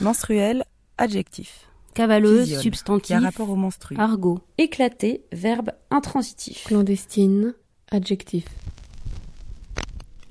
Menstruel, 0.00 0.64
adjectif. 0.96 1.66
Cavaleuse, 1.92 2.60
substantif. 2.60 3.08
Qui 3.08 3.14
a 3.14 3.20
rapport 3.20 3.50
au 3.50 3.56
menstru. 3.56 3.96
Argot. 3.98 4.40
Éclaté, 4.56 5.24
verbe 5.32 5.72
intransitif. 5.90 6.64
Clandestine, 6.64 7.54
adjectif. 7.90 8.46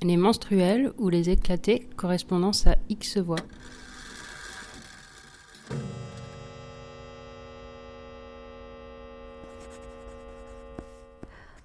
Les 0.01 0.17
menstruels 0.17 0.91
ou 0.97 1.09
les 1.09 1.29
éclatés, 1.29 1.87
correspondance 1.97 2.65
à 2.65 2.77
X 2.89 3.17
voix. 3.17 3.35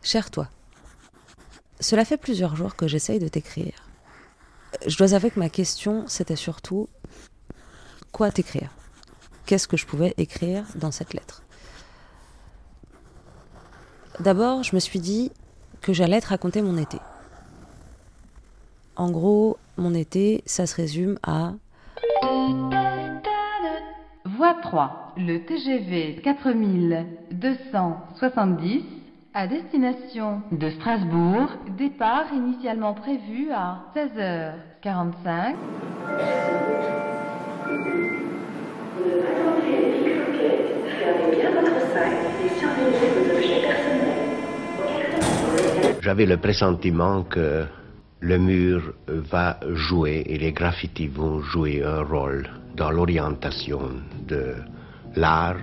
Cher 0.03 0.31
toi, 0.31 0.51
cela 1.81 2.05
fait 2.05 2.19
plusieurs 2.19 2.57
jours 2.57 2.77
que 2.77 2.87
j'essaye 2.87 3.19
de 3.19 3.29
t'écrire. 3.29 3.89
Je 4.87 4.99
dois 4.99 5.15
avouer 5.15 5.31
que 5.31 5.39
ma 5.39 5.49
question, 5.49 6.05
c'était 6.09 6.37
surtout 6.37 6.89
quoi 8.15 8.31
t'écrire? 8.31 8.71
Qu'est-ce 9.45 9.69
que 9.69 9.77
je 9.77 9.85
pouvais 9.85 10.15
écrire 10.17 10.65
dans 10.77 10.93
cette 10.93 11.13
lettre? 11.13 11.43
D'abord, 14.21 14.63
je 14.63 14.75
me 14.77 14.81
suis 14.81 15.01
dit 15.01 15.33
que 15.83 15.93
j'allais 15.93 16.21
te 16.21 16.29
raconter 16.29 16.63
mon 16.63 16.79
été. 16.79 16.99
En 18.95 19.11
gros, 19.11 19.59
mon 19.77 19.93
été, 19.93 20.45
ça 20.47 20.67
se 20.67 20.77
résume 20.77 21.19
à 21.25 21.55
Voie 24.25 24.55
3, 24.63 25.15
le 25.17 25.45
TGV 25.45 26.21
4270 26.23 28.85
à 29.35 29.49
destination 29.49 30.43
de 30.53 30.71
Strasbourg, 30.71 31.49
départ 31.77 32.33
initialement 32.33 32.95
prévu 32.95 33.51
à 33.51 33.87
16h45. 33.97 35.57
J'avais 46.01 46.27
le 46.27 46.37
pressentiment 46.37 47.23
que 47.23 47.65
le 48.21 48.39
mur 48.39 48.95
va 49.09 49.59
jouer 49.73 50.23
et 50.27 50.39
les 50.39 50.53
graffitis 50.53 51.09
vont 51.09 51.41
jouer 51.41 51.83
un 51.83 52.03
rôle 52.03 52.49
dans 52.77 52.91
l'orientation 52.91 53.81
de 54.27 54.55
l'art. 55.17 55.57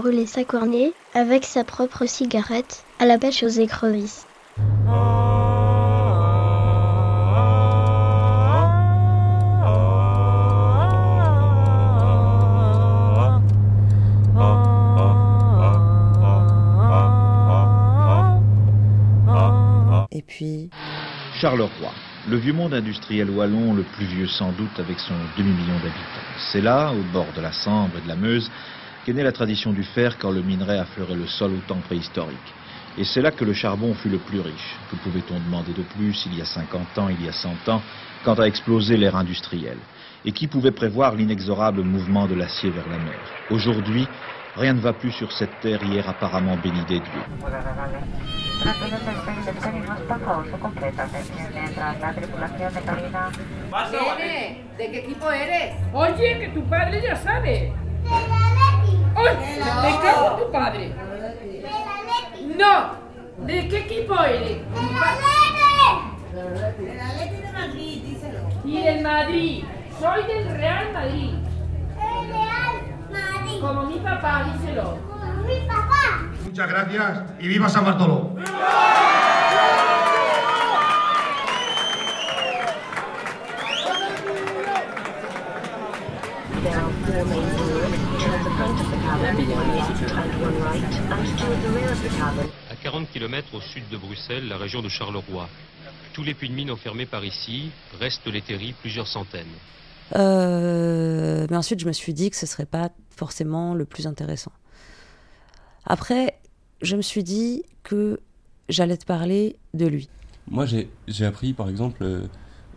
Brûler 0.00 0.24
sa 0.24 0.44
cornée 0.44 0.94
avec 1.12 1.44
sa 1.44 1.62
propre 1.62 2.06
cigarette 2.06 2.84
à 2.98 3.04
la 3.04 3.18
pêche 3.18 3.42
aux 3.42 3.48
écrevisses. 3.48 4.26
Et 20.12 20.22
puis, 20.22 20.70
Charleroi, 21.40 21.68
le 22.26 22.36
vieux 22.36 22.54
monde 22.54 22.72
industriel 22.72 23.28
wallon, 23.28 23.74
le 23.74 23.82
plus 23.82 24.06
vieux 24.06 24.26
sans 24.26 24.52
doute 24.52 24.78
avec 24.78 24.98
son 24.98 25.14
demi-million 25.36 25.74
d'habitants. 25.74 26.30
C'est 26.52 26.62
là, 26.62 26.90
au 26.92 27.02
bord 27.12 27.26
de 27.36 27.42
la 27.42 27.52
Sambre 27.52 27.98
et 27.98 28.00
de 28.00 28.08
la 28.08 28.16
Meuse, 28.16 28.50
qu'est 29.04 29.12
née 29.12 29.22
la 29.22 29.32
tradition 29.32 29.72
du 29.72 29.82
fer 29.82 30.18
quand 30.18 30.30
le 30.30 30.42
minerai 30.42 30.78
affleurait 30.78 31.14
le 31.14 31.26
sol 31.26 31.52
au 31.52 31.60
temps 31.66 31.80
préhistorique? 31.86 32.38
Et 32.98 33.04
c'est 33.04 33.22
là 33.22 33.30
que 33.30 33.44
le 33.44 33.52
charbon 33.52 33.94
fut 33.94 34.08
le 34.08 34.18
plus 34.18 34.40
riche. 34.40 34.76
Que 34.90 34.96
pouvait-on 34.96 35.38
demander 35.38 35.72
de 35.72 35.82
plus 35.82 36.26
il 36.26 36.36
y 36.36 36.40
a 36.42 36.44
50 36.44 36.98
ans, 36.98 37.08
il 37.08 37.24
y 37.24 37.28
a 37.28 37.32
100 37.32 37.68
ans, 37.68 37.82
quand 38.24 38.38
a 38.40 38.46
explosé 38.46 38.96
l'ère 38.96 39.16
industrielle? 39.16 39.78
Et 40.24 40.32
qui 40.32 40.46
pouvait 40.48 40.72
prévoir 40.72 41.14
l'inexorable 41.14 41.82
mouvement 41.82 42.26
de 42.26 42.34
l'acier 42.34 42.70
vers 42.70 42.88
la 42.88 42.98
mer? 42.98 43.18
Aujourd'hui, 43.50 44.06
rien 44.56 44.74
ne 44.74 44.80
va 44.80 44.92
plus 44.92 45.12
sur 45.12 45.32
cette 45.32 45.60
terre 45.60 45.82
hier 45.84 46.08
apparemment 46.08 46.56
bénie 46.56 46.84
des 46.84 47.00
dieux. 47.00 47.24
¿de 54.78 54.90
qué 54.90 54.98
equipo 54.98 55.30
eres? 55.30 55.76
Oye, 55.94 56.38
que 56.40 56.54
tu 56.54 56.60
padre 56.62 57.00
ya 57.02 57.16
sabe. 57.16 57.72
¡Ay! 59.28 59.36
¡Me 59.82 59.98
cago 60.00 60.30
en 60.30 60.36
tu 60.44 60.52
padre! 60.52 60.94
¡No! 62.56 63.00
¿De 63.46 63.68
qué 63.68 63.78
equipo 63.78 64.22
eres? 64.22 64.58
El 66.32 67.00
Atlético 67.00 67.46
de 67.46 67.52
Madrid, 67.52 68.02
díselo. 68.04 68.38
Y 68.64 68.82
del 68.82 69.02
Madrid. 69.02 69.64
Soy 69.98 70.22
del 70.24 70.56
Real 70.56 70.92
Madrid. 70.92 71.34
El 71.96 72.28
Real 72.28 72.76
Madrid. 73.10 73.60
Como 73.60 73.82
mi 73.82 73.98
papá, 73.98 74.44
díselo. 74.52 74.98
Como 75.08 75.42
mi 75.46 75.60
papá. 75.66 76.22
Muchas 76.44 76.68
gracias 76.68 77.22
y 77.38 77.48
viva 77.48 77.68
San 77.68 77.84
Bartolo. 77.84 78.36
À 92.70 92.74
40 92.82 93.08
km 93.12 93.54
au 93.54 93.60
sud 93.60 93.84
de 93.88 93.96
Bruxelles, 93.96 94.48
la 94.48 94.56
région 94.56 94.82
de 94.82 94.88
Charleroi. 94.88 95.48
Tous 96.12 96.24
les 96.24 96.34
puits 96.34 96.48
de 96.48 96.54
mine 96.54 96.68
ont 96.72 96.76
fermé 96.76 97.06
par 97.06 97.24
ici, 97.24 97.70
restent 98.00 98.26
les 98.26 98.42
terris, 98.42 98.74
plusieurs 98.80 99.06
centaines. 99.06 99.46
Euh, 100.16 101.46
mais 101.48 101.56
ensuite, 101.56 101.78
je 101.78 101.86
me 101.86 101.92
suis 101.92 102.12
dit 102.12 102.30
que 102.30 102.36
ce 102.36 102.44
serait 102.46 102.66
pas 102.66 102.90
forcément 103.14 103.74
le 103.74 103.84
plus 103.84 104.08
intéressant. 104.08 104.50
Après, 105.86 106.34
je 106.82 106.96
me 106.96 107.02
suis 107.02 107.22
dit 107.22 107.62
que 107.84 108.18
j'allais 108.68 108.96
te 108.96 109.06
parler 109.06 109.54
de 109.74 109.86
lui. 109.86 110.08
Moi, 110.50 110.66
j'ai 110.66 110.90
j'ai 111.06 111.24
appris, 111.24 111.52
par 111.52 111.68
exemple, 111.68 112.02
euh, 112.02 112.26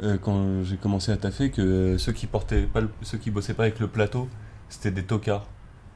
euh, 0.04 0.18
quand 0.20 0.64
j'ai 0.64 0.78
commencé 0.78 1.12
à 1.12 1.18
taffer, 1.18 1.50
que 1.50 1.98
ceux 1.98 2.12
qui 2.12 2.28
portaient 2.28 2.68
pas, 2.68 2.82
le- 2.82 2.92
ceux 3.02 3.18
qui 3.18 3.32
bossaient 3.32 3.56
pas 3.56 3.64
avec 3.64 3.80
le 3.80 3.88
plateau, 3.88 4.30
c'était 4.70 4.92
des 4.92 5.04
tocards. 5.04 5.48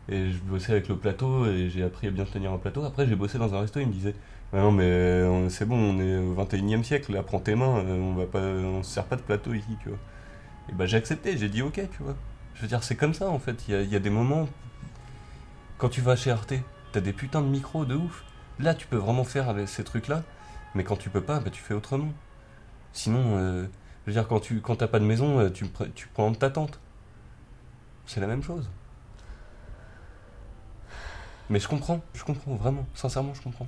Et 0.09 0.31
je 0.31 0.39
bossais 0.39 0.71
avec 0.71 0.87
le 0.87 0.95
plateau 0.95 1.45
et 1.45 1.69
j'ai 1.69 1.83
appris 1.83 2.07
à 2.07 2.11
bien 2.11 2.23
tenir 2.25 2.51
un 2.53 2.57
plateau. 2.57 2.83
Après, 2.85 3.05
j'ai 3.07 3.15
bossé 3.15 3.37
dans 3.37 3.53
un 3.53 3.61
resto, 3.61 3.79
ils 3.79 3.87
me 3.87 3.91
disaient 3.91 4.15
Ouais, 4.53 4.61
Non, 4.61 4.71
mais 4.71 4.85
euh, 4.85 5.49
c'est 5.49 5.65
bon, 5.65 5.75
on 5.77 5.99
est 5.99 6.17
au 6.17 6.33
21 6.33 6.79
e 6.79 6.83
siècle, 6.83 7.11
là, 7.13 7.21
prends 7.23 7.39
tes 7.39 7.55
mains, 7.55 7.79
euh, 7.79 7.99
on 7.99 8.13
va 8.13 8.25
pas, 8.25 8.39
on 8.39 8.81
se 8.83 8.91
sert 8.91 9.03
pas 9.05 9.17
de 9.17 9.21
plateau 9.21 9.53
ici, 9.53 9.77
tu 9.81 9.89
vois. 9.89 9.97
Et 10.69 10.73
bah, 10.73 10.85
j'ai 10.85 10.97
accepté, 10.97 11.37
j'ai 11.37 11.49
dit 11.49 11.61
ok, 11.61 11.81
tu 11.91 12.03
vois. 12.03 12.15
Je 12.55 12.61
veux 12.61 12.67
dire, 12.67 12.83
c'est 12.83 12.95
comme 12.95 13.13
ça 13.13 13.29
en 13.29 13.39
fait. 13.39 13.67
Il 13.67 13.73
y 13.73 13.77
a, 13.77 13.81
il 13.81 14.01
des 14.01 14.09
moments, 14.09 14.47
quand 15.77 15.89
tu 15.89 16.01
vas 16.01 16.15
chez 16.15 16.31
Arte, 16.31 16.53
t'as 16.93 17.01
des 17.01 17.13
putains 17.13 17.41
de 17.41 17.47
micros 17.47 17.85
de 17.85 17.95
ouf. 17.95 18.23
Là, 18.59 18.73
tu 18.73 18.87
peux 18.87 18.97
vraiment 18.97 19.23
faire 19.25 19.49
avec 19.49 19.67
ces 19.67 19.83
trucs-là, 19.83 20.23
mais 20.75 20.83
quand 20.83 20.97
tu 20.97 21.09
peux 21.09 21.21
pas, 21.21 21.39
bah, 21.41 21.49
tu 21.51 21.61
fais 21.61 21.73
autrement. 21.73 22.13
Sinon, 22.93 23.37
euh, 23.37 23.63
je 24.05 24.11
veux 24.11 24.13
dire, 24.13 24.27
quand 24.27 24.39
tu 24.39 24.61
quand 24.61 24.77
t'as 24.77 24.87
pas 24.87 24.99
de 24.99 25.05
maison, 25.05 25.49
tu, 25.51 25.65
tu 25.95 26.07
prends 26.07 26.33
ta 26.33 26.49
tente. 26.49 26.79
C'est 28.05 28.21
la 28.21 28.27
même 28.27 28.43
chose. 28.43 28.69
Mais 31.49 31.59
je 31.59 31.67
comprends, 31.67 32.01
je 32.13 32.23
comprends 32.23 32.55
vraiment, 32.55 32.85
sincèrement, 32.93 33.33
je 33.33 33.41
comprends. 33.41 33.67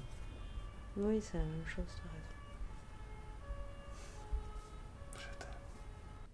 Oui, 0.97 1.19
c'est 1.21 1.37
la 1.37 1.43
même 1.43 1.65
chose, 1.65 1.85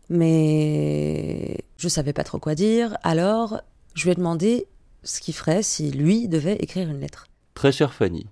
Mais 0.08 1.64
je 1.78 1.88
savais 1.88 2.14
pas 2.14 2.24
trop 2.24 2.38
quoi 2.38 2.54
dire, 2.54 2.98
alors 3.04 3.62
je 3.96 4.04
lui 4.04 4.12
ai 4.12 4.16
demandé 4.16 4.68
ce 5.04 5.20
qu'il 5.20 5.34
ferait 5.34 5.64
si 5.64 5.92
lui 5.92 6.28
devait 6.28 6.58
écrire 6.58 6.90
une 6.90 7.00
lettre. 7.00 7.28
Très 7.56 7.72
chère 7.72 7.94
Fanny, 7.94 8.28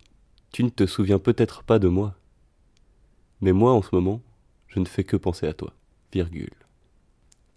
tu 0.52 0.64
ne 0.64 0.70
te 0.70 0.86
souviens 0.86 1.20
peut-être 1.20 1.64
pas 1.64 1.80
de 1.80 1.88
moi. 1.88 2.16
Mais 3.42 3.54
moi, 3.54 3.74
en 3.74 3.82
ce 3.82 3.90
moment, 3.92 4.22
je 4.68 4.80
ne 4.80 4.86
fais 4.86 5.04
que 5.04 5.18
penser 5.18 5.48
à 5.48 5.54
toi. 5.54 5.74
Virgule. 6.12 6.54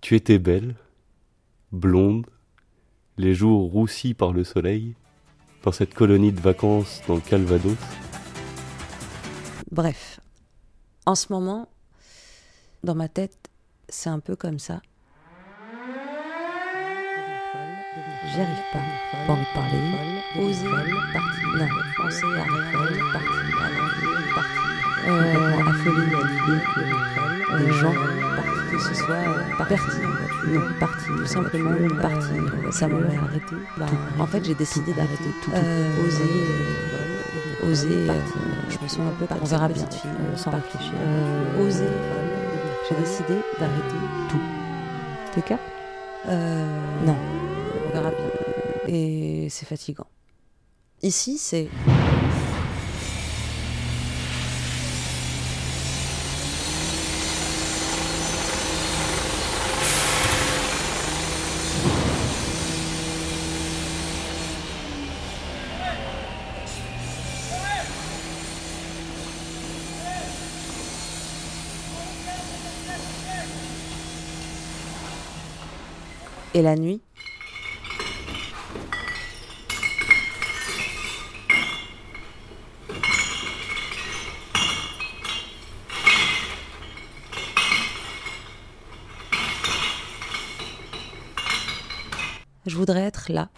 Tu 0.00 0.14
étais 0.14 0.38
belle, 0.38 0.76
blonde, 1.72 2.26
les 3.18 3.34
jours 3.34 3.70
roussis 3.70 4.14
par 4.14 4.32
le 4.32 4.44
soleil, 4.44 4.94
dans 5.62 5.72
cette 5.72 5.94
colonie 5.94 6.32
de 6.32 6.40
vacances 6.40 7.02
dans 7.08 7.14
le 7.14 7.20
Calvados. 7.20 7.76
Bref, 9.70 10.20
en 11.06 11.14
ce 11.14 11.32
moment, 11.32 11.68
dans 12.84 12.94
ma 12.94 13.08
tête, 13.08 13.36
c'est 13.88 14.10
un 14.10 14.20
peu 14.20 14.36
comme 14.36 14.58
ça. 14.58 14.80
J'y 18.32 18.40
arrive 18.40 18.56
pas. 18.72 18.78
Pas 19.26 19.32
envie 19.32 19.42
de 19.42 19.54
parler. 19.54 19.78
Oser. 20.38 20.68
Partir. 21.12 21.48
Non. 21.58 21.68
Penser 21.96 22.26
à. 22.26 22.44
Partir. 23.12 23.62
À 23.62 23.70
l'envie. 23.70 24.32
Partir. 24.34 24.66
Euh, 25.08 25.70
affolée 25.70 26.14
à 26.14 26.22
l'idée 26.26 26.62
que 27.46 27.56
les 27.64 27.72
gens 27.72 27.94
partent. 27.94 28.25
Que 28.76 28.82
ce 28.82 28.94
soit 28.94 29.14
euh, 29.14 29.64
pertinent. 29.68 30.08
Non, 30.48 30.60
parti, 30.78 31.06
tout 31.06 31.26
simplement 31.26 31.74
une 31.76 31.96
partie. 31.96 32.72
ça 32.72 32.88
m'aurait 32.88 33.16
arrêté. 33.16 33.56
Bah, 33.76 33.86
en 34.18 34.26
fait, 34.26 34.44
j'ai 34.44 34.54
décidé 34.54 34.92
d'arrêter 34.92 35.30
tout. 35.42 35.50
Euh, 35.54 36.06
oser, 36.06 36.22
euh, 36.22 37.70
oser. 37.70 38.10
euh, 38.10 38.14
je 38.68 38.78
me 38.82 38.88
sens 38.88 39.00
un 39.00 39.26
peu. 39.26 39.26
On 39.40 39.44
verra 39.44 39.68
bien. 39.68 39.82
euh, 39.84 40.36
sans 40.36 40.50
réfléchir. 40.50 40.92
Euh, 41.00 41.66
oser. 41.66 41.84
J'ai 42.88 42.94
décidé 42.96 43.34
d'arrêter 43.58 43.96
tout. 44.30 44.40
T'es 45.34 45.42
cap? 45.42 45.60
Euh, 46.28 46.66
non, 47.04 47.16
on 47.88 47.92
verra 47.92 48.10
bien. 48.10 48.18
Et 48.88 49.48
c'est 49.50 49.66
fatigant. 49.66 50.06
Ici, 51.02 51.38
c'est. 51.38 51.68
Et 76.56 76.62
la 76.62 76.74
nuit 76.74 77.02
Je 92.64 92.74
voudrais 92.74 93.02
être 93.02 93.30
là. 93.30 93.50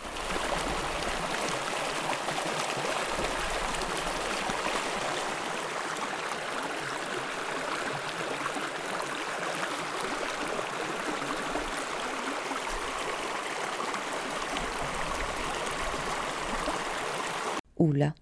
Ou 17.78 17.92
là. 17.92 18.12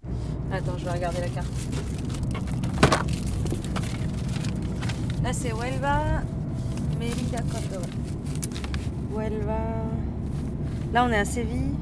Attends, 0.52 0.76
je 0.76 0.84
vais 0.84 0.90
regarder 0.90 1.20
la 1.20 1.28
carte. 1.28 1.35
Là, 5.22 5.32
c'est 5.32 5.50
Huelva, 5.50 6.22
Mérida, 7.00 7.38
Córdoba. 7.50 7.86
Huelva. 9.12 9.58
Là, 10.92 11.04
on 11.04 11.10
est 11.10 11.18
à 11.18 11.24
Séville. 11.24 11.74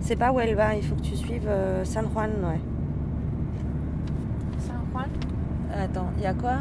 C'est 0.00 0.16
pas 0.16 0.32
Huelva, 0.32 0.74
il 0.76 0.82
faut 0.82 0.94
que 0.94 1.02
tu 1.02 1.14
suives 1.14 1.46
euh, 1.46 1.84
San 1.84 2.06
Juan, 2.10 2.30
ouais. 2.42 2.60
San 4.58 4.80
Juan? 4.92 5.08
Attends, 5.74 6.10
il 6.16 6.22
y 6.22 6.26
a 6.26 6.32
quoi? 6.32 6.60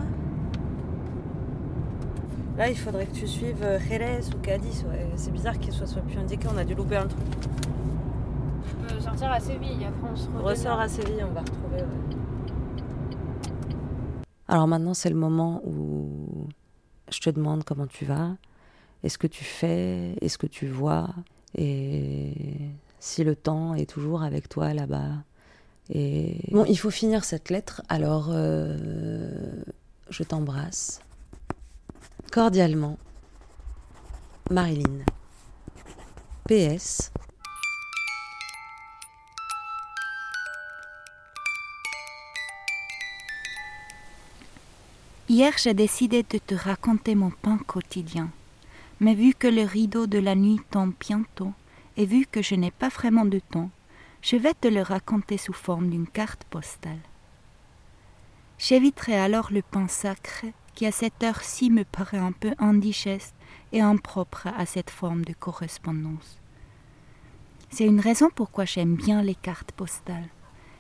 Là, 2.58 2.70
il 2.70 2.78
faudrait 2.78 3.06
que 3.06 3.16
tu 3.16 3.26
suives 3.26 3.64
euh, 3.64 3.80
Jerez 3.80 4.20
ou 4.36 4.40
Cadiz, 4.40 4.86
ouais. 4.90 5.08
C'est 5.16 5.32
bizarre 5.32 5.58
qu'il 5.58 5.72
soit, 5.72 5.88
soit 5.88 6.02
plus 6.02 6.18
indiqué, 6.18 6.50
on 6.54 6.58
a 6.58 6.66
dû 6.66 6.76
louper 6.76 6.98
un 6.98 7.08
truc. 7.08 7.24
Je 8.90 8.94
peux 8.94 9.02
sortir 9.02 9.32
à 9.32 9.40
Séville, 9.40 9.86
après 9.86 10.12
on 10.12 10.16
se 10.18 10.28
ressort 10.44 10.82
à 10.82 10.90
Séville, 10.90 11.24
on 11.28 11.34
va 11.34 11.40
retrouver, 11.40 11.78
ouais. 11.78 12.18
Alors 14.50 14.68
maintenant, 14.68 14.96
c'est 14.96 15.10
le 15.10 15.16
moment 15.16 15.62
où 15.63 16.50
je 17.12 17.19
te 17.19 17.30
demande 17.30 17.63
comment 17.63 17.86
tu 17.86 18.04
vas, 18.04 18.36
est-ce 19.04 19.19
que 19.19 19.28
tu 19.28 19.44
fais, 19.44 20.16
est-ce 20.22 20.40
que 20.40 20.48
tu 20.48 20.68
vois, 20.68 21.10
et 21.56 22.34
si 23.00 23.24
le 23.24 23.36
temps 23.36 23.75
est 23.75 23.88
toujours 23.88 24.24
avec 24.24 24.50
toi 24.50 24.74
là-bas. 24.74 25.12
Et 25.92 26.40
bon, 26.51 26.66
il 26.66 26.78
faut 26.78 26.90
finir 26.90 27.24
cette 27.24 27.51
lettre, 27.51 27.84
alors 27.90 28.30
euh, 28.31 29.63
je 30.10 30.24
t'embrasse 30.24 31.00
cordialement, 32.31 32.98
Marilyn. 34.50 35.06
PS. 36.48 37.12
Hier, 45.31 45.54
j'ai 45.60 45.76
décidé 45.76 46.24
de 46.24 46.40
te 46.40 46.56
raconter 46.56 47.14
mon 47.14 47.30
pain 47.30 47.60
quotidien. 47.60 48.31
Mais 49.00 49.14
vu 49.14 49.36
que 49.36 49.48
le 49.48 49.62
rideau 49.62 50.08
de 50.08 50.18
la 50.18 50.34
nuit 50.34 50.60
tombe 50.72 50.94
bientôt, 51.00 51.54
et 51.98 52.08
vu 52.08 52.26
que 52.26 52.42
je 52.42 52.56
n'ai 52.56 52.72
pas 52.72 52.90
vraiment 52.90 53.26
de 53.26 53.38
temps, 53.38 53.70
je 54.24 54.38
vais 54.38 54.56
te 54.56 54.68
le 54.68 54.81
raconter 54.81 55.38
sous 55.38 55.54
forme 55.54 55.92
d'une 55.92 56.08
carte 56.08 56.46
postale. 56.46 56.98
J'éviterai 58.58 59.20
alors 59.20 59.50
le 59.52 59.62
pain 59.62 59.88
sacré 59.88 60.52
qui 60.74 60.88
à 60.88 60.92
cette 60.92 61.24
heure-ci 61.24 61.70
me 61.70 61.84
paraît 61.84 62.18
un 62.18 62.31
peu 62.31 62.56
indigeste 62.58 63.36
et 63.72 63.81
impropre 63.81 64.48
à 64.48 64.66
cette 64.66 64.90
forme 64.90 65.26
de 65.26 65.34
correspondance. 65.34 66.40
C'est 67.70 67.86
une 67.86 68.00
raison 68.00 68.30
pourquoi 68.34 68.66
j'aime 68.66 68.96
bien 68.96 69.22
les 69.22 69.36
cartes 69.36 69.74
postales. 69.74 70.30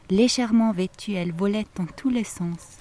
Légèrement 0.09 0.71
vêtues, 0.71 1.13
elles 1.13 1.33
volettent 1.33 1.75
dans 1.75 1.85
tous 1.85 2.09
les 2.09 2.23
sens. 2.23 2.79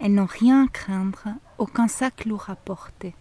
Elles 0.00 0.14
n'ont 0.14 0.26
rien 0.26 0.64
à 0.64 0.68
craindre, 0.68 1.28
aucun 1.58 1.86
sac 1.86 2.24
lourd 2.24 2.46
à 2.48 2.56
porter. 2.56 3.14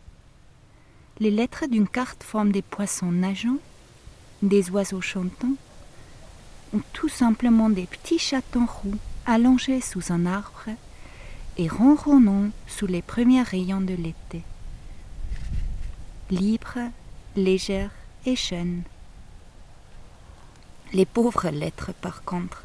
Les 1.20 1.30
lettres 1.30 1.66
d'une 1.68 1.90
carte 1.90 2.24
forment 2.24 2.54
des 2.54 2.62
poissons 2.62 3.12
nageants, 3.12 3.58
des 4.42 4.70
oiseaux 4.70 5.02
chantants, 5.02 5.58
ou 6.74 6.80
tout 6.94 7.10
simplement 7.10 7.70
des 7.70 7.86
petits 7.86 8.20
chatons 8.20 8.66
roux 8.66 8.98
allongés 9.26 9.82
sous 9.82 10.14
un 10.14 10.26
arbre 10.26 10.70
et 11.58 11.68
ronronnant 11.68 12.52
sous 12.68 12.88
les 12.88 13.02
premiers 13.02 13.44
rayons 13.44 13.82
de 13.82 13.96
l'été. 13.96 14.44
Libres, 16.32 16.92
légères 17.36 17.92
et 18.26 18.38
jeunes. 18.38 18.84
Les 20.94 21.06
pauvres 21.06 21.50
lettres, 21.50 21.92
par 22.02 22.24
contre, 22.24 22.64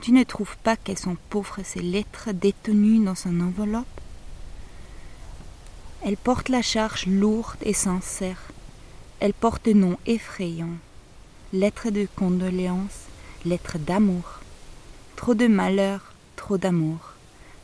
tu 0.00 0.12
ne 0.12 0.24
trouves 0.24 0.56
pas 0.58 0.76
qu'elles 0.76 0.98
sont 0.98 1.16
pauvres 1.28 1.60
ces 1.62 1.82
lettres 1.82 2.32
détenues 2.32 3.04
dans 3.04 3.14
une 3.14 3.42
enveloppe? 3.42 3.86
Elles 6.02 6.16
portent 6.16 6.48
la 6.48 6.62
charge 6.62 7.06
lourde 7.06 7.58
et 7.62 7.74
sincère. 7.74 8.40
Elles 9.20 9.34
portent 9.34 9.66
des 9.66 9.74
noms 9.74 9.98
effrayants. 10.06 10.78
Lettres 11.52 11.90
de 11.90 12.08
condoléances, 12.16 13.06
lettres 13.44 13.78
d'amour. 13.78 14.40
Trop 15.16 15.34
de 15.34 15.46
malheur, 15.46 16.14
trop 16.36 16.56
d'amour, 16.56 17.14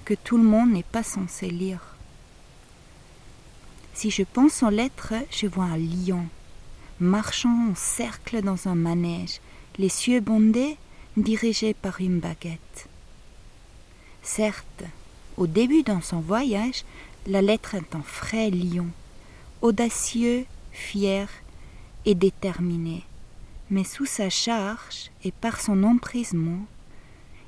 que 0.05 0.13
tout 0.13 0.37
le 0.37 0.43
monde 0.43 0.73
n'est 0.73 0.83
pas 0.83 1.03
censé 1.03 1.49
lire. 1.49 1.97
Si 3.95 4.11
je 4.11 4.25
pense 4.25 4.63
aux 4.63 4.69
lettres, 4.69 5.15
je 5.31 5.47
vois 5.47 5.65
un 5.65 5.79
lion, 5.79 6.27
marchant 7.01 7.71
en 7.71 7.75
cercle 7.75 8.43
dans 8.43 8.69
un 8.69 8.75
manège, 8.75 9.41
les 9.79 9.87
yeux 9.87 10.21
bondés, 10.21 10.77
dirigé 11.17 11.73
par 11.73 12.01
une 12.01 12.21
baguette. 12.21 12.89
Certes, 14.23 14.85
au 15.37 15.47
début 15.47 15.83
dans 15.83 16.03
son 16.03 16.21
voyage, 16.21 16.85
la 17.27 17.43
lettre 17.43 17.75
est 17.75 17.95
un 17.95 18.03
frais 18.03 18.51
lion, 18.51 18.89
audacieux, 19.63 20.45
fier 20.73 21.29
et 22.05 22.15
déterminé. 22.15 23.05
Mais 23.71 23.85
sous 23.85 24.07
sa 24.07 24.31
charge 24.31 25.11
et 25.25 25.33
par 25.33 25.61
son 25.61 25.83
emprisement, 25.83 26.67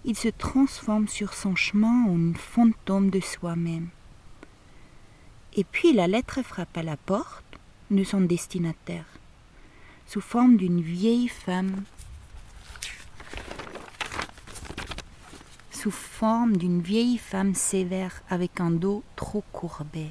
il 0.05 0.17
se 0.17 0.29
transforme 0.29 1.09
sur 1.09 1.35
son 1.35 1.55
chemin 1.55 2.07
en 2.07 2.15
une 2.15 2.37
fantôme 2.37 3.11
de 3.11 3.21
soi-même. 3.21 3.89
Et 5.55 5.65
puis 5.65 5.93
la 5.93 6.09
lettre 6.09 6.43
frappe 6.43 6.77
à 6.77 6.83
la 6.83 6.97
porte 6.97 7.45
de 7.91 8.05
son 8.05 8.21
destinataire, 8.21 9.07
sous 10.07 10.21
forme 10.21 10.57
d'une 10.57 10.81
vieille 10.81 11.29
femme 11.29 11.85
forme 15.91 16.57
d'une 16.57 16.81
vieille 16.81 17.19
femme 17.19 17.55
sévère 17.55 18.23
avec 18.29 18.61
un 18.61 18.71
dos 18.71 19.03
trop 19.17 19.45
courbé. 19.53 20.07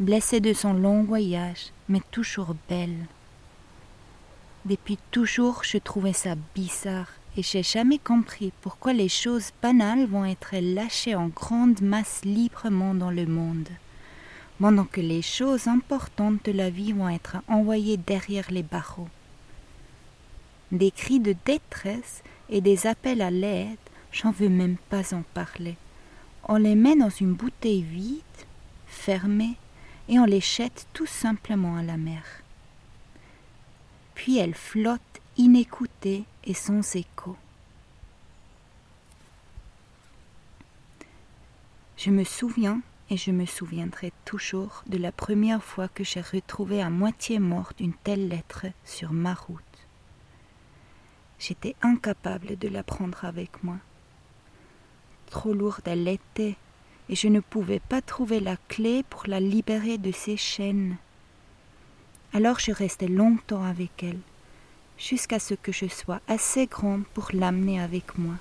Blessée 0.00 0.40
de 0.40 0.52
son 0.52 0.72
long 0.72 1.04
voyage, 1.04 1.72
mais 1.88 2.00
toujours 2.10 2.54
belle. 2.68 3.06
Depuis 4.64 4.98
toujours, 5.10 5.62
je 5.62 5.78
trouvais 5.78 6.12
ça 6.12 6.34
bizarre 6.54 7.08
et 7.36 7.42
j'ai 7.42 7.62
jamais 7.62 7.98
compris 7.98 8.52
pourquoi 8.60 8.92
les 8.92 9.08
choses 9.08 9.50
banales 9.62 10.06
vont 10.06 10.24
être 10.24 10.56
lâchées 10.56 11.14
en 11.14 11.28
grande 11.28 11.82
masse 11.82 12.22
librement 12.24 12.94
dans 12.94 13.10
le 13.10 13.26
monde, 13.26 13.68
pendant 14.60 14.84
que 14.84 15.00
les 15.00 15.22
choses 15.22 15.68
importantes 15.68 16.44
de 16.44 16.52
la 16.52 16.70
vie 16.70 16.92
vont 16.92 17.08
être 17.08 17.36
envoyées 17.48 17.96
derrière 17.96 18.50
les 18.50 18.62
barreaux. 18.62 19.08
Des 20.72 20.90
cris 20.90 21.20
de 21.20 21.34
détresse 21.44 22.22
et 22.48 22.60
des 22.60 22.86
appels 22.86 23.22
à 23.22 23.30
l'aide, 23.30 23.78
j'en 24.12 24.30
veux 24.30 24.48
même 24.48 24.76
pas 24.88 25.14
en 25.14 25.22
parler. 25.34 25.76
On 26.44 26.56
les 26.56 26.74
met 26.74 26.96
dans 26.96 27.10
une 27.10 27.32
bouteille 27.32 27.82
vide, 27.82 28.20
fermée, 28.86 29.56
et 30.08 30.18
on 30.18 30.24
les 30.24 30.40
jette 30.40 30.86
tout 30.92 31.06
simplement 31.06 31.76
à 31.76 31.82
la 31.82 31.96
mer. 31.96 32.24
Puis 34.14 34.38
elles 34.38 34.54
flottent 34.54 35.00
inécoutées 35.36 36.24
et 36.44 36.54
sans 36.54 36.94
écho. 36.94 37.36
Je 41.96 42.10
me 42.10 42.24
souviens, 42.24 42.82
et 43.08 43.16
je 43.16 43.30
me 43.30 43.46
souviendrai 43.46 44.12
toujours, 44.24 44.82
de 44.86 44.98
la 44.98 45.12
première 45.12 45.64
fois 45.64 45.88
que 45.88 46.04
j'ai 46.04 46.20
retrouvé 46.20 46.82
à 46.82 46.90
moitié 46.90 47.38
morte 47.38 47.80
une 47.80 47.94
telle 47.94 48.28
lettre 48.28 48.66
sur 48.84 49.12
ma 49.12 49.32
route. 49.32 49.62
J'étais 51.38 51.74
incapable 51.82 52.56
de 52.58 52.68
la 52.68 52.82
prendre 52.82 53.24
avec 53.24 53.62
moi. 53.62 53.76
Trop 55.30 55.52
lourde 55.52 55.82
elle 55.86 56.08
était, 56.08 56.56
et 57.08 57.16
je 57.16 57.28
ne 57.28 57.40
pouvais 57.40 57.80
pas 57.80 58.00
trouver 58.00 58.40
la 58.40 58.56
clé 58.68 59.02
pour 59.08 59.24
la 59.26 59.40
libérer 59.40 59.98
de 59.98 60.12
ses 60.12 60.36
chaînes. 60.36 60.96
Alors 62.32 62.60
je 62.60 62.72
restai 62.72 63.08
longtemps 63.08 63.64
avec 63.64 64.02
elle, 64.02 64.20
jusqu'à 64.98 65.38
ce 65.38 65.54
que 65.54 65.72
je 65.72 65.86
sois 65.86 66.20
assez 66.28 66.66
grande 66.66 67.04
pour 67.14 67.28
l'amener 67.32 67.80
avec 67.80 68.16
moi. 68.18 68.34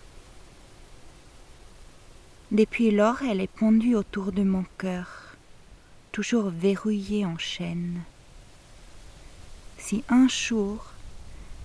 Depuis 2.51 2.91
lors, 2.91 3.21
elle 3.23 3.41
est 3.41 3.47
pendue 3.47 3.95
autour 3.95 4.31
de 4.31 4.43
mon 4.43 4.63
cœur, 4.77 5.35
toujours 6.12 6.50
verrouillée 6.50 7.25
en 7.25 7.38
chaîne. 7.38 8.01
Si 9.79 10.03
un 10.07 10.27
jour, 10.27 10.92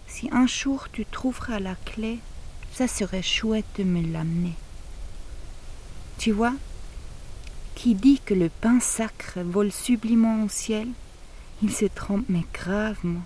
si 0.09 0.29
un 0.33 0.47
jour 0.47 0.89
tu 0.91 1.05
trouveras 1.05 1.61
la 1.61 1.77
clé, 1.85 2.19
ça 2.73 2.89
serait 2.89 3.23
chouette 3.23 3.67
de 3.79 3.85
me 3.85 4.03
l'amener. 4.03 4.55
Tu 6.19 6.33
vois, 6.33 6.55
qui 7.75 7.95
dit 7.95 8.21
que 8.25 8.35
le 8.35 8.49
pain 8.49 8.81
sacre 8.81 9.39
vole 9.41 9.71
sublimement 9.71 10.43
au 10.43 10.49
ciel, 10.49 10.89
il 11.63 11.73
se 11.73 11.85
trompe 11.85 12.25
mais 12.29 12.45
gravement. 12.53 13.23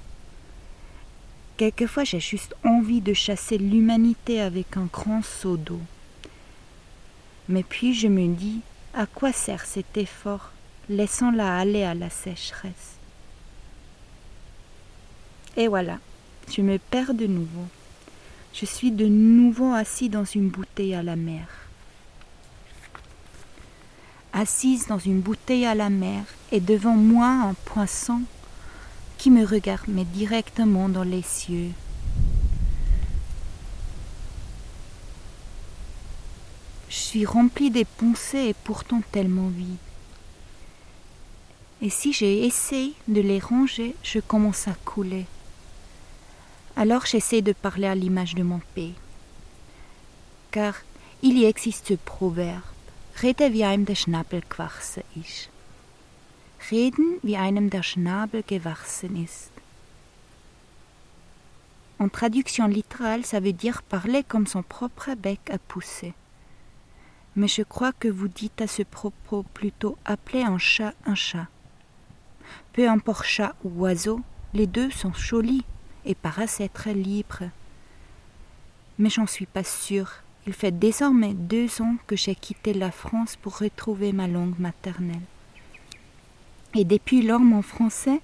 Quelquefois 1.56 2.04
j'ai 2.04 2.20
juste 2.20 2.54
envie 2.64 3.00
de 3.00 3.14
chasser 3.14 3.56
l'humanité 3.56 4.40
avec 4.40 4.76
un 4.76 4.88
grand 4.92 5.22
seau 5.22 5.56
d'eau. 5.56 5.80
Mais 7.48 7.62
puis 7.62 7.94
je 7.94 8.08
me 8.08 8.34
dis, 8.34 8.60
à 8.94 9.06
quoi 9.06 9.32
sert 9.32 9.64
cet 9.64 9.96
effort 9.96 10.50
Laissons-la 10.88 11.58
aller 11.58 11.84
à 11.84 11.94
la 11.94 12.10
sécheresse? 12.10 12.96
Et 15.56 15.68
voilà, 15.68 15.98
je 16.50 16.62
me 16.62 16.78
perds 16.78 17.14
de 17.14 17.26
nouveau. 17.26 17.66
Je 18.52 18.66
suis 18.66 18.90
de 18.90 19.06
nouveau 19.06 19.72
assis 19.72 20.08
dans 20.08 20.24
une 20.24 20.48
bouteille 20.48 20.94
à 20.94 21.02
la 21.02 21.16
mer. 21.16 21.46
Assise 24.32 24.86
dans 24.86 24.98
une 24.98 25.20
bouteille 25.20 25.66
à 25.66 25.74
la 25.74 25.90
mer 25.90 26.24
et 26.50 26.60
devant 26.60 26.96
moi 26.96 27.28
un 27.28 27.54
poisson 27.54 28.22
qui 29.18 29.30
me 29.30 29.44
regarde 29.44 29.88
directement 30.12 30.88
dans 30.88 31.02
les 31.02 31.22
cieux. 31.22 31.70
Je 36.88 36.96
suis 36.96 37.24
remplie 37.24 37.70
des 37.70 37.84
pensées 37.86 38.48
et 38.48 38.54
pourtant 38.64 39.00
tellement 39.12 39.48
vide. 39.48 39.76
Et 41.80 41.90
si 41.90 42.12
j'ai 42.12 42.44
essayé 42.44 42.94
de 43.08 43.20
les 43.20 43.38
ranger, 43.38 43.96
je 44.02 44.20
commence 44.20 44.68
à 44.68 44.74
couler. 44.84 45.26
Alors 46.76 47.06
j'essaie 47.06 47.42
de 47.42 47.52
parler 47.52 47.86
à 47.86 47.94
l'image 47.94 48.34
de 48.34 48.42
mon 48.42 48.60
pays. 48.74 48.94
Car 50.50 50.74
il 51.22 51.38
y 51.38 51.44
existe 51.44 51.88
ce 51.88 51.94
proverbe 51.94 52.62
Rede 53.20 53.52
wie 53.52 53.64
einem 53.64 53.84
der 53.84 53.94
Schnabel 53.94 54.42
gewachsen 54.48 55.04
ist. 55.14 55.50
Reden 56.70 57.18
wie 57.22 57.36
einem 57.36 57.68
der 57.68 57.82
Schnabel 57.82 58.42
gewachsen 58.42 59.22
ist. 59.22 59.52
En 61.98 62.08
traduction 62.08 62.66
littérale, 62.66 63.24
ça 63.24 63.38
veut 63.38 63.52
dire 63.52 63.82
parler 63.82 64.24
comme 64.24 64.46
son 64.46 64.62
propre 64.62 65.14
bec 65.14 65.50
a 65.50 65.58
poussé. 65.58 66.14
Mais 67.36 67.48
je 67.48 67.62
crois 67.62 67.92
que 67.92 68.08
vous 68.08 68.28
dites 68.28 68.60
à 68.60 68.66
ce 68.66 68.82
propos 68.82 69.44
plutôt 69.54 69.96
appeler 70.04 70.42
un 70.42 70.58
chat 70.58 70.94
un 71.04 71.14
chat. 71.14 71.46
Peu 72.72 72.88
importe 72.88 73.24
chat 73.24 73.54
ou 73.62 73.82
oiseau, 73.82 74.20
les 74.54 74.66
deux 74.66 74.90
sont 74.90 75.12
jolis 75.12 75.64
et 76.04 76.14
paraissent 76.14 76.60
être 76.60 76.90
libres. 76.90 77.50
Mais 78.98 79.10
j'en 79.10 79.26
suis 79.26 79.46
pas 79.46 79.64
sûre. 79.64 80.10
Il 80.46 80.52
fait 80.52 80.76
désormais 80.76 81.34
deux 81.34 81.80
ans 81.82 81.96
que 82.06 82.16
j'ai 82.16 82.34
quitté 82.34 82.74
la 82.74 82.90
France 82.90 83.36
pour 83.36 83.58
retrouver 83.58 84.12
ma 84.12 84.26
langue 84.26 84.58
maternelle. 84.58 85.20
Et 86.74 86.84
depuis 86.84 87.22
lors, 87.22 87.40
mon 87.40 87.62
français, 87.62 88.20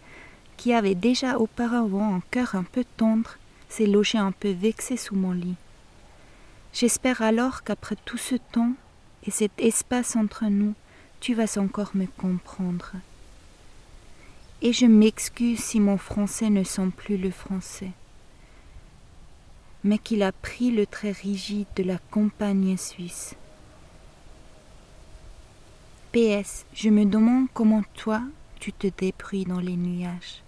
qui 0.56 0.72
avait 0.72 0.94
déjà 0.94 1.38
auparavant 1.38 2.14
un 2.16 2.22
cœur 2.30 2.54
un 2.54 2.64
peu 2.64 2.84
tendre, 2.96 3.36
s'est 3.68 3.86
logé 3.86 4.18
un 4.18 4.32
peu 4.32 4.50
vexé 4.50 4.96
sous 4.96 5.14
mon 5.14 5.32
lit. 5.32 5.56
J'espère 6.72 7.22
alors 7.22 7.62
qu'après 7.62 7.96
tout 8.04 8.18
ce 8.18 8.34
temps 8.34 8.72
et 9.24 9.30
cet 9.30 9.52
espace 9.58 10.16
entre 10.16 10.46
nous, 10.46 10.74
tu 11.20 11.34
vas 11.34 11.58
encore 11.58 11.90
me 11.94 12.06
comprendre. 12.06 12.92
Et 14.60 14.72
je 14.72 14.86
m'excuse 14.86 15.60
si 15.60 15.78
mon 15.78 15.98
français 15.98 16.50
ne 16.50 16.64
sent 16.64 16.90
plus 16.96 17.16
le 17.16 17.30
français, 17.30 17.92
mais 19.84 19.98
qu'il 19.98 20.24
a 20.24 20.32
pris 20.32 20.72
le 20.72 20.84
trait 20.84 21.12
rigide 21.12 21.68
de 21.76 21.84
la 21.84 21.98
compagnie 22.10 22.76
suisse. 22.76 23.36
PS, 26.10 26.64
je 26.74 26.88
me 26.88 27.04
demande 27.04 27.46
comment 27.54 27.84
toi 27.94 28.22
tu 28.58 28.72
te 28.72 28.88
débrouilles 28.88 29.44
dans 29.44 29.60
les 29.60 29.76
nuages. 29.76 30.42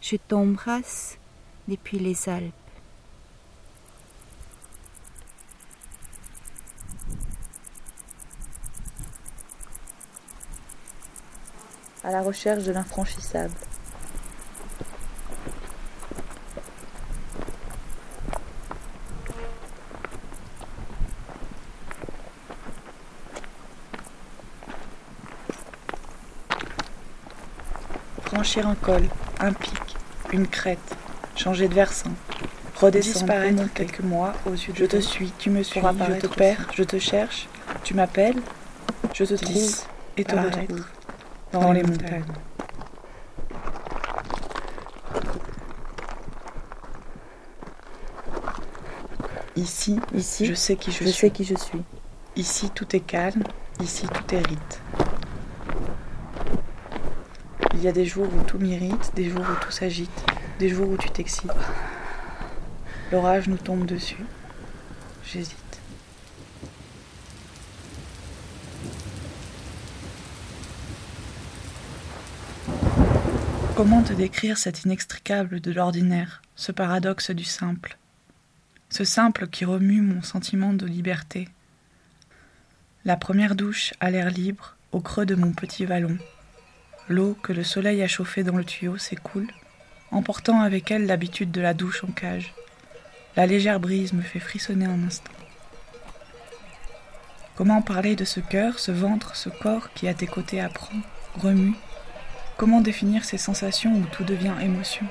Je 0.00 0.16
t'embrasse 0.16 1.18
depuis 1.68 1.98
les 1.98 2.28
Alpes. 2.28 2.54
À 12.10 12.12
la 12.12 12.22
recherche 12.22 12.64
de 12.64 12.72
l'infranchissable. 12.72 13.54
Franchir 28.24 28.66
un 28.66 28.74
col, 28.74 29.02
un 29.38 29.52
pic, 29.52 29.72
une 30.32 30.48
crête, 30.48 30.78
changer 31.36 31.68
de 31.68 31.74
versant, 31.74 32.10
redescendre 32.74 33.26
disparaître. 33.26 33.72
quelques 33.74 34.00
mois 34.00 34.32
aux 34.46 34.54
yeux 34.54 34.72
de 34.72 34.78
Je 34.78 34.84
te 34.86 35.00
suis, 35.00 35.32
tu 35.38 35.50
me 35.50 35.62
suis, 35.62 35.80
je 35.80 36.18
te 36.18 36.26
perds, 36.26 36.66
je 36.74 36.82
te 36.82 36.98
cherche, 36.98 37.48
tu 37.84 37.94
m'appelles, 37.94 38.40
je 39.14 39.24
te 39.24 39.34
trouve 39.34 39.76
et 40.16 40.24
te 40.24 40.34
retrouve 40.34 40.84
dans 41.52 41.72
les 41.72 41.82
montagnes. 41.82 42.24
Ici, 49.56 50.00
ici, 50.14 50.46
je 50.46 50.54
sais 50.54 50.76
qui 50.76 50.90
je, 50.92 51.04
je 51.04 51.04
suis. 51.04 51.12
sais 51.12 51.30
qui 51.30 51.44
je 51.44 51.54
suis. 51.54 51.82
Ici, 52.36 52.70
tout 52.70 52.94
est 52.94 53.00
calme. 53.00 53.42
Ici, 53.80 54.06
tout 54.06 54.34
est 54.34 54.46
rite. 54.46 54.80
Il 57.74 57.82
y 57.82 57.88
a 57.88 57.92
des 57.92 58.04
jours 58.04 58.26
où 58.26 58.42
tout 58.44 58.58
m'irrite, 58.58 59.12
des 59.14 59.28
jours 59.28 59.40
où 59.42 59.64
tout 59.64 59.70
s'agite, 59.70 60.24
des 60.58 60.68
jours 60.68 60.88
où 60.88 60.96
tu 60.96 61.10
t'excites. 61.10 61.50
L'orage 63.10 63.48
nous 63.48 63.56
tombe 63.56 63.86
dessus. 63.86 64.24
J'hésite. 65.24 65.69
Comment 73.80 74.02
te 74.02 74.12
décrire 74.12 74.58
cet 74.58 74.84
inextricable 74.84 75.58
de 75.58 75.72
l'ordinaire, 75.72 76.42
ce 76.54 76.70
paradoxe 76.70 77.30
du 77.30 77.44
simple? 77.44 77.96
Ce 78.90 79.04
simple 79.04 79.46
qui 79.46 79.64
remue 79.64 80.02
mon 80.02 80.20
sentiment 80.20 80.74
de 80.74 80.84
liberté. 80.84 81.48
La 83.06 83.16
première 83.16 83.54
douche 83.54 83.94
à 83.98 84.10
l'air 84.10 84.28
libre, 84.28 84.76
au 84.92 85.00
creux 85.00 85.24
de 85.24 85.34
mon 85.34 85.52
petit 85.52 85.86
vallon. 85.86 86.18
L'eau 87.08 87.34
que 87.42 87.54
le 87.54 87.64
soleil 87.64 88.02
a 88.02 88.06
chauffée 88.06 88.42
dans 88.42 88.58
le 88.58 88.66
tuyau 88.66 88.98
s'écoule, 88.98 89.50
emportant 90.10 90.60
avec 90.60 90.90
elle 90.90 91.06
l'habitude 91.06 91.50
de 91.50 91.62
la 91.62 91.72
douche 91.72 92.04
en 92.04 92.12
cage. 92.12 92.52
La 93.34 93.46
légère 93.46 93.80
brise 93.80 94.12
me 94.12 94.20
fait 94.20 94.40
frissonner 94.40 94.84
un 94.84 95.04
instant. 95.04 95.32
Comment 97.56 97.80
parler 97.80 98.14
de 98.14 98.26
ce 98.26 98.40
cœur, 98.40 98.78
ce 98.78 98.92
ventre, 98.92 99.36
ce 99.36 99.48
corps 99.48 99.90
qui 99.94 100.06
à 100.06 100.12
tes 100.12 100.26
côtés 100.26 100.60
apprend, 100.60 101.00
remue, 101.36 101.76
Comment 102.60 102.82
définir 102.82 103.24
ces 103.24 103.38
sensations 103.38 103.90
où 103.90 104.04
tout 104.12 104.22
devient 104.22 104.52
émotion 104.60 105.06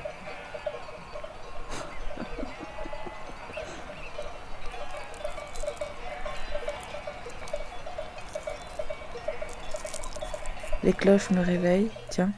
Les 10.83 10.93
cloches 10.93 11.31
me 11.31 11.43
réveillent, 11.43 11.89
tiens, 12.11 12.31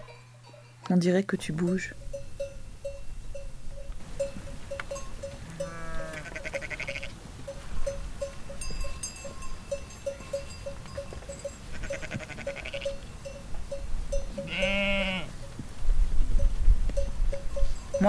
on 0.89 0.95
dirait 0.95 1.23
que 1.23 1.35
tu 1.35 1.51
bouges. 1.51 1.93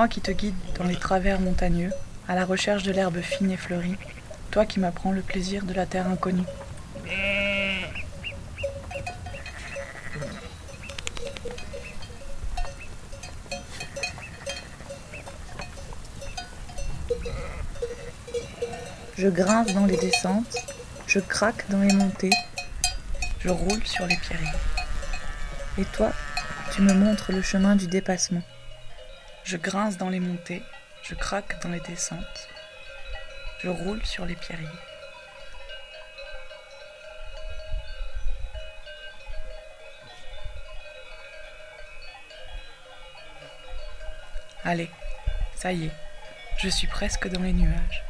Moi 0.02 0.08
qui 0.08 0.20
te 0.20 0.32
guide 0.32 0.56
dans 0.76 0.82
les 0.82 0.96
travers 0.96 1.38
montagneux, 1.38 1.92
à 2.26 2.34
la 2.34 2.44
recherche 2.44 2.82
de 2.82 2.90
l'herbe 2.90 3.20
fine 3.20 3.52
et 3.52 3.56
fleurie, 3.56 3.94
toi 4.50 4.66
qui 4.66 4.80
m'apprends 4.80 5.12
le 5.12 5.22
plaisir 5.22 5.64
de 5.64 5.72
la 5.72 5.86
terre 5.86 6.08
inconnue. 6.08 6.42
Je 19.16 19.28
grince 19.28 19.72
dans 19.72 19.86
les 19.86 19.98
descentes, 19.98 20.56
je 21.06 21.20
craque 21.20 21.70
dans 21.70 21.80
les 21.80 21.94
montées, 21.94 22.30
je 23.38 23.50
roule 23.50 23.86
sur 23.86 24.04
les 24.08 24.16
pierreries. 24.16 24.48
Et 25.78 25.84
toi, 25.84 26.10
tu 26.74 26.82
me 26.82 26.92
montres 26.92 27.30
le 27.30 27.40
chemin 27.40 27.76
du 27.76 27.86
dépassement. 27.86 28.42
Je 29.44 29.56
grince 29.56 29.98
dans 29.98 30.08
les 30.08 30.20
montées, 30.20 30.62
je 31.02 31.14
craque 31.14 31.60
dans 31.62 31.68
les 31.68 31.80
descentes, 31.80 32.48
je 33.60 33.68
roule 33.68 34.04
sur 34.04 34.24
les 34.24 34.34
pierreries. 34.34 34.66
Allez, 44.64 44.90
ça 45.54 45.72
y 45.72 45.86
est, 45.86 45.92
je 46.58 46.68
suis 46.68 46.86
presque 46.86 47.28
dans 47.28 47.42
les 47.42 47.52
nuages. 47.52 48.04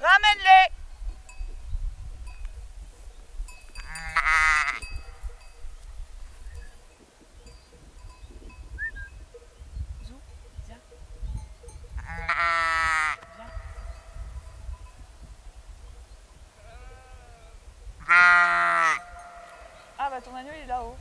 Ramène-les 0.00 0.72
Ah 20.04 20.10
bah 20.10 20.20
ton 20.20 20.34
agneau 20.34 20.50
il 20.54 20.64
est 20.64 20.66
là-haut. 20.66 20.96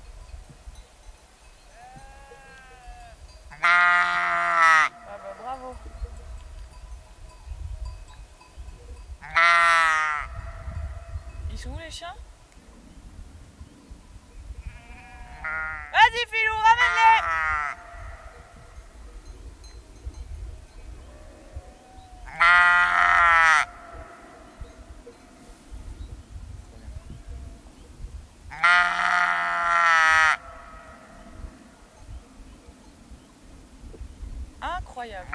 Ah 3.63 4.89
bah 5.07 5.35
bravo. 5.41 5.75
Ils 11.50 11.50
sont 11.61 11.69
où 11.69 11.79
les 11.79 11.91
chiens? 11.91 12.15
Vas-y, 15.91 16.25
Filou, 16.31 16.55
ramène-les 16.55 17.21
Incroyable. 34.61 35.27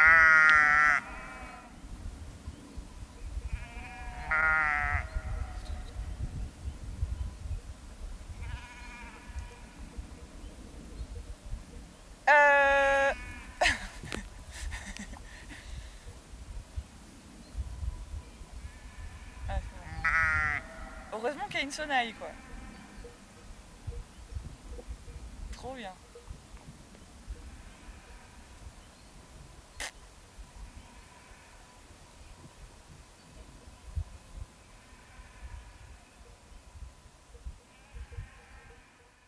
Heureusement 21.16 21.46
qu'il 21.46 21.55
y 21.55 21.59
a 21.61 21.62
une 21.62 21.70
sonaille, 21.70 22.12
quoi. 22.12 22.29
Trop 25.52 25.74
bien. 25.74 25.94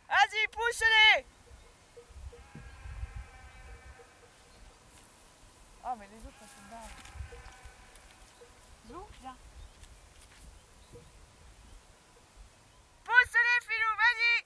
Vas-y, 0.08 0.46
pousse-les 0.48 1.24
Ah, 5.82 5.96
mais 5.98 6.06
les 6.08 6.18
autres, 6.18 6.34
se 6.40 6.70
barre. 6.70 6.82
Zou, 8.88 9.06
viens. 9.22 9.36
Pousse-les, 13.08 13.60
Filou, 13.66 13.92
vas-y 13.96 14.44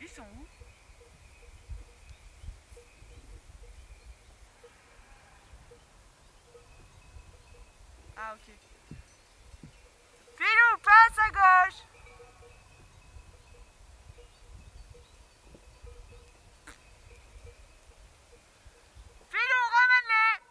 Ils 0.00 0.07
où 0.18 0.46
Ah, 8.16 8.34
ok. 8.34 8.52
Filou, 10.36 10.78
passe 10.82 11.18
à 11.24 11.30
gauche. 11.30 11.80
Filou, 19.30 19.62
ramène-les. 19.78 20.42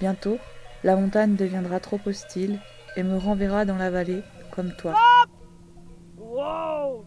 Bientôt, 0.00 0.38
la 0.82 0.96
montagne 0.96 1.36
deviendra 1.36 1.78
trop 1.78 2.00
hostile 2.04 2.60
et 2.96 3.02
me 3.04 3.16
renverra 3.16 3.64
dans 3.64 3.76
la 3.76 3.90
vallée 3.90 4.22
comme 4.56 4.74
toi. 4.74 4.94
Wow 6.16 7.04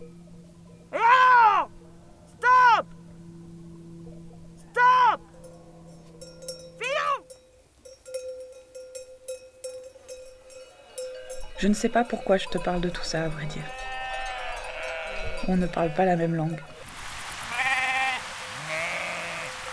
Et 0.94 0.98
alors 0.98 1.70
Stop 2.38 2.86
Stop 4.56 5.22
Filou 6.80 7.26
Je 11.58 11.68
ne 11.68 11.74
sais 11.74 11.90
pas 11.90 12.04
pourquoi 12.04 12.38
je 12.38 12.48
te 12.48 12.60
parle 12.60 12.82
de 12.82 12.90
tout 12.90 13.04
ça, 13.04 13.24
à 13.24 13.28
vrai 13.28 13.46
dire. 13.48 13.64
On 15.48 15.58
ne 15.58 15.66
parle 15.66 15.92
pas 15.94 16.06
la 16.06 16.16
même 16.16 16.36
langue. 16.36 16.62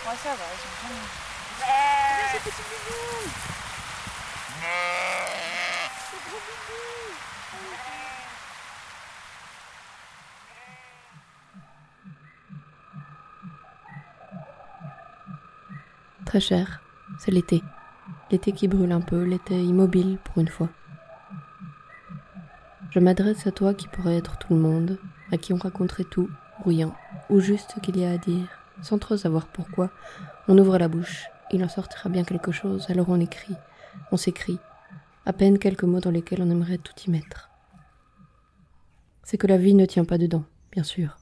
Moi, 0.03 0.15
ça 0.15 0.29
va, 0.29 0.45
ils 0.53 0.59
sont 0.59 0.87
bien. 0.89 0.97
ces 2.33 2.39
petits 2.39 2.63
bisous 2.63 3.47
Très 16.37 16.55
cher, 16.55 16.83
c'est 17.17 17.31
l'été. 17.31 17.63
L'été 18.29 18.51
qui 18.51 18.67
brûle 18.67 18.91
un 18.91 19.01
peu, 19.01 19.23
l'été 19.23 19.59
immobile 19.59 20.19
pour 20.23 20.37
une 20.37 20.47
fois. 20.47 20.69
Je 22.91 22.99
m'adresse 22.99 23.47
à 23.47 23.51
toi 23.51 23.73
qui 23.73 23.87
pourrais 23.87 24.17
être 24.17 24.37
tout 24.37 24.53
le 24.53 24.59
monde, 24.59 24.99
à 25.31 25.37
qui 25.37 25.51
on 25.51 25.57
raconterait 25.57 26.03
tout, 26.03 26.29
ou 26.59 26.69
rien, 26.69 26.93
ou 27.31 27.39
juste 27.39 27.71
ce 27.73 27.79
qu'il 27.79 27.97
y 27.97 28.05
a 28.05 28.11
à 28.11 28.17
dire, 28.19 28.47
sans 28.83 28.99
trop 28.99 29.17
savoir 29.17 29.47
pourquoi. 29.47 29.89
On 30.47 30.55
ouvre 30.59 30.77
la 30.77 30.87
bouche, 30.87 31.25
il 31.51 31.63
en 31.63 31.69
sortira 31.69 32.07
bien 32.07 32.23
quelque 32.23 32.51
chose, 32.51 32.85
alors 32.91 33.09
on 33.09 33.19
écrit, 33.19 33.55
on 34.11 34.17
s'écrit, 34.17 34.59
à 35.25 35.33
peine 35.33 35.57
quelques 35.57 35.85
mots 35.85 36.01
dans 36.01 36.11
lesquels 36.11 36.43
on 36.43 36.51
aimerait 36.51 36.77
tout 36.77 36.93
y 37.07 37.09
mettre. 37.09 37.49
C'est 39.23 39.39
que 39.39 39.47
la 39.47 39.57
vie 39.57 39.73
ne 39.73 39.87
tient 39.87 40.05
pas 40.05 40.19
dedans, 40.19 40.43
bien 40.71 40.83
sûr. 40.83 41.17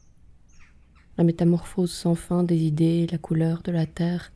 La 1.18 1.24
métamorphose 1.24 1.94
sans 1.94 2.16
fin 2.16 2.44
des 2.44 2.58
idées, 2.58 3.08
la 3.10 3.18
couleur 3.18 3.62
de 3.62 3.72
la 3.72 3.86
terre, 3.86 4.34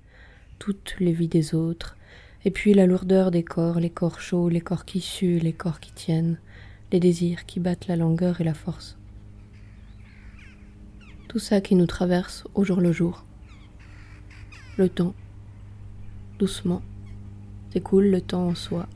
toutes 0.60 0.96
les 1.00 1.14
vies 1.14 1.28
des 1.28 1.56
autres, 1.56 1.98
et 2.46 2.52
puis 2.52 2.74
la 2.74 2.86
lourdeur 2.86 3.32
des 3.32 3.44
corps, 3.44 3.80
les 3.80 3.90
corps 3.90 4.20
chauds, 4.20 4.50
les 4.50 4.62
corps 4.62 4.86
qui 4.86 5.02
suent, 5.02 5.40
les 5.40 5.54
corps 5.54 5.80
qui 5.80 5.92
tiennent, 5.94 6.38
les 6.92 7.00
désirs 7.00 7.46
qui 7.46 7.60
battent 7.60 7.88
la 7.88 7.96
langueur 7.96 8.40
et 8.42 8.44
la 8.44 8.54
force. 8.54 8.98
Tout 11.28 11.40
ça 11.40 11.62
qui 11.62 11.76
nous 11.76 11.86
traverse 11.86 12.46
au 12.56 12.64
jour 12.64 12.82
le 12.82 12.92
jour. 12.92 13.26
le 14.78 14.90
temps. 14.90 15.14
Doucement. 16.40 16.82
S'écoule 17.72 18.10
le 18.10 18.22
temps 18.22 18.48
en 18.48 18.56
soi. 18.56 18.88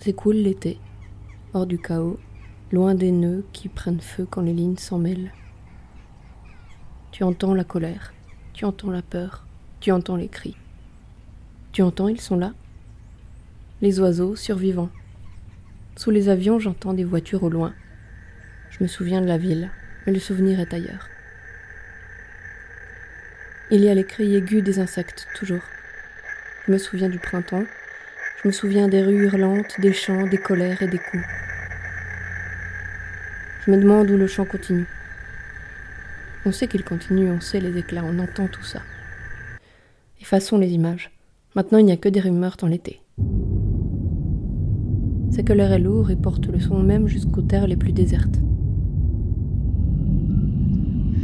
S'écoule 0.00 0.36
l'été. 0.36 0.78
Hors 1.52 1.66
du 1.66 1.78
chaos. 1.78 2.18
Loin 2.70 2.94
des 2.94 3.10
nœuds 3.10 3.44
qui 3.52 3.68
prennent 3.68 4.00
feu 4.00 4.26
quand 4.30 4.42
les 4.42 4.52
lignes 4.52 4.76
s'en 4.76 4.98
mêlent. 4.98 5.32
Tu 7.10 7.24
entends 7.24 7.52
la 7.52 7.64
colère. 7.64 8.14
Tu 8.52 8.64
entends 8.64 8.90
la 8.90 9.02
peur. 9.02 9.46
Tu 9.80 9.90
entends 9.90 10.16
les 10.16 10.28
cris. 10.28 10.56
Tu 11.74 11.82
entends, 11.82 12.06
ils 12.06 12.20
sont 12.20 12.36
là. 12.36 12.52
Les 13.82 13.98
oiseaux 13.98 14.36
survivants. 14.36 14.90
Sous 15.96 16.12
les 16.12 16.28
avions, 16.28 16.60
j'entends 16.60 16.92
des 16.94 17.02
voitures 17.02 17.42
au 17.42 17.50
loin. 17.50 17.74
Je 18.70 18.84
me 18.84 18.86
souviens 18.86 19.20
de 19.20 19.26
la 19.26 19.38
ville, 19.38 19.72
mais 20.06 20.12
le 20.12 20.20
souvenir 20.20 20.60
est 20.60 20.72
ailleurs. 20.72 21.08
Il 23.72 23.80
y 23.80 23.88
a 23.88 23.94
les 23.94 24.06
cris 24.06 24.36
aigus 24.36 24.62
des 24.62 24.78
insectes, 24.78 25.26
toujours. 25.34 25.62
Je 26.64 26.70
me 26.70 26.78
souviens 26.78 27.08
du 27.08 27.18
printemps. 27.18 27.64
Je 28.40 28.46
me 28.46 28.52
souviens 28.52 28.86
des 28.86 29.02
rues 29.02 29.24
hurlantes, 29.24 29.80
des 29.80 29.92
chants, 29.92 30.28
des 30.28 30.38
colères 30.38 30.80
et 30.80 30.86
des 30.86 30.98
coups. 30.98 31.24
Je 33.66 33.72
me 33.72 33.78
demande 33.78 34.08
où 34.12 34.16
le 34.16 34.28
chant 34.28 34.44
continue. 34.44 34.86
On 36.46 36.52
sait 36.52 36.68
qu'il 36.68 36.84
continue, 36.84 37.32
on 37.32 37.40
sait 37.40 37.58
les 37.58 37.76
éclats, 37.76 38.04
on 38.04 38.20
entend 38.20 38.46
tout 38.46 38.62
ça. 38.62 38.80
Effaçons 40.20 40.56
les 40.56 40.68
images. 40.68 41.13
Maintenant, 41.56 41.78
il 41.78 41.86
n'y 41.86 41.92
a 41.92 41.96
que 41.96 42.08
des 42.08 42.18
rumeurs 42.18 42.56
dans 42.58 42.66
l'été. 42.66 43.00
C'est 45.30 45.44
que 45.44 45.52
l'air 45.52 45.70
est 45.70 45.78
lourd 45.78 46.10
et 46.10 46.16
porte 46.16 46.48
le 46.48 46.58
son 46.58 46.82
même 46.82 47.06
jusqu'aux 47.06 47.42
terres 47.42 47.68
les 47.68 47.76
plus 47.76 47.92
désertes. 47.92 48.40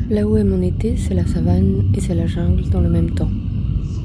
Là 0.08 0.28
où 0.28 0.36
est 0.36 0.44
mon 0.44 0.62
été, 0.62 0.96
c'est 0.96 1.14
la 1.14 1.26
savane 1.26 1.92
et 1.96 2.00
c'est 2.00 2.14
la 2.14 2.26
jungle 2.26 2.68
dans 2.70 2.80
le 2.80 2.88
même 2.88 3.10
temps. 3.10 3.30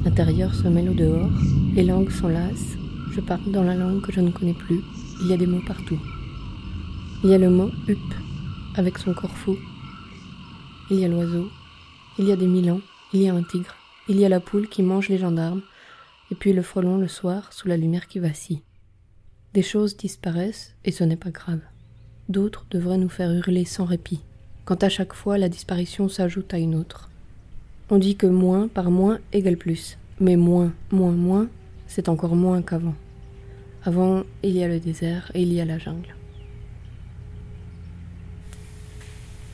L'intérieur 0.04 0.52
se 0.52 0.66
mêle 0.66 0.90
au 0.90 0.94
dehors, 0.94 1.30
les 1.76 1.84
langues 1.84 2.10
s'enlacent, 2.10 2.76
je 3.12 3.20
parle 3.20 3.52
dans 3.52 3.62
la 3.62 3.76
langue 3.76 4.00
que 4.00 4.12
je 4.12 4.20
ne 4.20 4.30
connais 4.30 4.52
plus, 4.52 4.80
il 5.22 5.28
y 5.28 5.32
a 5.32 5.36
des 5.36 5.46
mots 5.46 5.62
partout. 5.64 6.00
Il 7.22 7.30
y 7.30 7.34
a 7.34 7.38
le 7.38 7.50
mot 7.50 7.70
hup, 7.86 7.98
avec 8.74 8.98
son 8.98 9.14
corps 9.14 9.36
fou. 9.36 9.56
Il 10.90 10.98
y 10.98 11.04
a 11.04 11.08
l'oiseau, 11.08 11.48
il 12.18 12.26
y 12.26 12.32
a 12.32 12.36
des 12.36 12.48
milans, 12.48 12.80
il 13.12 13.22
y 13.22 13.28
a 13.28 13.34
un 13.34 13.42
tigre, 13.44 13.76
il 14.08 14.18
y 14.18 14.24
a 14.24 14.28
la 14.28 14.40
poule 14.40 14.68
qui 14.68 14.82
mange 14.82 15.08
les 15.08 15.18
gendarmes, 15.18 15.62
et 16.30 16.34
puis 16.34 16.52
le 16.52 16.62
frelon 16.62 16.98
le 16.98 17.08
soir 17.08 17.52
sous 17.52 17.68
la 17.68 17.76
lumière 17.76 18.06
qui 18.06 18.18
vacille. 18.18 18.62
Des 19.54 19.62
choses 19.62 19.96
disparaissent 19.96 20.74
et 20.84 20.92
ce 20.92 21.04
n'est 21.04 21.16
pas 21.16 21.30
grave. 21.30 21.60
D'autres 22.28 22.66
devraient 22.70 22.98
nous 22.98 23.08
faire 23.08 23.32
hurler 23.32 23.64
sans 23.64 23.84
répit 23.84 24.20
quand 24.66 24.82
à 24.82 24.88
chaque 24.88 25.14
fois 25.14 25.38
la 25.38 25.48
disparition 25.48 26.08
s'ajoute 26.08 26.52
à 26.52 26.58
une 26.58 26.74
autre. 26.74 27.08
On 27.88 27.98
dit 27.98 28.16
que 28.16 28.26
moins 28.26 28.66
par 28.66 28.90
moins 28.90 29.20
égale 29.32 29.56
plus, 29.56 29.96
mais 30.20 30.36
moins, 30.36 30.74
moins, 30.90 31.12
moins, 31.12 31.48
c'est 31.86 32.08
encore 32.08 32.34
moins 32.34 32.60
qu'avant. 32.62 32.96
Avant, 33.84 34.24
il 34.42 34.56
y 34.56 34.64
a 34.64 34.68
le 34.68 34.80
désert 34.80 35.30
et 35.34 35.42
il 35.42 35.52
y 35.52 35.60
a 35.60 35.64
la 35.64 35.78
jungle. 35.78 36.16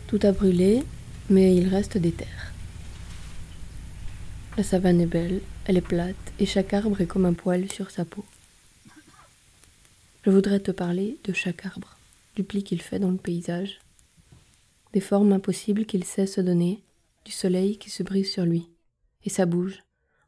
Tout 0.06 0.20
a 0.22 0.32
brûlé, 0.32 0.82
mais 1.28 1.54
il 1.54 1.68
reste 1.68 1.98
des 1.98 2.12
terres. 2.12 2.52
La 4.56 4.62
savane 4.62 5.00
est 5.02 5.06
belle, 5.06 5.42
elle 5.66 5.76
est 5.76 5.80
plate, 5.80 6.16
et 6.38 6.46
chaque 6.46 6.74
arbre 6.74 7.00
est 7.00 7.06
comme 7.06 7.24
un 7.24 7.34
poil 7.34 7.70
sur 7.70 7.90
sa 7.90 8.04
peau. 8.04 8.24
Je 10.24 10.30
voudrais 10.30 10.60
te 10.60 10.70
parler 10.70 11.18
de 11.24 11.32
chaque 11.32 11.66
arbre, 11.66 11.96
du 12.36 12.44
pli 12.44 12.62
qu'il 12.62 12.80
fait 12.80 12.98
dans 12.98 13.10
le 13.10 13.16
paysage, 13.16 13.80
des 14.92 15.00
formes 15.00 15.32
impossibles 15.32 15.86
qu'il 15.86 16.04
sait 16.04 16.26
se 16.26 16.40
donner, 16.40 16.82
du 17.24 17.32
soleil 17.32 17.78
qui 17.78 17.90
se 17.90 18.02
brise 18.02 18.30
sur 18.30 18.44
lui. 18.44 18.68
Et 19.24 19.30
ça 19.30 19.46
bouge. 19.46 19.82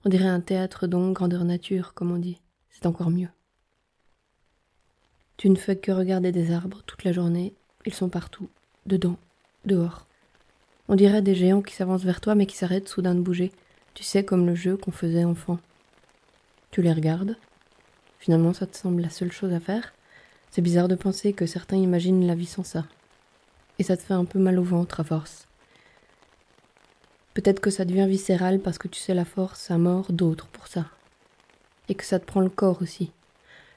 On 0.05 0.09
dirait 0.09 0.27
un 0.27 0.41
théâtre 0.41 0.87
dont 0.87 1.13
grandeur 1.13 1.45
nature, 1.45 1.95
comme 1.95 2.13
on 2.13 2.19
dit. 2.19 2.41
C'est 2.71 2.87
encore 2.87 3.11
mieux. 3.11 3.29
Tu 5.37 5.51
ne 5.51 5.57
fais 5.57 5.77
que 5.77 5.93
regarder 5.93 6.33
des 6.33 6.53
arbres 6.53 6.83
toute 6.87 7.05
la 7.05 7.13
journée. 7.13 7.55
Ils 7.87 7.95
sont 7.95 8.09
partout, 8.09 8.49
dedans, 8.87 9.19
dehors. 9.65 10.07
On 10.89 10.95
dirait 10.95 11.23
des 11.23 11.35
géants 11.35 11.63
qui 11.63 11.75
s'avancent 11.75 12.05
vers 12.05 12.21
toi 12.21 12.35
mais 12.35 12.47
qui 12.47 12.57
s'arrêtent 12.57 12.89
soudain 12.89 13.15
de 13.15 13.21
bouger. 13.21 13.53
Tu 13.95 14.03
sais, 14.03 14.25
comme 14.25 14.47
le 14.47 14.55
jeu 14.55 14.77
qu'on 14.77 14.91
faisait 14.91 15.25
enfant. 15.25 15.59
Tu 16.71 16.83
les 16.83 16.93
regardes. 16.93 17.37
Finalement, 18.19 18.53
ça 18.53 18.67
te 18.67 18.77
semble 18.77 19.03
la 19.03 19.11
seule 19.11 19.33
chose 19.33 19.53
à 19.53 19.61
faire. 19.61 19.93
C'est 20.51 20.63
bizarre 20.63 20.89
de 20.89 20.95
penser 20.95 21.33
que 21.33 21.47
certains 21.47 21.77
imaginent 21.77 22.27
la 22.27 22.35
vie 22.35 22.47
sans 22.47 22.65
ça 22.65 22.85
et 23.79 23.83
ça 23.83 23.97
te 23.97 24.03
fait 24.03 24.15
un 24.15 24.25
peu 24.25 24.39
mal 24.39 24.59
au 24.59 24.63
ventre 24.63 25.01
à 25.01 25.05
force. 25.05 25.47
Peut-être 27.35 27.61
que 27.61 27.71
ça 27.71 27.85
devient 27.85 28.07
viscéral 28.07 28.61
parce 28.61 28.79
que 28.79 28.89
tu 28.89 29.01
sais 29.01 29.15
la 29.15 29.25
force 29.25 29.71
à 29.71 29.79
mort 29.79 30.13
d'autres 30.13 30.47
pour 30.49 30.69
ça. 30.69 30.87
Et 31.89 31.95
que 31.95 32.05
ça 32.05 32.19
te 32.19 32.25
prend 32.25 32.41
le 32.41 32.51
corps 32.51 32.81
aussi. 32.83 33.11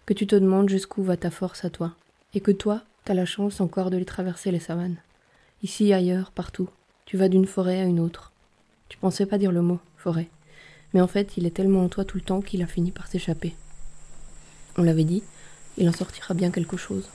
Que 0.06 0.14
tu 0.14 0.28
te 0.28 0.36
demandes 0.36 0.70
jusqu'où 0.70 1.04
va 1.04 1.18
ta 1.18 1.32
force 1.32 1.66
à 1.66 1.70
toi. 1.70 1.94
Et 2.34 2.40
que 2.40 2.52
toi, 2.52 2.84
t'as 3.04 3.16
la 3.16 3.26
chance 3.26 3.60
encore 3.60 3.90
de 3.90 3.98
les 3.98 4.06
traverser 4.06 4.52
les 4.52 4.60
savanes. 4.60 4.98
Ici, 5.64 5.92
ailleurs, 5.92 6.32
partout. 6.32 6.70
Tu 7.06 7.18
vas 7.18 7.30
d'une 7.30 7.48
forêt 7.48 7.82
à 7.82 7.86
une 7.86 8.00
autre. 8.00 8.32
Tu 8.90 8.98
pensais 8.98 9.26
pas 9.26 9.38
dire 9.38 9.52
le 9.52 9.62
mot, 9.62 9.80
Mais 10.94 11.02
en 11.02 11.08
fait, 11.08 11.38
il 11.38 11.46
est 11.46 11.52
tellement 11.52 11.84
en 11.84 11.90
toi 11.90 12.06
tout 12.06 12.18
le 12.18 12.24
temps 12.24 12.42
qu'il 12.42 12.62
a 12.62 12.68
fini 12.68 12.92
par 12.92 13.08
s'échapper. 13.08 13.54
On 14.78 14.84
l'avait 14.84 15.04
dit, 15.04 15.24
il 15.78 15.90
en 15.90 15.94
sortira 15.94 16.34
bien 16.34 16.52
quelque 16.52 16.78
chose. 16.78 17.10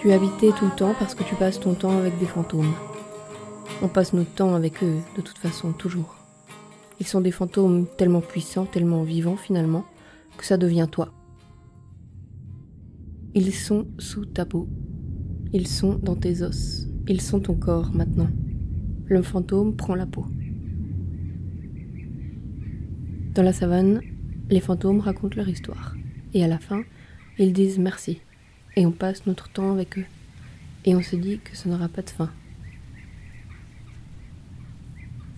Tu 0.00 0.12
habitais 0.12 0.52
tout 0.52 0.64
le 0.64 0.70
temps 0.70 0.94
parce 0.98 1.14
que 1.14 1.22
tu 1.22 1.34
passes 1.34 1.60
ton 1.60 1.74
temps 1.74 1.98
avec 1.98 2.18
des 2.18 2.26
fantômes. 2.26 2.72
On 3.80 3.86
passe 3.86 4.12
notre 4.12 4.34
temps 4.34 4.54
avec 4.54 4.82
eux, 4.82 4.96
de 5.16 5.22
toute 5.22 5.38
façon, 5.38 5.72
toujours. 5.72 6.16
Ils 6.98 7.06
sont 7.06 7.20
des 7.20 7.30
fantômes 7.30 7.86
tellement 7.96 8.20
puissants, 8.20 8.66
tellement 8.66 9.04
vivants 9.04 9.36
finalement, 9.36 9.84
que 10.36 10.44
ça 10.44 10.56
devient 10.56 10.88
toi. 10.90 11.12
Ils 13.34 13.54
sont 13.54 13.86
sous 13.98 14.26
ta 14.26 14.44
peau. 14.44 14.68
Ils 15.52 15.68
sont 15.68 15.94
dans 15.94 16.16
tes 16.16 16.42
os. 16.42 16.88
Ils 17.06 17.20
sont 17.20 17.38
ton 17.38 17.54
corps 17.54 17.92
maintenant. 17.94 18.28
Le 19.06 19.22
fantôme 19.22 19.76
prend 19.76 19.94
la 19.94 20.06
peau. 20.06 20.26
Dans 23.34 23.42
la 23.42 23.52
savane, 23.52 24.00
les 24.50 24.60
fantômes 24.60 24.98
racontent 24.98 25.36
leur 25.36 25.48
histoire. 25.48 25.94
Et 26.34 26.42
à 26.42 26.48
la 26.48 26.58
fin, 26.58 26.82
ils 27.38 27.52
disent 27.52 27.78
merci 27.78 28.20
et 28.74 28.86
on 28.86 28.92
passe 28.92 29.26
notre 29.26 29.48
temps 29.48 29.72
avec 29.72 29.98
eux. 29.98 30.06
et 30.84 30.96
on 30.96 31.02
se 31.02 31.16
dit 31.16 31.38
que 31.38 31.56
ça 31.56 31.68
n'aura 31.68 31.88
pas 31.88 32.02
de 32.02 32.10
fin. 32.10 32.30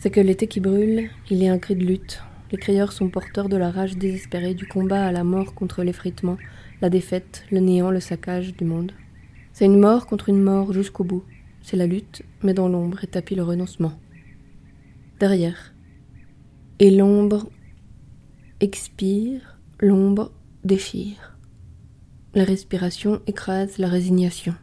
C'est 0.01 0.11
que 0.11 0.21
l'été 0.21 0.47
qui 0.47 0.61
brûle, 0.61 1.11
il 1.29 1.43
y 1.43 1.47
a 1.47 1.53
un 1.53 1.59
cri 1.59 1.77
de 1.77 1.85
lutte. 1.85 2.23
Les 2.51 2.57
crieurs 2.57 2.91
sont 2.91 3.11
porteurs 3.11 3.51
de 3.51 3.59
la 3.59 3.71
rage 3.71 3.99
désespérée 3.99 4.55
du 4.55 4.67
combat 4.67 5.05
à 5.05 5.13
la 5.13 5.25
mort 5.25 5.53
contre 5.53 5.83
l'effritement, 5.83 6.39
la 6.81 6.89
défaite, 6.89 7.45
le 7.51 7.61
néant, 7.61 7.91
le 7.91 8.01
saccage 8.01 8.57
du 8.57 8.65
monde. 8.65 8.93
C'est 9.53 9.67
une 9.67 9.79
mort 9.79 10.07
contre 10.07 10.31
une 10.31 10.41
mort 10.41 10.73
jusqu'au 10.73 11.05
bout. 11.05 11.23
C'est 11.61 11.77
la 11.77 11.87
lutte, 11.87 12.23
mais 12.43 12.55
dans 12.55 12.67
l'ombre 12.67 13.05
et 13.05 13.09
tapis 13.09 13.35
le 13.35 13.43
renoncement. 13.43 13.93
Derrière. 15.19 15.75
Et 16.79 16.91
l'ombre 16.91 17.51
expire, 18.61 19.59
l'ombre 19.81 20.33
déchire. 20.65 21.37
La 22.35 22.45
respiration 22.45 23.21
écrase 23.27 23.77
la 23.77 23.89
résignation. 23.89 24.55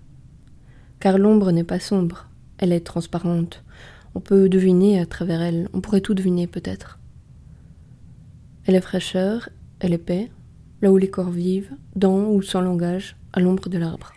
Car 0.99 1.19
l'ombre 1.19 1.51
n'est 1.51 1.63
pas 1.63 1.79
sombre, 1.79 2.27
elle 2.57 2.71
est 2.71 2.79
transparente. 2.79 3.63
On 4.17 4.19
peut 4.19 4.49
deviner 4.49 4.99
à 4.99 5.05
travers 5.05 5.43
elle, 5.43 5.69
on 5.73 5.79
pourrait 5.79 6.01
tout 6.01 6.15
deviner 6.15 6.47
peut-être. 6.47 6.97
Elle 8.65 8.73
est 8.73 8.81
fraîcheur, 8.81 9.49
elle 9.79 9.93
est 9.93 9.99
paix, 9.99 10.31
là 10.81 10.91
où 10.91 10.97
les 10.97 11.07
corps 11.07 11.29
vivent, 11.29 11.69
dans 11.95 12.31
ou 12.31 12.41
sans 12.41 12.61
langage, 12.61 13.15
à 13.31 13.41
l'ombre 13.41 13.69
de 13.69 13.77
l'arbre. 13.77 14.13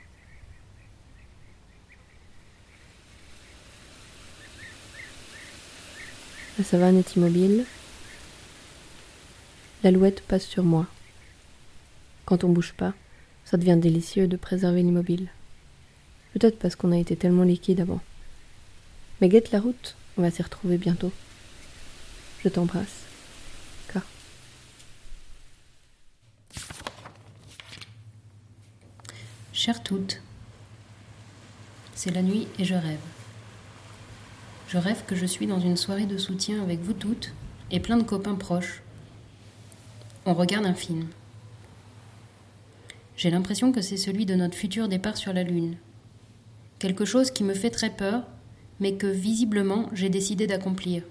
La 6.57 6.65
savane 6.65 6.97
est 6.97 7.17
immobile. 7.17 7.67
L'alouette 9.85 10.23
passe 10.23 10.47
sur 10.47 10.65
moi. 10.65 10.87
Quand 12.25 12.43
on 12.43 12.49
bouge 12.49 12.73
pas, 12.73 12.95
ça 13.45 13.59
devient 13.59 13.77
délicieux 13.77 14.29
de 14.29 14.39
préserver 14.39 14.83
l'immobile. 14.83 15.29
Peut-être 16.33 16.59
parce 16.59 16.75
qu'on 16.75 16.91
a 16.91 16.97
été 16.97 17.17
tellement 17.17 17.45
liquide 17.45 17.83
avant. 17.83 18.01
Mais 19.21 19.29
guette 19.29 19.53
la 19.53 19.61
route, 19.61 19.97
on 20.17 20.23
va 20.23 20.31
s'y 20.31 20.43
retrouver 20.43 20.79
bientôt. 20.79 21.13
Je 22.43 22.49
t'embrasse. 22.49 23.05
K. 23.89 23.99
Chère 29.53 29.83
toute, 29.83 30.23
c'est 31.95 32.11
la 32.11 32.23
nuit 32.23 32.49
et 32.59 32.65
je 32.65 32.75
rêve. 32.75 32.99
Je 34.69 34.79
rêve 34.79 35.05
que 35.05 35.15
je 35.15 35.27
suis 35.27 35.47
dans 35.47 35.61
une 35.61 35.77
soirée 35.77 36.07
de 36.07 36.17
soutien 36.17 36.63
avec 36.63 36.81
vous 36.81 36.95
toutes 36.95 37.35
et 37.71 37.79
plein 37.79 37.99
de 37.99 38.05
copains 38.05 38.37
proches. 38.37 38.81
On 40.25 40.33
regarde 40.33 40.65
un 40.65 40.75
film. 40.75 41.09
J'ai 43.19 43.29
l'impression 43.29 43.71
que 43.71 43.83
c'est 43.83 43.99
celui 43.99 44.25
de 44.25 44.35
notre 44.35 44.55
futur 44.55 44.89
départ 44.89 45.19
sur 45.19 45.35
la 45.35 45.43
Lune. 45.43 45.77
Quelque 46.79 47.05
chose 47.05 47.31
qui 47.31 47.45
me 47.45 47.53
fait 47.53 47.69
très 47.69 47.91
peur, 47.91 48.25
mais 48.81 48.95
que 48.95 49.07
visiblement 49.07 49.89
j'ai 49.93 50.09
décidé 50.09 50.47
d'accomplir. 50.47 51.03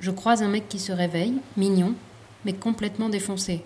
Je 0.00 0.10
croise 0.10 0.42
un 0.42 0.48
mec 0.48 0.68
qui 0.68 0.78
se 0.78 0.92
réveille, 0.92 1.34
mignon, 1.56 1.94
mais 2.44 2.52
complètement 2.52 3.08
défoncé. 3.08 3.62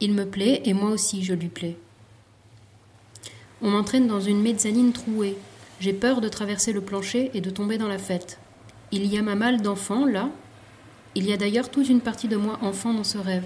Il 0.00 0.12
me 0.12 0.26
plaît 0.26 0.62
et 0.64 0.74
moi 0.74 0.90
aussi 0.90 1.22
je 1.22 1.34
lui 1.34 1.48
plais. 1.48 1.76
On 3.62 3.70
m'entraîne 3.70 4.08
dans 4.08 4.20
une 4.20 4.42
mezzanine 4.42 4.92
trouée. 4.92 5.38
J'ai 5.80 5.92
peur 5.92 6.20
de 6.20 6.28
traverser 6.28 6.72
le 6.72 6.80
plancher 6.80 7.30
et 7.34 7.40
de 7.40 7.50
tomber 7.50 7.78
dans 7.78 7.88
la 7.88 7.98
fête. 7.98 8.38
Il 8.90 9.06
y 9.06 9.16
a 9.16 9.22
ma 9.22 9.34
malle 9.34 9.62
d'enfant, 9.62 10.04
là. 10.04 10.30
Il 11.14 11.26
y 11.28 11.32
a 11.32 11.36
d'ailleurs 11.36 11.70
toute 11.70 11.88
une 11.88 12.00
partie 12.00 12.28
de 12.28 12.36
moi 12.36 12.58
enfant 12.60 12.92
dans 12.92 13.04
ce 13.04 13.18
rêve. 13.18 13.44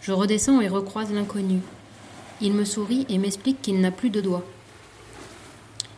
Je 0.00 0.12
redescends 0.12 0.60
et 0.60 0.68
recroise 0.68 1.12
l'inconnu. 1.12 1.60
Il 2.40 2.52
me 2.52 2.64
sourit 2.64 3.06
et 3.08 3.18
m'explique 3.18 3.62
qu'il 3.62 3.80
n'a 3.80 3.90
plus 3.90 4.10
de 4.10 4.20
doigts. 4.20 4.44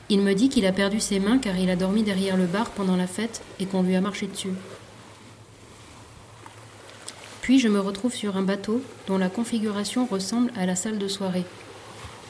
Il 0.09 0.21
me 0.21 0.35
dit 0.35 0.49
qu'il 0.49 0.67
a 0.67 0.73
perdu 0.73 1.01
ses 1.01 1.19
mains 1.19 1.39
car 1.39 1.57
il 1.59 1.69
a 1.71 1.77
dormi 1.77 2.03
derrière 2.03 2.37
le 2.37 2.47
bar 2.47 2.71
pendant 2.71 2.97
la 2.97 3.07
fête 3.07 3.43
et 3.59 3.67
qu'on 3.67 3.83
lui 3.83 3.97
a 3.97 4.01
marché 4.01 4.27
dessus. 4.27 4.53
Puis 7.43 7.59
je 7.59 7.69
me 7.69 7.81
retrouve 7.81 8.15
sur 8.15 8.37
un 8.37 8.43
bateau 8.43 8.83
dont 9.07 9.19
la 9.19 9.29
configuration 9.29 10.07
ressemble 10.07 10.53
à 10.57 10.67
la 10.67 10.77
salle 10.77 10.99
de 10.99 11.09
soirée. 11.09 11.45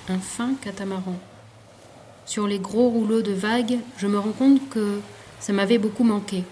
Un 0.09 0.19
fin 0.19 0.55
catamaran. 0.61 1.17
Sur 2.27 2.47
les 2.47 2.59
gros 2.59 2.89
rouleaux 2.89 3.23
de 3.23 3.33
vagues, 3.33 3.79
je 3.99 4.07
me 4.07 4.19
rends 4.19 4.33
compte 4.33 4.69
que 4.69 5.01
ça 5.41 5.53
m'avait 5.53 5.79
beaucoup 5.79 6.05
manqué. 6.05 6.45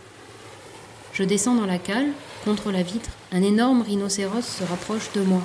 Je 1.13 1.23
descends 1.25 1.55
dans 1.55 1.67
la 1.67 1.79
cale, 1.79 2.09
contre 2.45 2.71
la 2.71 2.83
vitre, 2.83 3.11
un 3.33 3.43
énorme 3.43 3.83
rhinocéros 3.83 4.43
se 4.43 4.65
rapproche 4.65 5.13
de 5.13 5.23
moi. 5.23 5.43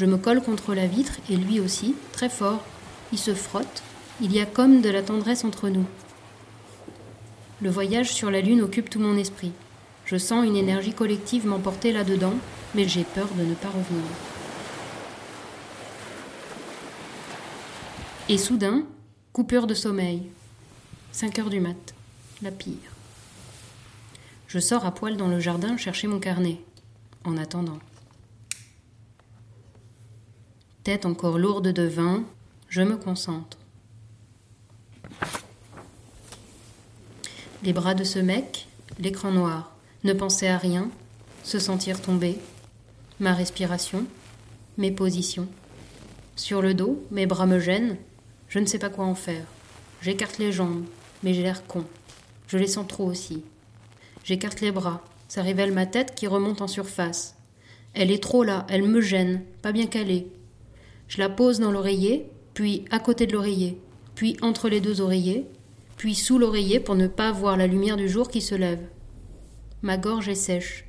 Je 0.00 0.06
me 0.06 0.16
colle 0.16 0.40
contre 0.40 0.74
la 0.74 0.86
vitre 0.86 1.18
et 1.28 1.36
lui 1.36 1.60
aussi, 1.60 1.94
très 2.12 2.30
fort. 2.30 2.64
Il 3.12 3.18
se 3.18 3.34
frotte. 3.34 3.82
Il 4.22 4.32
y 4.32 4.40
a 4.40 4.46
comme 4.46 4.80
de 4.80 4.88
la 4.88 5.02
tendresse 5.02 5.44
entre 5.44 5.68
nous. 5.68 5.84
Le 7.60 7.68
voyage 7.68 8.10
sur 8.10 8.30
la 8.30 8.40
Lune 8.40 8.62
occupe 8.62 8.88
tout 8.88 8.98
mon 8.98 9.18
esprit. 9.18 9.52
Je 10.06 10.16
sens 10.16 10.46
une 10.46 10.56
énergie 10.56 10.94
collective 10.94 11.46
m'emporter 11.46 11.92
là-dedans, 11.92 12.32
mais 12.74 12.88
j'ai 12.88 13.04
peur 13.04 13.28
de 13.36 13.44
ne 13.44 13.52
pas 13.52 13.68
revenir. 13.68 14.02
Et 18.30 18.38
soudain, 18.38 18.84
coupure 19.34 19.66
de 19.66 19.74
sommeil. 19.74 20.22
5 21.12 21.40
heures 21.40 21.50
du 21.50 21.60
mat. 21.60 21.94
La 22.40 22.50
pire. 22.50 22.94
Je 24.48 24.60
sors 24.60 24.86
à 24.86 24.94
poil 24.94 25.18
dans 25.18 25.28
le 25.28 25.40
jardin 25.40 25.76
chercher 25.76 26.06
mon 26.06 26.20
carnet. 26.20 26.58
En 27.26 27.36
attendant. 27.36 27.80
Tête 30.82 31.04
encore 31.04 31.38
lourde 31.38 31.68
de 31.68 31.82
vin, 31.82 32.24
je 32.70 32.80
me 32.80 32.96
concentre. 32.96 33.58
Les 37.62 37.74
bras 37.74 37.92
de 37.92 38.02
ce 38.02 38.18
mec, 38.18 38.66
l'écran 38.98 39.30
noir, 39.30 39.76
ne 40.04 40.14
penser 40.14 40.48
à 40.48 40.56
rien, 40.56 40.90
se 41.44 41.58
sentir 41.58 42.00
tomber, 42.00 42.38
ma 43.18 43.34
respiration, 43.34 44.06
mes 44.78 44.90
positions. 44.90 45.48
Sur 46.34 46.62
le 46.62 46.72
dos, 46.72 47.04
mes 47.10 47.26
bras 47.26 47.44
me 47.44 47.58
gênent, 47.58 47.98
je 48.48 48.58
ne 48.58 48.64
sais 48.64 48.78
pas 48.78 48.88
quoi 48.88 49.04
en 49.04 49.14
faire. 49.14 49.44
J'écarte 50.00 50.38
les 50.38 50.50
jambes, 50.50 50.86
mais 51.22 51.34
j'ai 51.34 51.42
l'air 51.42 51.66
con. 51.66 51.84
Je 52.46 52.56
les 52.56 52.66
sens 52.66 52.88
trop 52.88 53.04
aussi. 53.04 53.42
J'écarte 54.24 54.62
les 54.62 54.72
bras, 54.72 55.04
ça 55.28 55.42
révèle 55.42 55.72
ma 55.72 55.84
tête 55.84 56.14
qui 56.14 56.26
remonte 56.26 56.62
en 56.62 56.68
surface. 56.68 57.36
Elle 57.92 58.10
est 58.10 58.22
trop 58.22 58.44
là, 58.44 58.66
elle 58.70 58.84
me 58.84 59.02
gêne, 59.02 59.42
pas 59.60 59.72
bien 59.72 59.86
calée. 59.86 60.32
Je 61.10 61.18
la 61.18 61.28
pose 61.28 61.58
dans 61.58 61.72
l'oreiller, 61.72 62.30
puis 62.54 62.84
à 62.92 63.00
côté 63.00 63.26
de 63.26 63.32
l'oreiller, 63.32 63.80
puis 64.14 64.36
entre 64.42 64.68
les 64.68 64.80
deux 64.80 65.00
oreillers, 65.00 65.44
puis 65.96 66.14
sous 66.14 66.38
l'oreiller 66.38 66.78
pour 66.78 66.94
ne 66.94 67.08
pas 67.08 67.32
voir 67.32 67.56
la 67.56 67.66
lumière 67.66 67.96
du 67.96 68.08
jour 68.08 68.28
qui 68.28 68.40
se 68.40 68.54
lève. 68.54 68.86
Ma 69.82 69.96
gorge 69.98 70.28
est 70.28 70.36
sèche. 70.36 70.84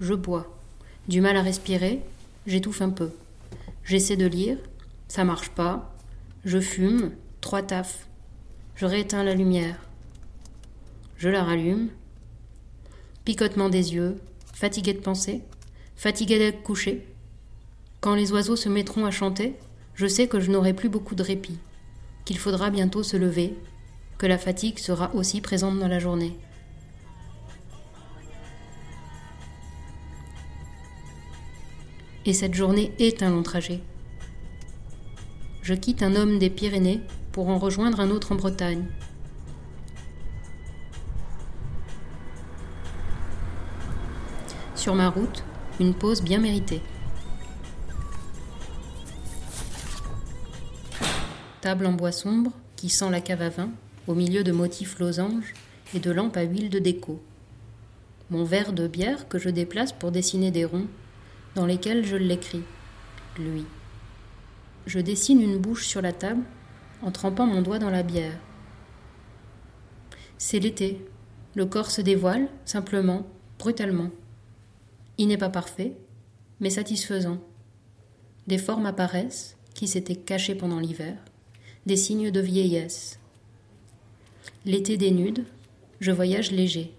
Je 0.00 0.12
bois. 0.12 0.58
Du 1.06 1.20
mal 1.20 1.36
à 1.36 1.42
respirer, 1.42 2.00
j'étouffe 2.48 2.82
un 2.82 2.90
peu. 2.90 3.10
J'essaie 3.84 4.16
de 4.16 4.26
lire, 4.26 4.58
ça 5.06 5.22
marche 5.22 5.50
pas. 5.50 5.94
Je 6.44 6.58
fume, 6.58 7.12
trois 7.40 7.62
taffes. 7.62 8.08
Je 8.74 8.86
rééteins 8.86 9.22
la 9.22 9.36
lumière. 9.36 9.78
Je 11.16 11.28
la 11.28 11.44
rallume. 11.44 11.90
Picotement 13.24 13.68
des 13.68 13.94
yeux, 13.94 14.16
fatigué 14.52 14.94
de 14.94 14.98
penser, 14.98 15.42
fatigué 15.94 16.40
d'être 16.40 16.64
couché. 16.64 17.06
Quand 18.04 18.14
les 18.14 18.32
oiseaux 18.32 18.54
se 18.54 18.68
mettront 18.68 19.06
à 19.06 19.10
chanter, 19.10 19.56
je 19.94 20.06
sais 20.06 20.26
que 20.28 20.38
je 20.38 20.50
n'aurai 20.50 20.74
plus 20.74 20.90
beaucoup 20.90 21.14
de 21.14 21.22
répit, 21.22 21.56
qu'il 22.26 22.36
faudra 22.36 22.68
bientôt 22.68 23.02
se 23.02 23.16
lever, 23.16 23.56
que 24.18 24.26
la 24.26 24.36
fatigue 24.36 24.78
sera 24.78 25.14
aussi 25.14 25.40
présente 25.40 25.78
dans 25.78 25.88
la 25.88 25.98
journée. 25.98 26.36
Et 32.26 32.34
cette 32.34 32.52
journée 32.52 32.92
est 32.98 33.22
un 33.22 33.30
long 33.30 33.42
trajet. 33.42 33.80
Je 35.62 35.72
quitte 35.72 36.02
un 36.02 36.14
homme 36.14 36.38
des 36.38 36.50
Pyrénées 36.50 37.00
pour 37.32 37.48
en 37.48 37.56
rejoindre 37.56 38.00
un 38.00 38.10
autre 38.10 38.32
en 38.32 38.34
Bretagne. 38.34 38.84
Sur 44.74 44.94
ma 44.94 45.08
route, 45.08 45.42
une 45.80 45.94
pause 45.94 46.20
bien 46.20 46.38
méritée. 46.38 46.82
Table 51.64 51.86
en 51.86 51.94
bois 51.94 52.12
sombre 52.12 52.52
qui 52.76 52.90
sent 52.90 53.08
la 53.08 53.22
cave 53.22 53.40
à 53.40 53.48
vin, 53.48 53.70
au 54.06 54.14
milieu 54.14 54.44
de 54.44 54.52
motifs 54.52 54.98
losanges 54.98 55.54
et 55.94 55.98
de 55.98 56.10
lampes 56.10 56.36
à 56.36 56.42
huile 56.42 56.68
de 56.68 56.78
déco. 56.78 57.22
Mon 58.28 58.44
verre 58.44 58.74
de 58.74 58.86
bière 58.86 59.28
que 59.28 59.38
je 59.38 59.48
déplace 59.48 59.90
pour 59.90 60.12
dessiner 60.12 60.50
des 60.50 60.66
ronds, 60.66 60.88
dans 61.54 61.64
lesquels 61.64 62.04
je 62.04 62.16
l'écris, 62.16 62.64
lui. 63.38 63.64
Je 64.84 64.98
dessine 64.98 65.40
une 65.40 65.56
bouche 65.56 65.86
sur 65.86 66.02
la 66.02 66.12
table 66.12 66.42
en 67.00 67.10
trempant 67.10 67.46
mon 67.46 67.62
doigt 67.62 67.78
dans 67.78 67.88
la 67.88 68.02
bière. 68.02 68.38
C'est 70.36 70.58
l'été. 70.58 71.02
Le 71.54 71.64
corps 71.64 71.90
se 71.90 72.02
dévoile, 72.02 72.48
simplement, 72.66 73.26
brutalement. 73.58 74.10
Il 75.16 75.28
n'est 75.28 75.38
pas 75.38 75.48
parfait, 75.48 75.96
mais 76.60 76.68
satisfaisant. 76.68 77.38
Des 78.48 78.58
formes 78.58 78.84
apparaissent 78.84 79.56
qui 79.72 79.88
s'étaient 79.88 80.14
cachées 80.14 80.56
pendant 80.56 80.78
l'hiver, 80.78 81.16
des 81.86 81.96
signes 81.96 82.30
de 82.30 82.40
vieillesse. 82.40 83.18
L'été 84.64 84.96
dénude, 84.96 85.44
je 86.00 86.12
voyage 86.12 86.50
léger. 86.50 86.92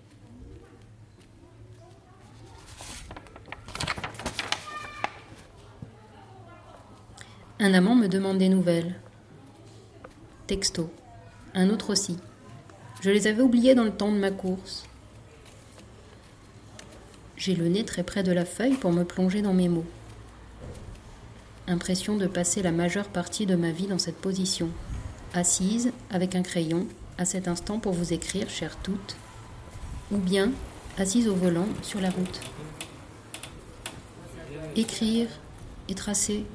Un 7.59 7.73
amant 7.73 7.95
me 7.95 8.07
demande 8.07 8.37
des 8.37 8.49
nouvelles. 8.49 8.95
Texto. 10.45 10.91
Un 11.55 11.69
autre 11.69 11.89
aussi. 11.89 12.17
Je 13.01 13.09
les 13.09 13.25
avais 13.27 13.41
oubliés 13.41 13.73
dans 13.73 13.85
le 13.85 13.91
temps 13.91 14.11
de 14.11 14.17
ma 14.19 14.29
course. 14.29 14.85
J'ai 17.37 17.55
le 17.55 17.67
nez 17.67 17.83
très 17.85 18.03
près 18.03 18.23
de 18.23 18.31
la 18.31 18.45
feuille 18.45 18.75
pour 18.75 18.91
me 18.91 19.03
plonger 19.03 19.41
dans 19.41 19.53
mes 19.53 19.69
mots. 19.69 19.85
Impression 21.67 22.15
de 22.15 22.27
passer 22.27 22.61
la 22.61 22.71
majeure 22.71 23.07
partie 23.07 23.47
de 23.47 23.55
ma 23.55 23.71
vie 23.71 23.87
dans 23.87 23.97
cette 23.97 24.17
position, 24.17 24.69
assise 25.33 25.91
avec 26.11 26.35
un 26.35 26.43
crayon 26.43 26.85
à 27.17 27.25
cet 27.25 27.47
instant 27.47 27.79
pour 27.79 27.93
vous 27.93 28.13
écrire, 28.13 28.49
chères 28.49 28.77
toutes, 28.83 29.15
ou 30.11 30.17
bien 30.17 30.51
assise 30.99 31.27
au 31.27 31.33
volant 31.33 31.67
sur 31.81 32.01
la 32.01 32.11
route. 32.11 32.39
Écrire 34.75 35.27
et 35.89 35.95
tracer, 35.95 36.45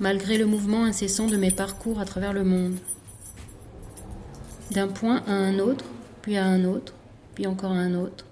malgré 0.00 0.36
le 0.36 0.46
mouvement 0.46 0.84
incessant 0.84 1.26
de 1.26 1.36
mes 1.36 1.52
parcours 1.52 2.00
à 2.00 2.04
travers 2.04 2.32
le 2.32 2.42
monde. 2.42 2.78
D'un 4.72 4.88
point 4.88 5.22
à 5.28 5.32
un 5.32 5.60
autre, 5.60 5.84
puis 6.22 6.36
à 6.36 6.44
un 6.44 6.64
autre, 6.64 6.92
puis 7.36 7.46
encore 7.46 7.70
à 7.70 7.76
un 7.76 7.94
autre. 7.94 8.24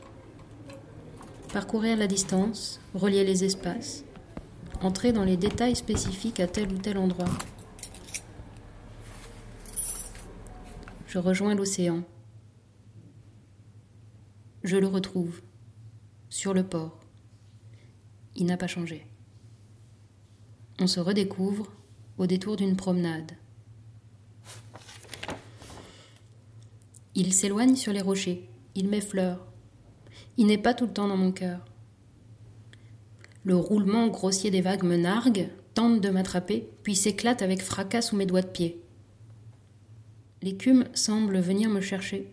Parcourir 1.53 1.97
la 1.97 2.09
distance, 2.09 2.81
relier 2.95 3.23
les 3.23 3.45
espaces, 3.45 4.03
entrer 4.85 5.13
dans 5.13 5.25
les 5.25 5.37
détails 5.37 5.77
spécifiques 5.77 6.41
à 6.41 6.47
tel 6.47 6.71
ou 6.73 6.79
tel 6.79 6.99
endroit. 6.99 7.31
Je 11.07 11.19
rejoins 11.19 11.55
l'océan. 11.55 12.03
Je 14.63 14.77
le 14.77 14.87
retrouve 14.87 15.41
sur 16.29 16.55
le 16.55 16.65
port. 16.65 16.99
Il 18.37 18.47
n'a 18.47 18.57
pas 18.57 18.67
changé. 18.67 19.07
On 20.81 20.87
se 20.87 21.01
redécouvre 21.01 21.73
au 22.19 22.27
détour 22.27 22.57
d'une 22.57 22.77
promenade. 22.77 23.33
Il 27.15 27.33
s'éloigne 27.33 27.77
sur 27.77 27.93
les 27.93 28.01
rochers, 28.01 28.49
il 28.75 28.89
m'effleure. 28.89 29.47
Il 30.37 30.47
n'est 30.47 30.59
pas 30.59 30.75
tout 30.75 30.87
le 30.87 30.93
temps 30.93 31.07
dans 31.07 31.17
mon 31.17 31.31
cœur. 31.31 31.65
Le 33.45 33.57
roulement 33.57 34.09
grossier 34.09 34.51
des 34.51 34.63
vagues 34.63 34.85
me 34.85 34.97
nargue, 34.97 35.51
tente 35.75 36.01
de 36.01 36.09
m'attraper, 36.09 36.69
puis 36.83 36.97
s'éclate 36.97 37.43
avec 37.43 37.63
fracas 37.63 38.03
sous 38.03 38.17
mes 38.17 38.27
doigts 38.27 38.43
de 38.43 38.47
pied. 38.47 38.81
L'écume 40.41 40.87
semble 40.95 41.39
venir 41.39 41.69
me 41.69 41.81
chercher, 41.81 42.33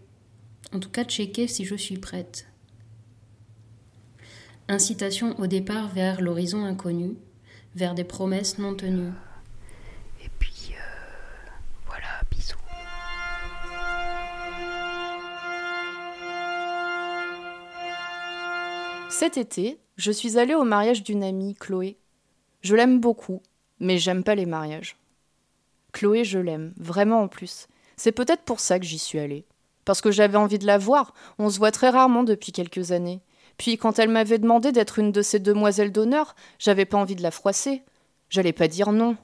en 0.73 0.79
tout 0.79 0.89
cas 0.89 1.03
checker 1.03 1.47
si 1.47 1.65
je 1.65 1.75
suis 1.75 1.97
prête. 1.97 2.47
Incitation 4.69 5.37
au 5.39 5.47
départ 5.47 5.89
vers 5.89 6.21
l'horizon 6.21 6.63
inconnu, 6.63 7.15
vers 7.75 7.93
des 7.93 8.05
promesses 8.05 8.57
non 8.57 8.73
tenues. 8.73 9.11
Cet 19.21 19.37
été, 19.37 19.77
je 19.97 20.11
suis 20.11 20.39
allée 20.39 20.55
au 20.55 20.63
mariage 20.63 21.03
d'une 21.03 21.23
amie, 21.23 21.53
Chloé. 21.53 21.99
Je 22.61 22.75
l'aime 22.75 22.99
beaucoup, 22.99 23.43
mais 23.79 23.99
j'aime 23.99 24.23
pas 24.23 24.33
les 24.33 24.47
mariages. 24.47 24.97
Chloé, 25.91 26.23
je 26.23 26.39
l'aime, 26.39 26.73
vraiment 26.77 27.21
en 27.21 27.27
plus. 27.27 27.67
C'est 27.97 28.13
peut-être 28.13 28.41
pour 28.41 28.59
ça 28.59 28.79
que 28.79 28.85
j'y 28.87 28.97
suis 28.97 29.19
allée. 29.19 29.45
Parce 29.85 30.01
que 30.01 30.09
j'avais 30.09 30.39
envie 30.39 30.57
de 30.57 30.65
la 30.65 30.79
voir, 30.79 31.13
on 31.37 31.51
se 31.51 31.59
voit 31.59 31.69
très 31.69 31.91
rarement 31.91 32.23
depuis 32.23 32.51
quelques 32.51 32.93
années. 32.93 33.21
Puis 33.57 33.77
quand 33.77 33.99
elle 33.99 34.09
m'avait 34.09 34.39
demandé 34.39 34.71
d'être 34.71 34.97
une 34.97 35.11
de 35.11 35.21
ses 35.21 35.37
demoiselles 35.37 35.91
d'honneur, 35.91 36.35
j'avais 36.57 36.85
pas 36.85 36.97
envie 36.97 37.15
de 37.15 37.21
la 37.21 37.29
froisser. 37.29 37.83
J'allais 38.31 38.53
pas 38.53 38.67
dire 38.67 38.91
non. 38.91 39.17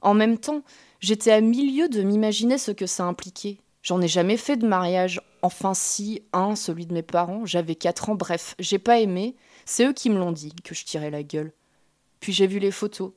En 0.00 0.14
même 0.14 0.38
temps, 0.38 0.62
j'étais 1.00 1.32
à 1.32 1.42
milieu 1.42 1.90
de 1.90 2.00
m'imaginer 2.00 2.56
ce 2.56 2.70
que 2.70 2.86
ça 2.86 3.04
impliquait. 3.04 3.58
J'en 3.82 4.00
ai 4.00 4.08
jamais 4.08 4.38
fait 4.38 4.56
de 4.56 4.66
mariage. 4.66 5.20
Enfin 5.42 5.74
si, 5.74 6.22
un, 6.32 6.56
celui 6.56 6.86
de 6.86 6.94
mes 6.94 7.02
parents, 7.02 7.46
j'avais 7.46 7.74
quatre 7.74 8.10
ans, 8.10 8.14
bref, 8.14 8.54
j'ai 8.58 8.78
pas 8.78 8.98
aimé. 8.98 9.36
C'est 9.64 9.86
eux 9.86 9.92
qui 9.92 10.10
me 10.10 10.18
l'ont 10.18 10.32
dit, 10.32 10.52
que 10.64 10.74
je 10.74 10.84
tirais 10.84 11.10
la 11.10 11.22
gueule. 11.22 11.52
Puis 12.20 12.32
j'ai 12.32 12.46
vu 12.46 12.58
les 12.58 12.70
photos. 12.70 13.12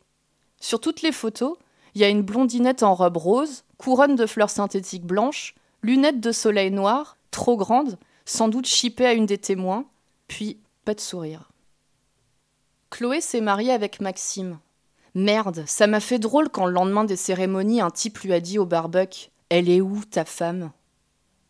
Sur 0.59 0.79
toutes 0.79 1.01
les 1.01 1.11
photos, 1.11 1.57
il 1.95 2.01
y 2.01 2.03
a 2.03 2.09
une 2.09 2.21
blondinette 2.21 2.83
en 2.83 2.93
robe 2.93 3.17
rose, 3.17 3.63
couronne 3.77 4.15
de 4.15 4.25
fleurs 4.25 4.49
synthétiques 4.49 5.05
blanches, 5.05 5.55
lunettes 5.81 6.19
de 6.19 6.31
soleil 6.31 6.71
noir, 6.71 7.17
trop 7.31 7.57
grandes, 7.57 7.97
sans 8.25 8.47
doute 8.47 8.67
chippée 8.67 9.05
à 9.05 9.13
une 9.13 9.25
des 9.25 9.37
témoins, 9.37 9.85
puis 10.27 10.59
pas 10.85 10.93
de 10.93 10.99
sourire. 10.99 11.51
Chloé 12.91 13.21
s'est 13.21 13.41
mariée 13.41 13.71
avec 13.71 13.99
Maxime. 13.99 14.59
Merde, 15.15 15.63
ça 15.65 15.87
m'a 15.87 15.99
fait 15.99 16.19
drôle 16.19 16.49
quand 16.49 16.65
le 16.65 16.73
lendemain 16.73 17.03
des 17.03 17.15
cérémonies, 17.15 17.81
un 17.81 17.89
type 17.89 18.19
lui 18.19 18.33
a 18.33 18.39
dit 18.39 18.59
au 18.59 18.65
barbecue 18.65 19.29
Elle 19.49 19.69
est 19.69 19.81
où 19.81 20.03
ta 20.05 20.25
femme? 20.25 20.71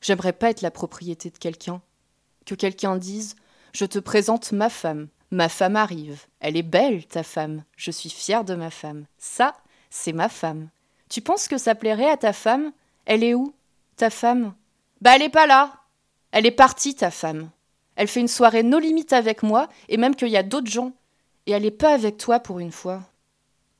J'aimerais 0.02 0.34
pas 0.34 0.50
être 0.50 0.62
la 0.62 0.72
propriété 0.72 1.30
de 1.30 1.38
quelqu'un. 1.38 1.82
Que 2.46 2.56
quelqu'un 2.56 2.98
dise 2.98 3.36
Je 3.74 3.86
te 3.86 4.00
présente 4.00 4.52
ma 4.52 4.70
femme. 4.70 5.08
Ma 5.30 5.48
femme 5.48 5.76
arrive. 5.76 6.26
Elle 6.40 6.58
est 6.58 6.64
belle, 6.64 7.06
ta 7.06 7.24
femme. 7.24 7.64
Je 7.78 7.92
suis 7.92 8.10
fière 8.10 8.44
de 8.44 8.56
ma 8.56 8.70
femme. 8.70 9.06
Ça, 9.18 9.56
c'est 9.90 10.12
ma 10.12 10.28
femme. 10.28 10.70
Tu 11.10 11.22
penses 11.22 11.48
que 11.48 11.58
ça 11.58 11.76
plairait 11.76 12.10
à 12.10 12.18
ta 12.18 12.34
femme? 12.34 12.74
Elle 13.06 13.24
est 13.24 13.34
où 13.34 13.54
Ta 13.96 14.10
femme? 14.10 14.54
Bah, 15.00 15.16
elle 15.16 15.22
est 15.22 15.30
pas 15.30 15.48
là. 15.48 15.74
Elle 16.32 16.46
est 16.46 16.52
partie, 16.52 16.96
ta 16.96 17.12
femme. 17.12 17.50
Elle 17.96 18.08
fait 18.08 18.20
une 18.20 18.28
soirée 18.28 18.64
no 18.64 18.80
limite 18.80 19.14
avec 19.14 19.44
moi, 19.44 19.68
et 19.90 19.98
même 19.98 20.16
qu'il 20.16 20.30
y 20.30 20.38
a 20.38 20.44
d'autres 20.44 20.72
gens. 20.72 20.94
Et 21.46 21.52
elle 21.52 21.66
est 21.66 21.72
pas 21.72 21.94
avec 21.94 22.18
toi 22.18 22.40
pour 22.40 22.60
une 22.60 22.72
fois. 22.72 23.04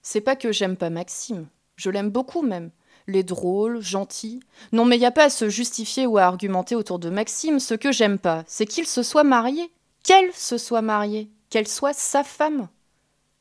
C'est 0.02 0.22
pas 0.22 0.36
que 0.36 0.52
j'aime 0.52 0.78
pas 0.78 0.90
Maxime. 0.90 1.48
Je 1.76 1.90
l'aime 1.90 2.10
beaucoup 2.10 2.42
même. 2.42 2.72
Les 3.08 3.24
drôles, 3.24 3.82
gentil. 3.82 4.42
Non, 4.72 4.86
mais 4.86 4.98
y 4.98 5.06
a 5.06 5.12
pas 5.12 5.26
à 5.26 5.30
se 5.30 5.50
justifier 5.50 6.06
ou 6.06 6.18
à 6.18 6.24
argumenter 6.24 6.76
autour 6.76 7.00
de 7.00 7.10
Maxime. 7.10 7.60
Ce 7.60 7.74
que 7.74 7.92
j'aime 7.92 8.20
pas, 8.20 8.44
c'est 8.48 8.66
qu'il 8.66 8.86
se 8.86 9.04
soit 9.04 9.24
marié. 9.24 9.72
Qu'elle 10.04 10.32
se 10.34 10.58
soit 10.58 10.82
mariée. 10.82 11.30
Qu'elle 11.50 11.68
soit 11.68 11.94
sa 11.94 12.24
femme. 12.24 12.68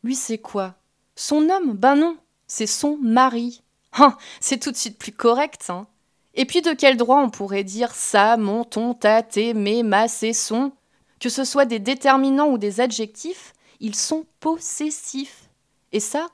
Lui, 0.03 0.15
c'est 0.15 0.39
quoi? 0.39 0.75
Son 1.15 1.49
homme? 1.51 1.75
Ben 1.75 1.97
non, 1.97 2.17
c'est 2.47 2.67
son 2.67 2.97
mari. 3.01 3.63
Hein, 3.93 4.17
c'est 4.41 4.59
tout 4.59 4.71
de 4.71 4.77
suite 4.77 4.99
plus 4.99 5.13
correct, 5.13 5.67
hein. 5.69 5.87
Et 6.35 6.45
puis 6.45 6.63
de 6.63 6.73
quel 6.73 6.97
droit 6.97 7.21
on 7.21 7.29
pourrait 7.29 7.65
dire 7.65 7.93
ça, 7.93 8.37
mon, 8.37 8.65
ton, 8.65 8.95
ta, 8.95 9.23
tes, 9.23 9.53
mes, 9.53 9.83
ma, 9.83 10.07
c'est 10.07 10.33
son? 10.33 10.73
Que 11.19 11.29
ce 11.29 11.45
soit 11.45 11.65
des 11.65 11.81
déterminants 11.81 12.49
ou 12.49 12.57
des 12.57 12.81
adjectifs, 12.81 13.53
ils 13.81 13.97
sont 13.97 14.25
possessifs. 14.39 15.51
Et 15.93 16.01
ça, 16.01 16.29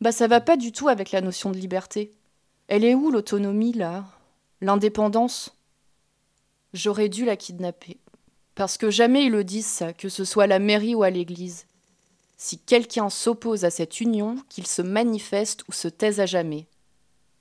bah 0.00 0.12
ça 0.12 0.28
va 0.28 0.40
pas 0.40 0.56
du 0.56 0.72
tout 0.72 0.88
avec 0.88 1.10
la 1.10 1.20
notion 1.20 1.50
de 1.50 1.58
liberté. 1.58 2.12
Elle 2.74 2.86
est 2.86 2.94
où 2.94 3.10
l'autonomie 3.10 3.74
là? 3.74 4.06
L'indépendance? 4.62 5.54
J'aurais 6.72 7.10
dû 7.10 7.26
la 7.26 7.36
kidnapper. 7.36 7.98
Parce 8.54 8.78
que 8.78 8.88
jamais 8.88 9.26
ils 9.26 9.30
le 9.30 9.44
disent 9.44 9.66
ça, 9.66 9.92
que 9.92 10.08
ce 10.08 10.24
soit 10.24 10.44
à 10.44 10.46
la 10.46 10.58
mairie 10.58 10.94
ou 10.94 11.02
à 11.02 11.10
l'église. 11.10 11.66
Si 12.38 12.56
quelqu'un 12.56 13.10
s'oppose 13.10 13.66
à 13.66 13.70
cette 13.70 14.00
union, 14.00 14.36
qu'il 14.48 14.66
se 14.66 14.80
manifeste 14.80 15.68
ou 15.68 15.72
se 15.72 15.86
taise 15.86 16.18
à 16.18 16.24
jamais. 16.24 16.66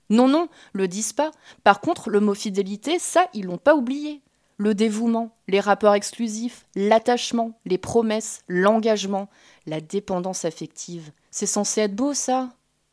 Non, 0.10 0.28
non, 0.28 0.50
le 0.74 0.90
disent 0.90 1.14
pas. 1.14 1.32
Par 1.64 1.80
contre, 1.80 2.10
le 2.10 2.20
mot 2.20 2.34
fidélité, 2.34 3.00
ça, 3.00 3.30
ils 3.34 3.46
l'ont 3.46 3.58
pas 3.58 3.76
oublié. 3.76 4.20
Le 4.58 4.76
dévouement, 4.76 5.34
les 5.48 5.62
rapports 5.62 5.96
exclusifs, 5.96 6.66
l'attachement, 6.76 7.58
les 7.64 7.78
promesses, 7.78 8.42
l'engagement, 8.50 9.30
la 9.66 9.80
dépendance 9.80 10.44
affective. 10.44 11.14
C'est 11.30 11.46
censé 11.46 11.80
être 11.80 11.96
beau, 11.96 12.14
ça 12.14 12.50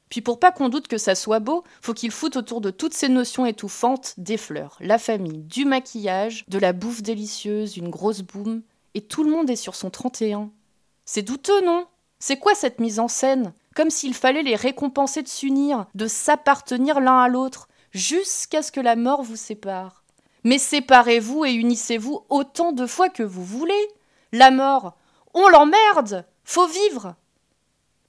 puis 0.09 0.21
pour 0.21 0.41
pas 0.41 0.53
qu'on 0.53 0.69
doute 0.69 0.89
que 0.89 0.99
ça 0.99 1.15
soit 1.15 1.41
beau, 1.41 1.65
faut 1.81 1.95
qu'il 1.95 2.11
foute 2.11 2.37
autour 2.37 2.61
de 2.61 2.71
toutes 2.71 2.95
ces 2.95 3.09
notions 3.09 3.47
étouffantes 3.47 4.15
des 4.17 4.37
fleurs, 4.37 4.77
la 4.81 4.99
famille, 4.99 5.43
du 5.43 5.65
maquillage, 5.65 6.45
de 6.49 6.59
la 6.59 6.73
bouffe 6.73 7.03
délicieuse, 7.03 7.77
une 7.77 7.91
grosse 7.91 8.23
boum, 8.23 8.63
et 8.95 9.03
tout 9.03 9.25
le 9.25 9.31
monde 9.31 9.51
est 9.51 9.57
sur 9.57 9.75
son 9.75 9.91
31. 9.91 10.51
C'est 11.05 11.23
douteux, 11.23 11.65
non? 11.65 11.87
C'est 12.19 12.39
quoi 12.39 12.55
cette 12.55 12.81
mise 12.81 12.99
en 12.99 13.09
scène? 13.09 13.53
Comme 13.75 13.91
s'il 13.91 14.15
fallait 14.15 14.43
les 14.43 14.57
récompenser 14.57 15.23
de 15.23 15.29
s'unir, 15.29 15.87
de 15.95 16.07
s'appartenir 16.09 17.01
l'un 17.01 17.19
à 17.19 17.29
l'autre, 17.29 17.69
jusqu'à 17.93 18.63
ce 18.63 18.73
que 18.73 18.81
la 18.81 18.97
mort 18.97 19.23
vous 19.23 19.37
sépare. 19.37 20.03
Mais 20.45 20.59
séparez-vous 20.59 21.45
et 21.45 21.53
unissez-vous 21.53 22.25
autant 22.29 22.73
de 22.73 22.87
fois 22.87 23.09
que 23.09 23.23
vous 23.23 23.45
voulez. 23.45 23.89
La 24.33 24.51
mort, 24.51 24.97
on 25.35 25.49
l'emmerde 25.49 26.27
Faut 26.45 26.67
vivre 26.67 27.15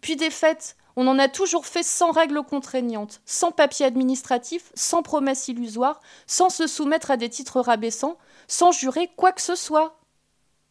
Puis 0.01 0.15
des 0.15 0.29
fêtes, 0.29 0.75
on 1.01 1.07
en 1.07 1.17
a 1.17 1.29
toujours 1.29 1.65
fait 1.65 1.81
sans 1.81 2.11
règles 2.11 2.43
contraignantes, 2.43 3.21
sans 3.25 3.53
papier 3.53 3.85
administratif, 3.85 4.69
sans 4.73 5.01
promesses 5.01 5.47
illusoires, 5.47 6.01
sans 6.27 6.49
se 6.49 6.67
soumettre 6.67 7.09
à 7.09 7.15
des 7.15 7.29
titres 7.29 7.61
rabaissants, 7.61 8.17
sans 8.49 8.73
jurer 8.73 9.09
quoi 9.15 9.31
que 9.31 9.41
ce 9.41 9.55
soit. 9.55 9.97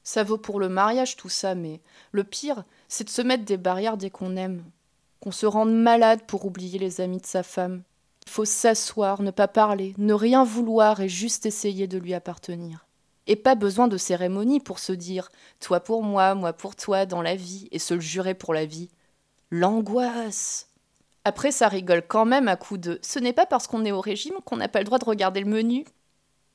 Ça 0.02 0.24
vaut 0.24 0.36
pour 0.36 0.60
le 0.60 0.68
mariage 0.68 1.16
tout 1.16 1.30
ça, 1.30 1.54
mais 1.54 1.80
le 2.12 2.24
pire, 2.24 2.64
c'est 2.88 3.04
de 3.04 3.08
se 3.08 3.22
mettre 3.22 3.46
des 3.46 3.56
barrières 3.56 3.96
dès 3.96 4.10
qu'on 4.10 4.36
aime. 4.36 4.64
qu'on 5.20 5.32
se 5.32 5.46
rende 5.46 5.72
malade 5.72 6.20
pour 6.26 6.44
oublier 6.44 6.78
les 6.78 7.00
amis 7.00 7.22
de 7.22 7.26
sa 7.26 7.42
femme. 7.42 7.82
Il 8.26 8.30
faut 8.30 8.44
s'asseoir, 8.44 9.22
ne 9.22 9.30
pas 9.30 9.48
parler, 9.48 9.94
ne 9.96 10.12
rien 10.12 10.44
vouloir 10.44 11.00
et 11.00 11.08
juste 11.08 11.46
essayer 11.46 11.86
de 11.86 11.96
lui 11.96 12.12
appartenir. 12.12 12.86
Et 13.26 13.34
pas 13.34 13.54
besoin 13.54 13.88
de 13.88 13.96
cérémonie 13.96 14.60
pour 14.60 14.78
se 14.78 14.92
dire 14.92 15.30
toi 15.58 15.80
pour 15.80 16.02
moi, 16.02 16.34
moi 16.34 16.52
pour 16.52 16.76
toi 16.76 17.06
dans 17.06 17.22
la 17.22 17.34
vie 17.34 17.66
et 17.72 17.78
se 17.78 17.94
le 17.94 18.00
jurer 18.00 18.34
pour 18.34 18.52
la 18.52 18.66
vie. 18.66 18.90
L'angoisse. 19.50 20.68
Après, 21.24 21.50
ça 21.52 21.68
rigole 21.68 22.06
quand 22.06 22.26
même 22.26 22.48
à 22.48 22.56
coup 22.56 22.76
de 22.76 22.98
ce 23.02 23.18
n'est 23.18 23.32
pas 23.32 23.46
parce 23.46 23.66
qu'on 23.66 23.84
est 23.84 23.92
au 23.92 24.00
régime 24.00 24.34
qu'on 24.44 24.56
n'a 24.56 24.68
pas 24.68 24.80
le 24.80 24.84
droit 24.84 24.98
de 24.98 25.04
regarder 25.04 25.40
le 25.40 25.46
menu. 25.46 25.84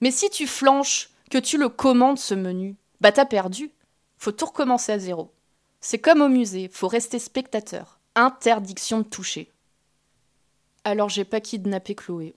Mais 0.02 0.12
si 0.12 0.30
tu 0.30 0.48
flanches, 0.48 1.10
que 1.32 1.40
tu 1.40 1.58
le 1.58 1.70
commandes 1.70 2.20
ce 2.20 2.36
menu, 2.36 2.76
bah 3.02 3.12
t'as 3.12 3.26
perdu. 3.26 3.72
Faut 4.18 4.32
tout 4.32 4.46
recommencer 4.46 4.92
à 4.92 5.00
zéro. 5.00 5.32
C'est 5.82 5.98
comme 5.98 6.22
au 6.22 6.30
musée, 6.30 6.70
faut 6.72 6.88
rester 6.88 7.18
spectateur. 7.18 8.00
Interdiction 8.16 9.00
de 9.00 9.04
toucher. 9.04 9.52
Alors 10.84 11.10
j'ai 11.10 11.26
pas 11.26 11.42
kidnappé 11.42 11.96
Chloé. 11.96 12.36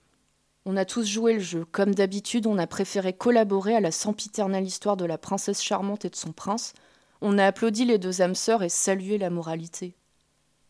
On 0.65 0.77
a 0.77 0.87
tous 0.87 1.07
joué 1.07 1.35
le 1.35 1.41
jeu. 1.41 1.67
Comme 1.71 1.95
d'habitude, 1.95 2.47
on 2.47 2.59
a 2.59 2.67
préféré 2.67 3.13
collaborer 3.13 3.77
à 3.77 3.81
la 3.81 3.93
sempiternelle 3.93 4.65
histoire 4.65 4.97
de 4.97 5.05
la 5.05 5.19
princesse 5.19 5.63
charmante 5.63 6.07
et 6.07 6.11
de 6.11 6.17
son 6.17 6.33
prince. 6.33 6.73
On 7.21 7.39
a 7.39 7.47
applaudi 7.47 7.85
les 7.85 7.99
deux 7.99 8.23
âmes 8.23 8.35
sœurs 8.35 8.63
et 8.63 8.69
salué 8.69 9.19
la 9.19 9.31
moralité. 9.31 9.95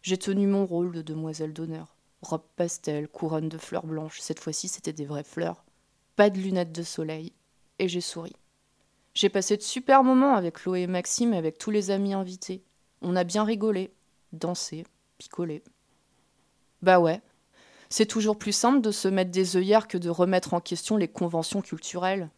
J'ai 0.06 0.18
tenu 0.18 0.46
mon 0.46 0.66
rôle 0.66 0.92
de 0.92 1.02
demoiselle 1.02 1.52
d'honneur. 1.52 1.96
Robe 2.22 2.44
pastel, 2.54 3.08
couronne 3.08 3.48
de 3.48 3.58
fleurs 3.58 3.86
blanches, 3.86 4.20
cette 4.20 4.38
fois-ci 4.38 4.68
c'était 4.68 4.92
des 4.92 5.04
vraies 5.04 5.24
fleurs. 5.24 5.64
Pas 6.14 6.30
de 6.30 6.38
lunettes 6.38 6.70
de 6.70 6.84
soleil. 6.84 7.32
Et 7.80 7.88
j'ai 7.88 8.00
souri. 8.00 8.32
J'ai 9.14 9.30
passé 9.30 9.56
de 9.56 9.62
super 9.62 10.04
moments 10.04 10.36
avec 10.36 10.58
Chloé 10.58 10.82
et 10.82 10.86
Maxime 10.86 11.34
et 11.34 11.36
avec 11.36 11.58
tous 11.58 11.72
les 11.72 11.90
amis 11.90 12.14
invités. 12.14 12.62
On 13.02 13.16
a 13.16 13.24
bien 13.24 13.42
rigolé, 13.42 13.92
dansé, 14.32 14.86
picolé. 15.18 15.64
Bah 16.82 17.00
ouais, 17.00 17.20
c'est 17.88 18.06
toujours 18.06 18.38
plus 18.38 18.52
simple 18.52 18.82
de 18.82 18.92
se 18.92 19.08
mettre 19.08 19.32
des 19.32 19.56
œillères 19.56 19.88
que 19.88 19.98
de 19.98 20.08
remettre 20.08 20.54
en 20.54 20.60
question 20.60 20.96
les 20.96 21.08
conventions 21.08 21.62
culturelles. 21.62 22.30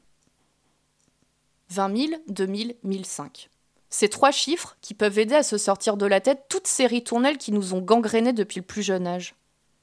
20 1.68 1.94
000, 1.94 2.22
2000, 2.28 2.76
1005. 2.82 3.50
Ces 3.91 4.09
trois 4.09 4.30
chiffres 4.30 4.76
qui 4.80 4.95
peuvent 4.95 5.18
aider 5.18 5.34
à 5.34 5.43
se 5.43 5.57
sortir 5.59 5.97
de 5.97 6.07
la 6.07 6.20
tête 6.20 6.45
toutes 6.49 6.66
ces 6.66 6.86
ritournelles 6.86 7.39
qui 7.39 7.53
nous 7.53 7.74
ont 7.74 7.80
gangrénés 7.80 8.32
depuis 8.32 8.61
le 8.61 8.66
plus 8.66 8.82
jeune 8.82 9.07
âge. 9.07 9.34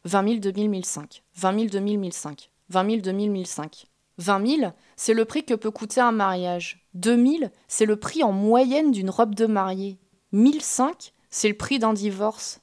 20 0.05 0.27
000, 0.27 0.39
2000, 0.39 0.69
1005. 0.69 1.23
20 1.35 1.53
000, 1.55 1.65
2000, 1.69 1.99
1005. 1.99 2.49
20 2.69 2.89
000, 2.89 3.01
2000, 3.01 3.31
1005. 3.31 3.85
20 4.17 4.47
000, 4.47 4.71
c'est 4.95 5.13
le 5.13 5.25
prix 5.25 5.43
que 5.43 5.55
peut 5.55 5.71
coûter 5.71 5.99
un 5.99 6.11
mariage. 6.11 6.85
2000, 6.93 7.51
c'est 7.67 7.85
le 7.85 7.97
prix 7.97 8.23
en 8.23 8.31
moyenne 8.31 8.91
d'une 8.91 9.09
robe 9.09 9.35
de 9.35 9.45
mariée. 9.45 9.97
1005, 10.31 11.11
c'est 11.29 11.49
le 11.49 11.57
prix 11.57 11.79
d'un 11.79 11.93
divorce. 11.93 12.61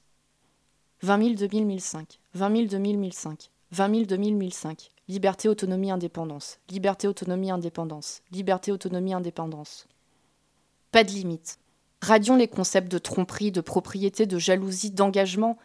20 1.02 1.22
000, 1.22 1.34
2000, 1.34 1.66
1005. 1.66 2.20
20 2.34 2.56
000, 2.56 2.68
2000, 2.68 2.98
1005. 2.98 3.50
20 3.72 3.94
000, 3.94 4.04
2000, 4.06 4.36
1005. 4.36 4.88
Liberté, 5.08 5.48
autonomie, 5.48 5.90
indépendance. 5.90 6.58
Liberté, 6.70 7.08
autonomie, 7.08 7.50
indépendance. 7.50 8.22
Liberté, 8.30 8.70
autonomie, 8.70 9.12
indépendance. 9.12 9.86
Pas 10.92 11.04
de 11.04 11.10
limite. 11.10 11.58
Radions 12.02 12.36
les 12.36 12.48
concepts 12.48 12.92
de 12.92 12.98
tromperie, 12.98 13.50
de 13.50 13.62
propriété, 13.62 14.26
de 14.26 14.38
jalousie, 14.38 14.90
d'engagement. 14.90 15.56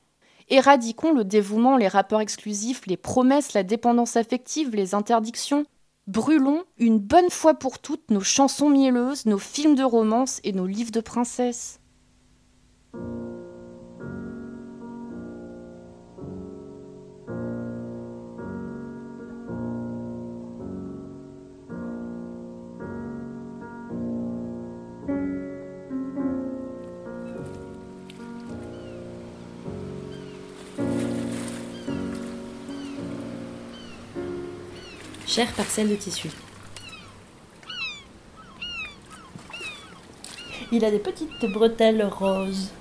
Éradiquons 0.48 1.14
le 1.14 1.26
dévouement, 1.26 1.76
les 1.76 1.90
rapports 1.90 2.22
exclusifs, 2.22 2.86
les 2.86 2.96
promesses, 2.96 3.54
la 3.54 3.64
dépendance 3.64 4.16
affective, 4.16 4.74
les 4.74 4.96
interdictions. 4.96 5.66
Brûlons 6.08 6.64
une 6.78 7.00
bonne 7.00 7.30
fois 7.30 7.56
pour 7.56 7.80
toutes 7.80 8.10
nos 8.10 8.22
chansons 8.22 8.70
mielleuses, 8.70 9.26
nos 9.26 9.38
films 9.38 9.76
de 9.76 9.84
romance 9.84 10.40
et 10.46 10.54
nos 10.54 10.66
livres 10.66 10.92
de 10.92 11.02
princesses. 11.02 11.82
Chère 35.38 35.54
parcelle 35.54 35.88
de 35.88 35.96
tissu. 35.96 36.32
Il 40.72 40.84
a 40.84 40.90
des 40.90 40.98
petites 40.98 41.46
bretelles 41.54 42.04
roses, 42.04 42.72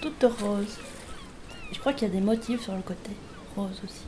toutes 0.00 0.22
roses. 0.22 0.78
Je 1.72 1.80
crois 1.80 1.92
qu'il 1.94 2.06
y 2.06 2.10
a 2.12 2.14
des 2.14 2.20
motifs 2.20 2.62
sur 2.62 2.76
le 2.76 2.82
côté, 2.82 3.10
rose 3.56 3.80
aussi. 3.84 4.04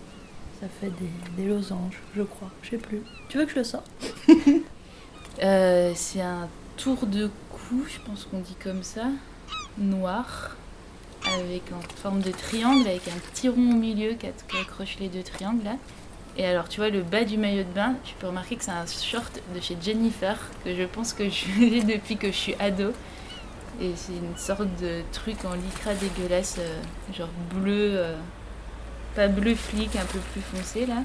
Ça 0.61 0.69
fait 0.81 0.93
des, 1.37 1.45
losanges, 1.45 1.99
je 2.15 2.23
crois. 2.23 2.53
Je 2.63 2.71
sais 2.71 2.77
plus. 2.77 3.03
Tu 3.29 3.37
veux 3.37 3.47
que 3.47 3.51
je 3.51 3.57
le 3.57 3.65
sorte? 3.65 3.91
Euh, 5.43 5.93
c'est 5.95 6.21
un 6.21 6.49
tour 6.77 7.07
de 7.07 7.31
cou, 7.51 7.85
je 7.89 7.99
pense 8.05 8.25
qu'on 8.25 8.41
dit 8.41 8.57
comme 8.61 8.83
ça, 8.83 9.07
noir, 9.77 10.57
avec 11.25 11.63
en 11.73 11.81
forme 11.97 12.23
de 12.23 12.33
triangle, 12.33 12.89
avec 12.89 13.07
un 13.07 13.19
petit 13.31 13.49
rond 13.49 13.71
au 13.71 13.77
milieu 13.77 14.15
qui 14.15 14.27
accroche 14.61 14.97
les 14.99 15.09
deux 15.09 15.23
triangles 15.23 15.63
là. 15.63 15.77
Et 16.39 16.47
alors, 16.47 16.69
tu 16.69 16.79
vois, 16.79 16.89
le 16.89 17.03
bas 17.03 17.25
du 17.25 17.37
maillot 17.37 17.65
de 17.65 17.73
bain, 17.73 17.97
tu 18.05 18.15
peux 18.15 18.29
remarquer 18.29 18.55
que 18.55 18.63
c'est 18.63 18.71
un 18.71 18.87
short 18.87 19.41
de 19.53 19.61
chez 19.61 19.77
Jennifer, 19.83 20.39
que 20.65 20.73
je 20.73 20.85
pense 20.85 21.13
que 21.13 21.29
je 21.29 21.85
depuis 21.93 22.17
que 22.17 22.29
je 22.29 22.37
suis 22.37 22.55
ado. 22.61 22.93
Et 23.81 23.91
c'est 23.97 24.13
une 24.13 24.37
sorte 24.37 24.69
de 24.81 25.03
truc 25.13 25.45
en 25.45 25.55
lycra 25.55 25.95
dégueulasse, 25.95 26.59
euh, 26.61 26.81
genre 27.13 27.29
bleu, 27.53 27.91
euh, 27.97 28.17
pas 29.17 29.27
bleu 29.27 29.57
flic, 29.57 29.97
un 29.97 30.05
peu 30.05 30.21
plus 30.33 30.41
foncé 30.41 30.87
là. 30.87 31.03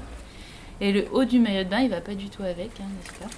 Et 0.80 0.92
le 0.92 1.06
haut 1.12 1.24
du 1.24 1.40
maillot 1.40 1.64
de 1.64 1.68
bain, 1.68 1.80
il 1.80 1.90
va 1.90 2.00
pas 2.00 2.14
du 2.14 2.30
tout 2.30 2.42
avec, 2.42 2.70
hein, 2.80 2.84
n'est-ce 2.84 3.18
pas? 3.18 3.30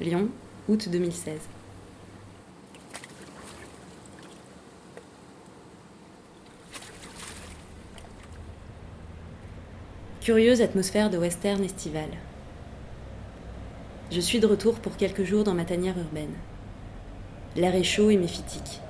Lyon, 0.00 0.28
août 0.68 0.88
2016. 0.88 1.38
Curieuse 10.22 10.62
atmosphère 10.62 11.10
de 11.10 11.18
western 11.18 11.64
estival. 11.64 12.08
Je 14.12 14.20
suis 14.20 14.38
de 14.38 14.46
retour 14.46 14.78
pour 14.78 14.96
quelques 14.96 15.24
jours 15.24 15.42
dans 15.42 15.52
ma 15.52 15.64
tanière 15.64 15.98
urbaine. 15.98 16.34
L'air 17.56 17.74
est 17.74 17.82
chaud 17.82 18.08
et 18.08 18.16
méphitique. 18.16 18.80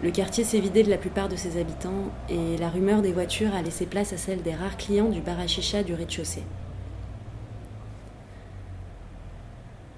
Le 0.00 0.12
quartier 0.12 0.44
s'est 0.44 0.60
vidé 0.60 0.84
de 0.84 0.88
la 0.88 0.98
plupart 0.98 1.28
de 1.28 1.34
ses 1.34 1.60
habitants 1.60 2.12
et 2.28 2.56
la 2.58 2.68
rumeur 2.68 3.02
des 3.02 3.10
voitures 3.10 3.56
a 3.56 3.62
laissé 3.62 3.86
place 3.86 4.12
à 4.12 4.18
celle 4.18 4.42
des 4.42 4.54
rares 4.54 4.76
clients 4.76 5.08
du 5.08 5.20
bar 5.20 5.38
du 5.84 5.94
rez-de-chaussée. 5.94 6.44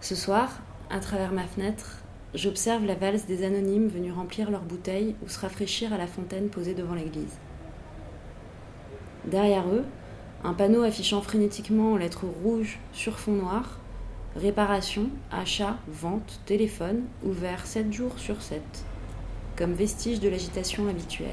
Ce 0.01 0.15
soir, 0.15 0.63
à 0.89 0.99
travers 0.99 1.33
ma 1.33 1.45
fenêtre, 1.45 1.99
j'observe 2.33 2.87
la 2.87 2.95
valse 2.95 3.27
des 3.27 3.45
anonymes 3.45 3.89
venus 3.89 4.15
remplir 4.15 4.51
leurs 4.51 4.65
bouteilles 4.65 5.15
ou 5.23 5.29
se 5.29 5.41
rafraîchir 5.41 5.93
à 5.93 5.99
la 5.99 6.07
fontaine 6.07 6.49
posée 6.49 6.73
devant 6.73 6.95
l'église. 6.95 7.37
Derrière 9.27 9.67
eux, 9.69 9.85
un 10.45 10.53
panneau 10.53 10.83
affichant 10.83 11.23
frénétiquement 11.23 11.93
en 11.93 11.97
lettres 11.97 12.27
rouges 12.43 12.79
sur 12.93 13.19
fond 13.19 13.33
noir 13.33 13.79
Réparation, 14.37 15.11
achat, 15.31 15.79
vente, 15.87 16.41
téléphone, 16.45 17.05
ouvert 17.25 17.67
7 17.67 17.93
jours 17.93 18.19
sur 18.19 18.43
7, 18.43 18.61
comme 19.57 19.75
vestige 19.75 20.19
de 20.19 20.29
l'agitation 20.29 20.89
habituelle. 20.89 21.31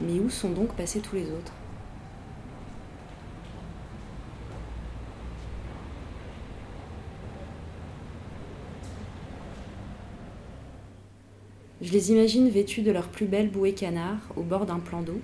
Mais 0.00 0.20
où 0.20 0.30
sont 0.30 0.50
donc 0.50 0.74
passés 0.74 1.00
tous 1.00 1.16
les 1.16 1.24
autres? 1.24 1.52
Je 11.82 11.92
les 11.92 12.12
imagine 12.12 12.48
vêtus 12.48 12.82
de 12.82 12.92
leur 12.92 13.08
plus 13.08 13.26
belle 13.26 13.50
bouée 13.50 13.74
canard 13.74 14.20
au 14.36 14.42
bord 14.42 14.66
d'un 14.66 14.78
plan 14.78 15.02
d'eau, 15.02 15.20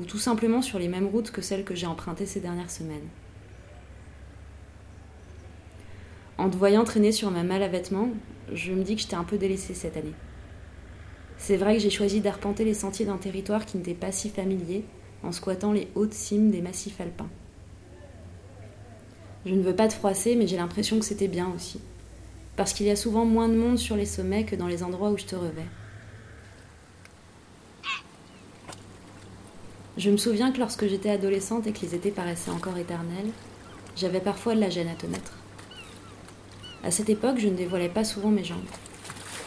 ou 0.00 0.04
tout 0.04 0.18
simplement 0.18 0.62
sur 0.62 0.78
les 0.78 0.88
mêmes 0.88 1.06
routes 1.06 1.30
que 1.30 1.42
celles 1.42 1.64
que 1.64 1.74
j'ai 1.74 1.86
empruntées 1.86 2.26
ces 2.26 2.40
dernières 2.40 2.70
semaines. 2.70 3.08
En 6.38 6.48
te 6.50 6.56
voyant 6.56 6.84
traîner 6.84 7.12
sur 7.12 7.30
ma 7.30 7.42
malle 7.42 7.62
à 7.62 7.68
vêtements, 7.68 8.08
je 8.52 8.72
me 8.72 8.82
dis 8.82 8.96
que 8.96 9.02
j'étais 9.02 9.14
un 9.14 9.24
peu 9.24 9.38
délaissée 9.38 9.74
cette 9.74 9.96
année. 9.96 10.14
C'est 11.38 11.56
vrai 11.56 11.74
que 11.74 11.82
j'ai 11.82 11.90
choisi 11.90 12.20
d'arpenter 12.20 12.64
les 12.64 12.74
sentiers 12.74 13.06
d'un 13.06 13.16
territoire 13.16 13.66
qui 13.66 13.76
n'était 13.76 13.94
pas 13.94 14.12
si 14.12 14.28
familier, 14.28 14.84
en 15.22 15.32
squattant 15.32 15.72
les 15.72 15.88
hautes 15.94 16.14
cimes 16.14 16.50
des 16.50 16.60
massifs 16.60 17.00
alpins. 17.00 17.30
Je 19.44 19.54
ne 19.54 19.62
veux 19.62 19.74
pas 19.74 19.88
te 19.88 19.94
froisser, 19.94 20.36
mais 20.36 20.46
j'ai 20.46 20.56
l'impression 20.56 20.98
que 20.98 21.04
c'était 21.04 21.28
bien 21.28 21.52
aussi, 21.54 21.80
parce 22.56 22.72
qu'il 22.72 22.86
y 22.86 22.90
a 22.90 22.96
souvent 22.96 23.24
moins 23.24 23.48
de 23.48 23.56
monde 23.56 23.78
sur 23.78 23.96
les 23.96 24.06
sommets 24.06 24.44
que 24.44 24.56
dans 24.56 24.68
les 24.68 24.82
endroits 24.82 25.10
où 25.10 25.18
je 25.18 25.26
te 25.26 25.36
revais. 25.36 25.66
Je 29.98 30.10
me 30.10 30.16
souviens 30.16 30.52
que 30.52 30.58
lorsque 30.58 30.86
j'étais 30.86 31.10
adolescente 31.10 31.66
et 31.66 31.72
que 31.72 31.80
les 31.82 31.94
étés 31.94 32.10
paraissaient 32.10 32.50
encore 32.50 32.78
éternels, 32.78 33.30
j'avais 33.94 34.20
parfois 34.20 34.54
de 34.54 34.60
la 34.60 34.70
gêne 34.70 34.88
à 34.88 34.94
te 34.94 35.06
mettre. 35.06 35.32
À 36.82 36.90
cette 36.90 37.10
époque, 37.10 37.38
je 37.38 37.48
ne 37.48 37.56
dévoilais 37.56 37.90
pas 37.90 38.02
souvent 38.02 38.30
mes 38.30 38.42
jambes. 38.42 38.58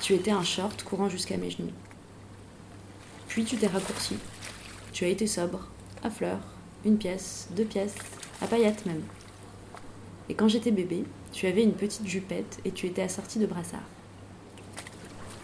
Tu 0.01 0.13
étais 0.13 0.29
un 0.29 0.43
short 0.43 0.83
courant 0.83 1.09
jusqu'à 1.09 1.37
mes 1.37 1.49
genoux. 1.49 1.71
Puis 3.27 3.43
tu 3.43 3.57
t'es 3.57 3.65
raccourci. 3.65 4.17
Tu 4.93 5.03
as 5.05 5.09
été 5.09 5.25
sobre, 5.25 5.67
à 6.03 6.11
fleurs, 6.11 6.39
une 6.85 6.99
pièce, 6.99 7.47
deux 7.55 7.65
pièces, 7.65 7.95
à 8.39 8.45
paillettes 8.45 8.85
même. 8.85 9.01
Et 10.29 10.35
quand 10.35 10.47
j'étais 10.47 10.71
bébé, 10.71 11.05
tu 11.31 11.47
avais 11.47 11.63
une 11.63 11.73
petite 11.73 12.07
jupette 12.07 12.59
et 12.65 12.71
tu 12.71 12.85
étais 12.85 13.01
assorti 13.01 13.39
de 13.39 13.47
brassards. 13.47 13.79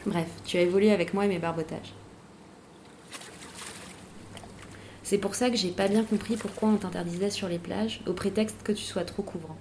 Bref, 0.05 0.29
tu 0.45 0.57
as 0.57 0.61
évolué 0.61 0.91
avec 0.91 1.15
moi 1.15 1.25
et 1.25 1.27
mes 1.27 1.39
barbotages. 1.39 1.93
C'est 5.11 5.17
pour 5.17 5.35
ça 5.35 5.49
que 5.49 5.57
j'ai 5.57 5.71
pas 5.71 5.89
bien 5.89 6.05
compris 6.05 6.37
pourquoi 6.37 6.69
on 6.69 6.77
t'interdisait 6.77 7.31
sur 7.31 7.49
les 7.49 7.57
plages, 7.57 7.99
au 8.07 8.13
prétexte 8.13 8.55
que 8.63 8.71
tu 8.71 8.83
sois 8.83 9.03
trop 9.03 9.21
couvrant. 9.21 9.57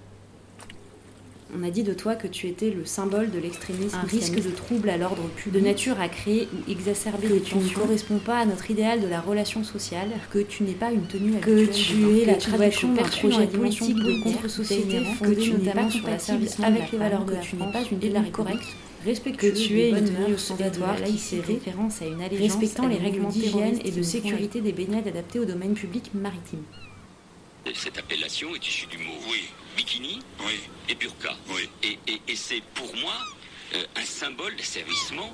On 1.59 1.65
a 1.65 1.71
dit 1.71 1.83
de 1.83 1.93
toi 1.93 2.15
que 2.15 2.29
tu 2.29 2.47
étais 2.47 2.71
le 2.71 2.85
symbole 2.85 3.33
de 3.33 3.41
l'extrémisme, 3.41 3.99
un 4.01 4.07
risque 4.07 4.41
de 4.41 4.51
trouble 4.51 4.89
à 4.89 4.97
l'ordre 4.97 5.25
public, 5.31 5.61
de 5.61 5.69
nature 5.69 6.01
à 6.01 6.09
créer 6.09 6.47
ou 6.55 6.71
exacerber 6.71 7.27
que 7.27 7.39
tu 7.41 7.57
ne 7.57 7.69
corresponds 7.69 8.21
pas 8.21 8.39
à 8.39 8.45
notre 8.45 8.71
idéal 8.71 9.01
de 9.01 9.09
la 9.09 9.21
relation 9.21 9.65
sociale, 9.65 10.11
que 10.31 10.39
tu 10.39 10.63
n'es 10.63 10.71
pas 10.71 10.93
une 10.93 11.09
tenue 11.09 11.33
que 11.41 11.67
tu 11.67 12.21
es 12.21 12.27
la 12.27 12.35
traduction 12.35 12.95
d'un 12.95 13.03
projet 13.03 13.49
politique 13.49 13.97
de 13.97 14.23
contre-société 14.23 15.03
que 15.21 15.33
tu 15.33 15.55
n'es 15.55 15.73
pas 15.73 15.89
compatible 15.91 16.47
avec 16.63 16.93
les 16.93 16.99
valeurs 16.99 17.27
que 17.27 17.43
tu 17.43 17.57
n'es 17.57 17.73
pas 17.73 17.83
une 17.91 17.99
tenue 17.99 18.31
correcte 18.31 18.69
respectueux 19.05 19.51
que 19.53 19.57
tu 19.59 19.81
es 19.81 19.91
une 19.91 20.05
tenue 20.05 20.35
ostentatoire 20.35 21.03
qui 21.03 21.19
fait 21.19 21.41
référence 21.41 22.03
à 22.03 22.07
une 22.07 22.21
allégeance 22.23 22.53
respectant 22.53 22.87
les 22.89 22.97
règlements 22.99 23.29
d'hygiène 23.31 23.79
et 23.85 23.91
de 23.91 24.03
sécurité 24.03 24.61
des 24.61 24.73
baignades 24.73 25.07
adaptées 25.09 25.39
au 25.39 25.45
domaine 25.45 25.75
public 25.75 26.11
maritime. 26.15 26.63
Cette 27.75 27.99
appellation 27.99 28.55
est 28.55 28.67
issue 28.67 28.87
du 28.87 28.99
mot 28.99 29.13
oui. 29.31 29.43
bikini 29.77 30.21
et 30.89 30.95
burqa. 30.95 31.37
Et, 31.83 31.99
et- 32.11 32.21
et 32.29 32.37
c'est 32.37 32.63
pour 32.75 32.87
moi 32.97 33.13
euh, 33.75 33.83
un 33.97 34.05
symbole 34.05 34.57
d'asservissement 34.57 35.31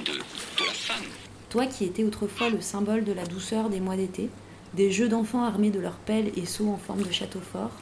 de, 0.00 0.12
de 0.12 0.66
la 0.66 0.72
femme. 0.72 1.04
Toi 1.48 1.66
qui 1.66 1.84
étais 1.84 2.04
autrefois 2.04 2.50
le 2.50 2.60
symbole 2.60 3.02
de 3.04 3.12
la 3.12 3.24
douceur 3.26 3.70
des 3.70 3.80
mois 3.80 3.96
d'été, 3.96 4.28
des 4.74 4.92
jeux 4.92 5.08
d'enfants 5.08 5.42
armés 5.44 5.70
de 5.70 5.80
leurs 5.80 5.96
pelles 5.98 6.30
et 6.36 6.46
seaux 6.46 6.68
en 6.68 6.76
forme 6.78 7.02
de 7.02 7.10
château 7.10 7.40
fort, 7.40 7.72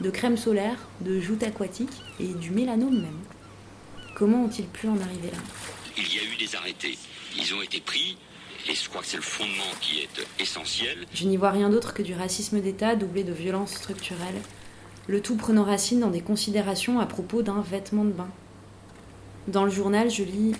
de 0.00 0.10
crème 0.10 0.36
solaire, 0.36 0.76
de 1.00 1.18
joutes 1.18 1.42
aquatiques 1.42 2.02
et 2.20 2.28
du 2.28 2.50
mélanome 2.50 2.94
même. 3.00 3.18
Comment 4.16 4.44
ont-ils 4.44 4.64
pu 4.64 4.88
en 4.88 4.98
arriver 4.98 5.30
là 5.30 5.36
Il 5.98 6.04
y 6.04 6.18
a 6.18 6.22
eu 6.22 6.38
des 6.38 6.56
arrêtés. 6.56 6.96
Ils 7.36 7.54
ont 7.54 7.60
été 7.60 7.82
pris, 7.82 8.16
et 8.66 8.74
je 8.74 8.88
crois 8.88 9.02
que 9.02 9.06
c'est 9.06 9.18
le 9.18 9.22
fondement 9.22 9.70
qui 9.82 9.98
est 9.98 10.42
essentiel. 10.42 11.06
Je 11.12 11.26
n'y 11.26 11.36
vois 11.36 11.50
rien 11.50 11.68
d'autre 11.68 11.92
que 11.92 12.00
du 12.00 12.14
racisme 12.14 12.62
d'État 12.62 12.96
doublé 12.96 13.24
de 13.24 13.34
violences 13.34 13.74
structurelles, 13.74 14.40
le 15.06 15.20
tout 15.20 15.36
prenant 15.36 15.64
racine 15.64 16.00
dans 16.00 16.08
des 16.08 16.22
considérations 16.22 16.98
à 16.98 17.04
propos 17.04 17.42
d'un 17.42 17.60
vêtement 17.60 18.06
de 18.06 18.12
bain. 18.12 18.30
Dans 19.48 19.64
le 19.64 19.70
journal, 19.70 20.10
je 20.10 20.22
lis 20.22 20.54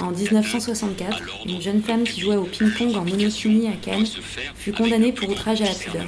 En 0.00 0.10
1964, 0.10 1.22
une 1.46 1.60
jeune 1.60 1.82
femme 1.82 2.04
qui 2.04 2.20
jouait 2.20 2.36
au 2.36 2.44
ping-pong 2.44 2.96
en 2.96 3.04
monokini 3.04 3.68
à 3.68 3.72
Cannes 3.72 4.06
fut 4.54 4.72
condamnée 4.72 5.12
pour 5.12 5.28
outrage 5.28 5.60
à 5.62 5.66
la 5.66 5.74
pudeur. 5.74 6.06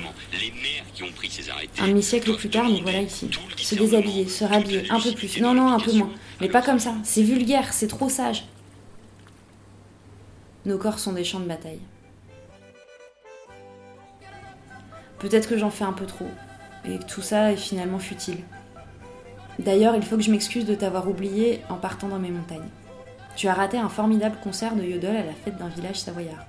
Un 1.78 1.88
demi-siècle 1.88 2.36
plus 2.36 2.50
tard, 2.50 2.68
nous 2.68 2.82
voilà 2.82 3.02
ici. 3.02 3.30
Se 3.56 3.74
déshabiller, 3.74 4.28
se 4.28 4.44
rhabiller, 4.44 4.90
un 4.90 5.00
peu 5.00 5.12
plus. 5.12 5.40
Non, 5.40 5.54
non, 5.54 5.68
un 5.68 5.80
peu 5.80 5.92
moins. 5.92 6.10
Mais 6.40 6.48
pas 6.48 6.62
comme 6.62 6.78
ça. 6.78 6.94
C'est 7.04 7.22
vulgaire, 7.22 7.72
c'est 7.72 7.88
trop 7.88 8.08
sage. 8.08 8.44
Nos 10.66 10.78
corps 10.78 10.98
sont 10.98 11.12
des 11.12 11.24
champs 11.24 11.40
de 11.40 11.46
bataille. 11.46 11.80
Peut-être 15.18 15.48
que 15.48 15.58
j'en 15.58 15.70
fais 15.70 15.84
un 15.84 15.92
peu 15.92 16.06
trop, 16.06 16.28
et 16.84 16.98
que 16.98 17.04
tout 17.04 17.22
ça 17.22 17.52
est 17.52 17.56
finalement 17.56 17.98
futile. 17.98 18.38
D'ailleurs, 19.58 19.94
il 19.94 20.02
faut 20.02 20.16
que 20.16 20.22
je 20.22 20.30
m'excuse 20.30 20.64
de 20.64 20.74
t'avoir 20.74 21.08
oublié 21.08 21.60
en 21.68 21.74
partant 21.74 22.08
dans 22.08 22.18
mes 22.18 22.30
montagnes. 22.30 22.68
Tu 23.40 23.48
as 23.48 23.54
raté 23.54 23.78
un 23.78 23.88
formidable 23.88 24.36
concert 24.44 24.76
de 24.76 24.82
yodel 24.82 25.16
à 25.16 25.24
la 25.24 25.32
fête 25.32 25.56
d'un 25.56 25.68
village 25.68 25.98
savoyard. 25.98 26.44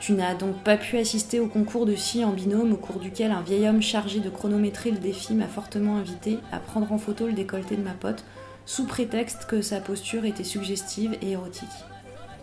Tu 0.00 0.10
n'as 0.10 0.34
donc 0.34 0.56
pas 0.64 0.76
pu 0.76 0.98
assister 0.98 1.38
au 1.38 1.46
concours 1.46 1.86
de 1.86 1.94
scie 1.94 2.24
en 2.24 2.32
binôme 2.32 2.72
au 2.72 2.76
cours 2.76 2.98
duquel 2.98 3.30
un 3.30 3.42
vieil 3.42 3.68
homme 3.68 3.80
chargé 3.80 4.18
de 4.18 4.28
chronométrer 4.28 4.90
le 4.90 4.98
défi 4.98 5.34
m'a 5.34 5.46
fortement 5.46 5.98
invité 5.98 6.40
à 6.50 6.58
prendre 6.58 6.90
en 6.90 6.98
photo 6.98 7.28
le 7.28 7.32
décolleté 7.32 7.76
de 7.76 7.84
ma 7.84 7.92
pote 7.92 8.24
sous 8.66 8.86
prétexte 8.86 9.44
que 9.44 9.62
sa 9.62 9.78
posture 9.78 10.24
était 10.24 10.42
suggestive 10.42 11.16
et 11.22 11.30
érotique. 11.30 11.68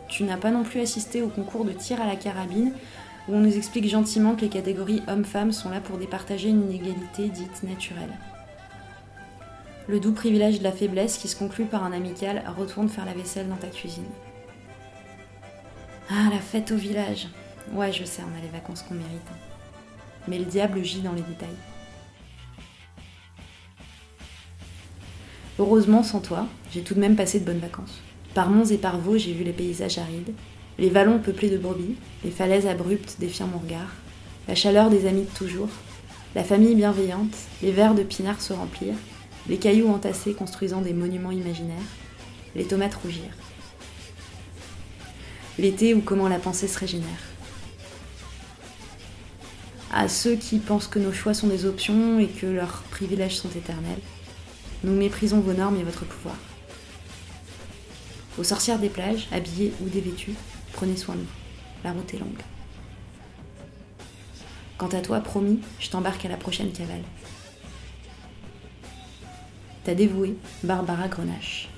Tu 0.07 0.23
n'as 0.23 0.37
pas 0.37 0.51
non 0.51 0.63
plus 0.63 0.79
assisté 0.79 1.21
au 1.21 1.27
concours 1.27 1.65
de 1.65 1.73
tir 1.73 1.99
à 1.99 2.07
la 2.07 2.15
carabine 2.15 2.71
où 3.27 3.35
on 3.35 3.41
nous 3.41 3.57
explique 3.57 3.89
gentiment 3.89 4.35
que 4.35 4.43
les 4.43 4.49
catégories 4.49 5.03
hommes-femmes 5.09 5.51
sont 5.51 5.71
là 5.71 5.81
pour 5.81 5.97
départager 5.97 6.47
une 6.47 6.71
inégalité 6.71 7.27
dite 7.27 7.63
naturelle. 7.63 8.13
Le 9.87 9.99
doux 9.99 10.13
privilège 10.13 10.59
de 10.59 10.63
la 10.63 10.71
faiblesse 10.71 11.19
qui 11.19 11.27
se 11.27 11.35
conclut 11.35 11.65
par 11.65 11.83
un 11.83 11.91
amical 11.91 12.43
retourne 12.57 12.89
faire 12.89 13.05
la 13.05 13.13
vaisselle 13.13 13.47
dans 13.47 13.55
ta 13.55 13.67
cuisine. 13.67 14.05
Ah, 16.09 16.29
la 16.31 16.39
fête 16.39 16.71
au 16.71 16.75
village. 16.75 17.27
Ouais, 17.71 17.91
je 17.91 18.03
sais, 18.03 18.23
on 18.23 18.37
a 18.37 18.41
les 18.41 18.49
vacances 18.49 18.81
qu'on 18.81 18.95
mérite. 18.95 19.21
Mais 20.27 20.39
le 20.39 20.45
diable 20.45 20.83
gît 20.83 21.01
dans 21.01 21.13
les 21.13 21.21
détails. 21.21 21.49
Heureusement, 25.59 26.01
sans 26.01 26.19
toi, 26.19 26.47
j'ai 26.73 26.81
tout 26.81 26.95
de 26.95 26.99
même 26.99 27.15
passé 27.15 27.39
de 27.39 27.45
bonnes 27.45 27.59
vacances. 27.59 28.01
Par 28.33 28.49
monts 28.49 28.65
et 28.65 28.77
par 28.77 28.97
vaux, 28.97 29.17
j'ai 29.17 29.33
vu 29.33 29.43
les 29.43 29.53
paysages 29.53 29.99
arides, 29.99 30.33
les 30.79 30.89
vallons 30.89 31.19
peuplés 31.19 31.49
de 31.49 31.57
brebis, 31.57 31.95
les 32.23 32.31
falaises 32.31 32.67
abruptes 32.67 33.17
défiant 33.19 33.47
mon 33.47 33.59
regard, 33.59 33.93
la 34.47 34.55
chaleur 34.55 34.89
des 34.89 35.05
amis 35.07 35.23
de 35.23 35.37
toujours, 35.37 35.69
la 36.33 36.43
famille 36.43 36.75
bienveillante, 36.75 37.35
les 37.61 37.71
verres 37.71 37.95
de 37.95 38.03
pinard 38.03 38.41
se 38.41 38.51
remplir, 38.51 38.95
les 39.47 39.57
cailloux 39.57 39.89
entassés 39.89 40.33
construisant 40.33 40.81
des 40.81 40.93
monuments 40.93 41.31
imaginaires, 41.31 41.77
les 42.55 42.65
tomates 42.65 42.95
rougir. 42.95 43.29
L'été 45.57 45.93
ou 45.93 46.01
comment 46.01 46.27
la 46.27 46.39
pensée 46.39 46.67
se 46.67 46.79
régénère. 46.79 47.23
À 49.91 50.09
ceux 50.09 50.35
qui 50.35 50.59
pensent 50.59 50.87
que 50.87 50.99
nos 50.99 51.13
choix 51.13 51.33
sont 51.33 51.47
des 51.47 51.65
options 51.65 52.19
et 52.19 52.27
que 52.27 52.47
leurs 52.47 52.83
privilèges 52.91 53.37
sont 53.37 53.49
éternels, 53.49 54.01
nous 54.83 54.93
méprisons 54.93 55.39
vos 55.39 55.53
normes 55.53 55.77
et 55.77 55.83
votre 55.83 56.05
pouvoir. 56.05 56.35
Aux 58.37 58.43
sorcières 58.43 58.79
des 58.79 58.89
plages, 58.89 59.27
habillées 59.31 59.71
ou 59.81 59.87
dévêtues, 59.87 60.35
prenez 60.73 60.97
soin 60.97 61.15
de 61.15 61.21
vous. 61.21 61.27
La 61.85 61.93
route 61.93 62.13
est 62.13 62.19
longue. 62.19 62.41
Quant 64.77 64.89
à 64.89 64.99
toi, 64.99 65.21
promis, 65.21 65.61
je 65.79 65.89
t'embarque 65.89 66.25
à 66.25 66.29
la 66.29 66.35
prochaine 66.35 66.73
cavale. 66.73 67.03
Ta 69.85 69.93
dévouée, 69.93 70.35
Barbara 70.63 71.07
Grenache. 71.07 71.69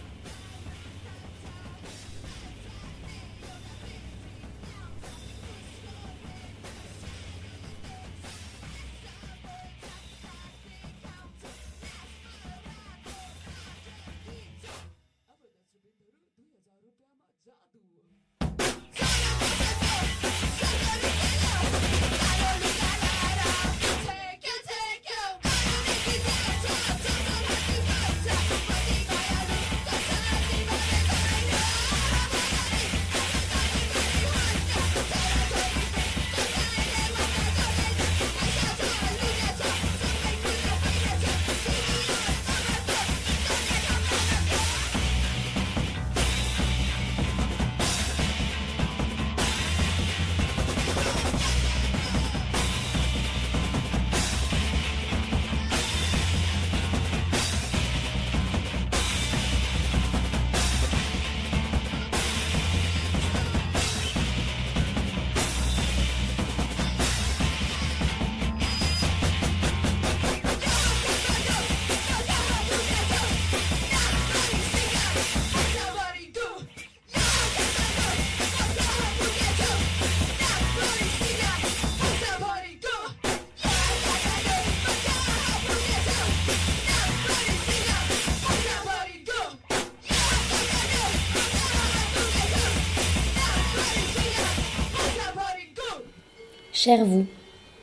Cher 96.88 97.04
vous, 97.04 97.26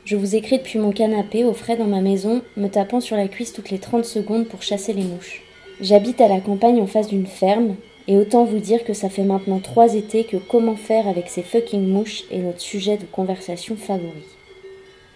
je 0.06 0.16
vous 0.16 0.34
écris 0.34 0.56
depuis 0.56 0.78
mon 0.78 0.90
canapé 0.90 1.44
au 1.44 1.52
frais 1.52 1.76
dans 1.76 1.84
ma 1.84 2.00
maison, 2.00 2.40
me 2.56 2.68
tapant 2.68 3.02
sur 3.02 3.18
la 3.18 3.28
cuisse 3.28 3.52
toutes 3.52 3.68
les 3.68 3.78
30 3.78 4.02
secondes 4.02 4.46
pour 4.46 4.62
chasser 4.62 4.94
les 4.94 5.02
mouches. 5.02 5.42
J'habite 5.78 6.22
à 6.22 6.28
la 6.28 6.40
campagne 6.40 6.80
en 6.80 6.86
face 6.86 7.08
d'une 7.08 7.26
ferme, 7.26 7.74
et 8.08 8.16
autant 8.16 8.44
vous 8.44 8.60
dire 8.60 8.82
que 8.82 8.94
ça 8.94 9.10
fait 9.10 9.24
maintenant 9.24 9.58
trois 9.58 9.94
étés 9.94 10.24
que 10.24 10.38
comment 10.38 10.74
faire 10.74 11.06
avec 11.06 11.28
ces 11.28 11.42
fucking 11.42 11.86
mouches 11.86 12.24
est 12.30 12.38
notre 12.38 12.62
sujet 12.62 12.96
de 12.96 13.04
conversation 13.04 13.76
favori. 13.76 14.24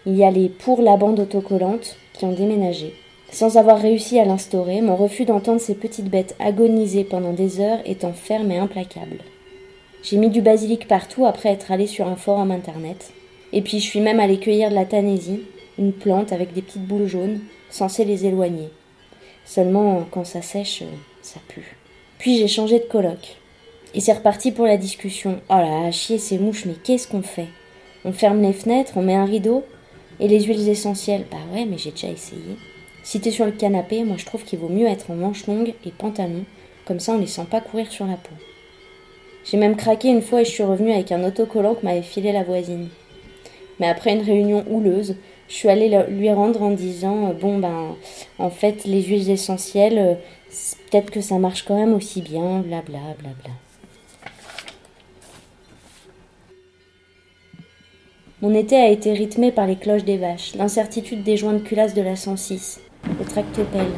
Il 0.04 0.16
y 0.16 0.22
a 0.22 0.30
les 0.30 0.50
pour 0.50 0.82
la 0.82 0.98
bande 0.98 1.20
autocollante 1.20 1.96
qui 2.12 2.26
ont 2.26 2.32
déménagé. 2.32 2.92
Sans 3.32 3.56
avoir 3.56 3.80
réussi 3.80 4.18
à 4.18 4.26
l'instaurer, 4.26 4.82
mon 4.82 4.96
refus 4.96 5.24
d'entendre 5.24 5.62
ces 5.62 5.74
petites 5.74 6.10
bêtes 6.10 6.36
agoniser 6.40 7.04
pendant 7.04 7.32
des 7.32 7.58
heures 7.60 7.80
étant 7.86 8.12
ferme 8.12 8.50
et 8.50 8.58
implacable. 8.58 9.20
J'ai 10.02 10.18
mis 10.18 10.28
du 10.28 10.42
basilic 10.42 10.86
partout 10.86 11.24
après 11.24 11.48
être 11.48 11.72
allé 11.72 11.86
sur 11.86 12.06
un 12.06 12.16
forum 12.16 12.50
internet. 12.50 13.14
Et 13.52 13.62
puis 13.62 13.80
je 13.80 13.86
suis 13.86 14.00
même 14.00 14.20
allé 14.20 14.38
cueillir 14.38 14.70
de 14.70 14.74
la 14.74 14.84
tanésie, 14.84 15.42
une 15.78 15.92
plante 15.92 16.32
avec 16.32 16.52
des 16.52 16.62
petites 16.62 16.86
boules 16.86 17.06
jaunes, 17.06 17.40
censée 17.70 18.04
les 18.04 18.26
éloigner. 18.26 18.68
Seulement, 19.44 20.06
quand 20.10 20.24
ça 20.24 20.42
sèche, 20.42 20.82
ça 21.22 21.40
pue. 21.48 21.76
Puis 22.18 22.38
j'ai 22.38 22.48
changé 22.48 22.78
de 22.78 22.84
colloque. 22.84 23.36
Et 23.94 24.00
c'est 24.00 24.12
reparti 24.12 24.52
pour 24.52 24.66
la 24.66 24.76
discussion. 24.76 25.40
Oh 25.48 25.54
là, 25.54 25.90
chier 25.90 26.18
ces 26.18 26.38
mouches, 26.38 26.66
mais 26.66 26.74
qu'est-ce 26.74 27.08
qu'on 27.08 27.22
fait? 27.22 27.48
On 28.04 28.12
ferme 28.12 28.42
les 28.42 28.52
fenêtres, 28.52 28.92
on 28.96 29.02
met 29.02 29.14
un 29.14 29.24
rideau 29.24 29.64
Et 30.20 30.28
les 30.28 30.40
huiles 30.42 30.68
essentielles 30.68 31.24
Bah 31.30 31.38
ouais, 31.52 31.64
mais 31.64 31.78
j'ai 31.78 31.90
déjà 31.90 32.08
essayé. 32.08 32.56
Si 33.02 33.20
t'es 33.20 33.30
sur 33.30 33.46
le 33.46 33.52
canapé, 33.52 34.04
moi 34.04 34.16
je 34.18 34.26
trouve 34.26 34.44
qu'il 34.44 34.58
vaut 34.58 34.68
mieux 34.68 34.86
être 34.86 35.10
en 35.10 35.14
manches 35.14 35.46
longues 35.46 35.72
et 35.86 35.90
pantalon, 35.90 36.44
comme 36.84 37.00
ça 37.00 37.12
on 37.14 37.18
les 37.18 37.26
sent 37.26 37.46
pas 37.50 37.62
courir 37.62 37.90
sur 37.90 38.06
la 38.06 38.16
peau. 38.16 38.34
J'ai 39.44 39.56
même 39.56 39.76
craqué 39.76 40.08
une 40.08 40.20
fois 40.20 40.42
et 40.42 40.44
je 40.44 40.50
suis 40.50 40.62
revenue 40.62 40.92
avec 40.92 41.10
un 41.10 41.24
autocollant 41.24 41.74
que 41.74 41.84
m'avait 41.84 42.02
filé 42.02 42.32
la 42.32 42.42
voisine. 42.42 42.88
Mais 43.80 43.88
après 43.88 44.12
une 44.12 44.22
réunion 44.22 44.64
houleuse, 44.68 45.16
je 45.48 45.54
suis 45.54 45.68
allée 45.68 45.90
lui 46.08 46.30
rendre 46.30 46.62
en 46.62 46.70
disant 46.70 47.34
Bon, 47.40 47.58
ben, 47.58 47.96
en 48.38 48.50
fait, 48.50 48.84
les 48.84 49.02
huiles 49.02 49.30
essentielles, 49.30 50.18
peut-être 50.90 51.10
que 51.10 51.20
ça 51.20 51.38
marche 51.38 51.62
quand 51.62 51.76
même 51.76 51.94
aussi 51.94 52.22
bien, 52.22 52.60
blabla, 52.60 52.98
blabla. 53.18 53.50
Mon 58.40 58.54
été 58.54 58.76
a 58.76 58.88
été 58.88 59.14
rythmé 59.14 59.50
par 59.50 59.66
les 59.66 59.74
cloches 59.74 60.04
des 60.04 60.16
vaches, 60.16 60.54
l'incertitude 60.54 61.24
des 61.24 61.36
joints 61.36 61.54
de 61.54 61.58
culasse 61.58 61.94
de 61.94 62.02
la 62.02 62.14
106, 62.14 62.80
le 63.18 63.24
tractopelle. 63.24 63.90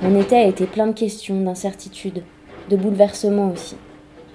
Mon 0.00 0.20
été 0.34 0.44
a 0.44 0.48
été 0.48 0.66
plein 0.66 0.88
de 0.88 0.98
questions, 0.98 1.40
d'incertitudes, 1.40 2.24
de 2.68 2.76
bouleversements 2.76 3.52
aussi. 3.52 3.76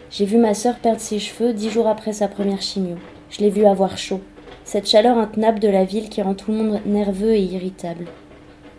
J'ai 0.09 0.23
vu 0.23 0.37
ma 0.37 0.53
sœur 0.53 0.77
perdre 0.77 1.01
ses 1.01 1.19
cheveux 1.19 1.53
dix 1.53 1.69
jours 1.69 1.87
après 1.87 2.13
sa 2.13 2.29
première 2.29 2.61
chimio. 2.61 2.95
Je 3.29 3.41
l'ai 3.41 3.49
vu 3.49 3.65
avoir 3.65 3.97
chaud. 3.97 4.21
Cette 4.63 4.87
chaleur 4.87 5.17
intenable 5.17 5.59
de 5.59 5.67
la 5.67 5.83
ville 5.83 6.07
qui 6.07 6.21
rend 6.21 6.35
tout 6.35 6.51
le 6.51 6.57
monde 6.57 6.79
nerveux 6.85 7.33
et 7.33 7.41
irritable. 7.41 8.05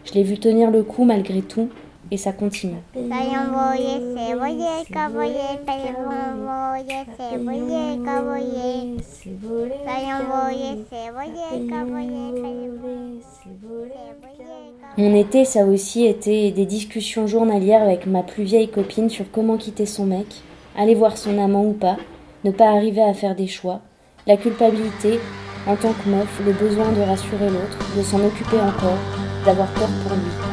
Je 0.07 0.15
l'ai 0.15 0.23
vu 0.23 0.39
tenir 0.39 0.71
le 0.71 0.83
coup 0.83 1.05
malgré 1.05 1.43
tout, 1.43 1.69
et 2.11 2.17
ça 2.17 2.33
continue. 2.33 2.75
Mon 14.99 15.15
été, 15.15 15.45
ça 15.45 15.65
aussi 15.65 16.05
été 16.07 16.51
des 16.51 16.67
discussions 16.67 17.27
journalières 17.27 17.83
avec 17.83 18.07
ma 18.07 18.23
plus 18.23 18.43
vieille 18.45 18.69
copine 18.69 19.09
sur 19.09 19.31
comment 19.31 19.57
quitter 19.57 19.87
son 19.87 20.07
mec, 20.07 20.27
aller 20.77 20.95
voir 20.95 21.17
son 21.17 21.39
amant 21.39 21.65
ou 21.65 21.73
pas, 21.73 21.97
ne 22.45 22.51
pas 22.51 22.71
arriver 22.71 23.03
à 23.03 23.15
faire 23.15 23.37
des 23.37 23.47
choix, 23.47 23.81
la 24.27 24.37
culpabilité, 24.37 25.21
en 25.67 25.77
tant 25.77 25.93
que 25.93 26.09
meuf, 26.09 26.41
le 26.45 26.53
besoin 26.53 26.91
de 26.93 27.03
rassurer 27.03 27.49
l'autre, 27.49 27.79
de 27.97 28.03
s'en 28.03 28.25
occuper 28.25 28.57
encore, 28.57 28.99
d'avoir 29.45 29.69
peur 29.73 29.89
pour 30.03 30.17
lui. 30.17 30.50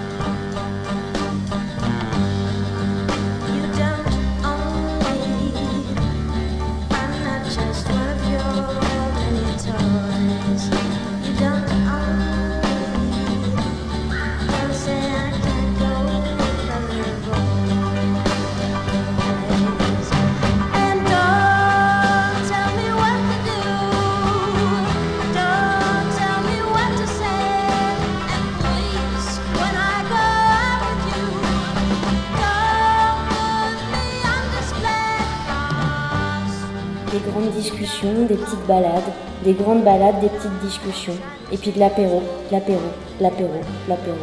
Des 38.38 38.44
petites 38.44 38.68
balades, 38.68 39.04
des 39.44 39.54
grandes 39.54 39.84
balades, 39.84 40.20
des 40.22 40.30
petites 40.30 40.60
discussions, 40.62 41.18
et 41.52 41.58
puis 41.58 41.72
de 41.72 41.80
l'apéro, 41.80 42.22
l'apéro, 42.52 42.82
l'apéro, 43.20 43.54
l'apéro. 43.88 44.18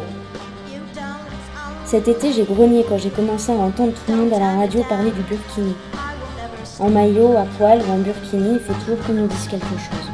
Cet 1.85 2.07
été, 2.07 2.31
j'ai 2.31 2.43
grogné 2.43 2.85
quand 2.87 2.97
j'ai 2.97 3.09
commencé 3.09 3.51
à 3.51 3.55
entendre 3.55 3.93
tout 3.93 4.11
le 4.11 4.17
monde 4.17 4.33
à 4.33 4.39
la 4.39 4.55
radio 4.55 4.83
parler 4.83 5.11
du 5.11 5.21
burkini. 5.21 5.75
En 6.79 6.89
maillot, 6.89 7.37
à 7.37 7.45
poil 7.57 7.79
ou 7.87 7.91
en 7.91 7.97
burkini, 7.97 8.53
il 8.53 8.59
faut 8.59 8.73
toujours 8.73 9.05
qu'on 9.05 9.13
nous 9.13 9.27
dise 9.27 9.47
quelque 9.47 9.65
chose. 9.65 10.04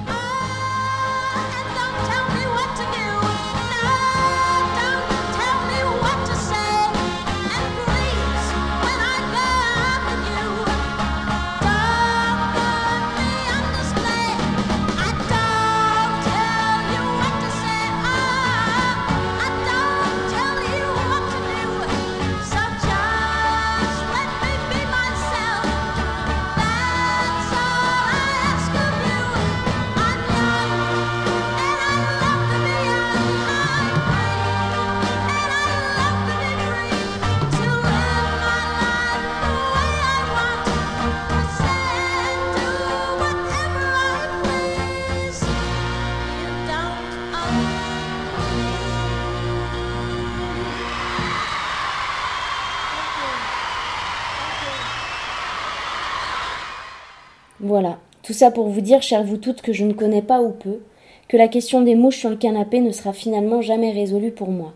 Pour 58.50 58.70
vous 58.70 58.82
dire, 58.82 59.04
chère 59.04 59.24
vous 59.24 59.38
toutes, 59.38 59.62
que 59.62 59.74
je 59.74 59.86
ne 59.86 59.94
connais 59.94 60.24
pas 60.24 60.42
ou 60.42 60.50
peu, 60.50 60.80
que 61.28 61.38
la 61.38 61.48
question 61.48 61.82
des 61.82 61.94
mouches 61.94 62.18
sur 62.18 62.32
le 62.32 62.38
canapé 62.38 62.80
ne 62.80 62.92
sera 62.92 63.14
finalement 63.14 63.62
jamais 63.62 63.92
résolue 63.92 64.32
pour 64.32 64.50
moi, 64.50 64.74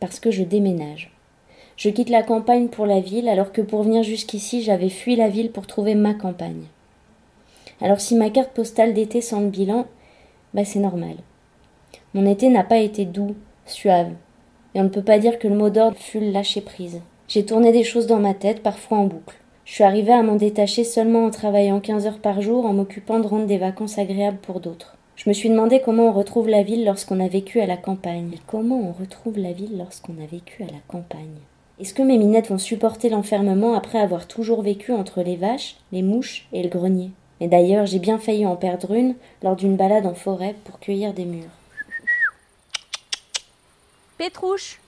parce 0.00 0.20
que 0.20 0.30
je 0.30 0.42
déménage. 0.42 1.10
Je 1.78 1.88
quitte 1.88 2.10
la 2.10 2.22
campagne 2.22 2.68
pour 2.68 2.86
la 2.86 3.00
ville, 3.00 3.28
alors 3.28 3.52
que 3.52 3.62
pour 3.62 3.84
venir 3.84 4.02
jusqu'ici, 4.02 4.62
j'avais 4.62 4.90
fui 4.90 5.16
la 5.16 5.28
ville 5.28 5.52
pour 5.52 5.66
trouver 5.66 5.94
ma 5.94 6.12
campagne. 6.12 6.64
Alors 7.80 8.00
si 8.00 8.16
ma 8.16 8.30
carte 8.30 8.50
postale 8.50 8.92
d'été 8.92 9.20
sent 9.20 9.40
le 9.40 9.48
bilan, 9.48 9.86
bah 10.52 10.64
c'est 10.64 10.80
normal. 10.80 11.14
Mon 12.14 12.26
été 12.26 12.48
n'a 12.48 12.64
pas 12.64 12.78
été 12.78 13.04
doux, 13.04 13.36
suave, 13.64 14.10
et 14.74 14.80
on 14.80 14.84
ne 14.84 14.88
peut 14.88 15.02
pas 15.02 15.18
dire 15.18 15.38
que 15.38 15.48
le 15.48 15.56
mot 15.56 15.70
d'ordre 15.70 15.96
fut 15.96 16.20
le 16.20 16.30
lâcher 16.30 16.60
prise. 16.60 17.00
J'ai 17.28 17.44
tourné 17.44 17.70
des 17.72 17.84
choses 17.84 18.06
dans 18.06 18.18
ma 18.18 18.34
tête, 18.34 18.62
parfois 18.62 18.98
en 18.98 19.04
boucle. 19.04 19.37
Je 19.68 19.74
suis 19.74 19.84
arrivée 19.84 20.14
à 20.14 20.22
m'en 20.22 20.36
détacher 20.36 20.82
seulement 20.82 21.26
en 21.26 21.30
travaillant 21.30 21.78
15 21.78 22.06
heures 22.06 22.20
par 22.20 22.40
jour, 22.40 22.64
en 22.64 22.72
m'occupant 22.72 23.20
de 23.20 23.26
rendre 23.26 23.44
des 23.44 23.58
vacances 23.58 23.98
agréables 23.98 24.38
pour 24.38 24.60
d'autres. 24.60 24.96
Je 25.14 25.28
me 25.28 25.34
suis 25.34 25.50
demandé 25.50 25.82
comment 25.84 26.08
on 26.08 26.12
retrouve 26.12 26.48
la 26.48 26.62
ville 26.62 26.86
lorsqu'on 26.86 27.20
a 27.20 27.28
vécu 27.28 27.60
à 27.60 27.66
la 27.66 27.76
campagne. 27.76 28.30
Et 28.32 28.40
comment 28.46 28.80
on 28.80 28.92
retrouve 28.92 29.38
la 29.38 29.52
ville 29.52 29.76
lorsqu'on 29.76 30.14
a 30.24 30.26
vécu 30.26 30.62
à 30.62 30.72
la 30.72 30.80
campagne? 30.88 31.36
Est-ce 31.78 31.92
que 31.92 32.02
mes 32.02 32.16
minettes 32.16 32.48
vont 32.48 32.56
supporter 32.56 33.10
l'enfermement 33.10 33.74
après 33.74 33.98
avoir 33.98 34.26
toujours 34.26 34.62
vécu 34.62 34.90
entre 34.90 35.20
les 35.20 35.36
vaches, 35.36 35.76
les 35.92 36.02
mouches 36.02 36.48
et 36.54 36.62
le 36.62 36.70
grenier? 36.70 37.10
Et 37.40 37.46
d'ailleurs, 37.46 37.84
j'ai 37.84 37.98
bien 37.98 38.18
failli 38.18 38.46
en 38.46 38.56
perdre 38.56 38.94
une 38.94 39.16
lors 39.42 39.54
d'une 39.54 39.76
balade 39.76 40.06
en 40.06 40.14
forêt 40.14 40.54
pour 40.64 40.80
cueillir 40.80 41.12
des 41.12 41.26
mûres. 41.26 41.44
Pétrouche 44.16 44.80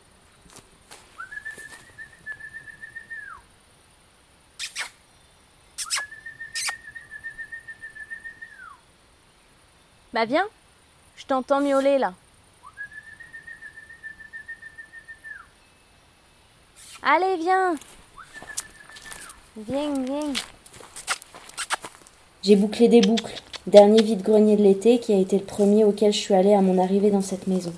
Bah 10.13 10.25
viens, 10.25 10.47
je 11.17 11.25
t'entends 11.25 11.61
miauler 11.61 11.99
là. 11.99 12.15
Allez, 17.03 17.37
viens 17.37 17.77
Viens, 19.57 20.03
viens 20.03 20.33
J'ai 22.43 22.57
bouclé 22.57 22.89
des 22.89 23.01
boucles, 23.01 23.41
dernier 23.69 24.03
vide-grenier 24.03 24.57
de 24.57 24.65
l'été 24.65 24.99
qui 24.99 25.13
a 25.13 25.17
été 25.17 25.39
le 25.39 25.45
premier 25.45 25.85
auquel 25.85 26.13
je 26.13 26.19
suis 26.19 26.35
allée 26.35 26.55
à 26.55 26.61
mon 26.61 26.83
arrivée 26.83 27.13
dans 27.13 27.23
cette 27.23 27.47
maison. 27.47 27.73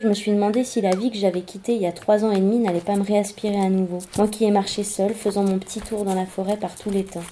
Je 0.00 0.08
me 0.08 0.14
suis 0.14 0.32
demandé 0.32 0.64
si 0.64 0.80
la 0.80 0.96
vie 0.96 1.12
que 1.12 1.18
j'avais 1.18 1.42
quittée 1.42 1.74
il 1.76 1.82
y 1.82 1.86
a 1.86 1.92
trois 1.92 2.24
ans 2.24 2.32
et 2.32 2.40
demi 2.40 2.58
n'allait 2.58 2.80
pas 2.80 2.96
me 2.96 3.04
réaspirer 3.04 3.60
à 3.60 3.68
nouveau, 3.68 3.98
moi 4.16 4.26
qui 4.26 4.44
ai 4.44 4.50
marché 4.50 4.82
seule, 4.82 5.14
faisant 5.14 5.44
mon 5.44 5.58
petit 5.60 5.80
tour 5.80 6.04
dans 6.04 6.14
la 6.14 6.26
forêt 6.26 6.56
par 6.56 6.74
tous 6.74 6.90
les 6.90 7.04
temps. 7.04 7.22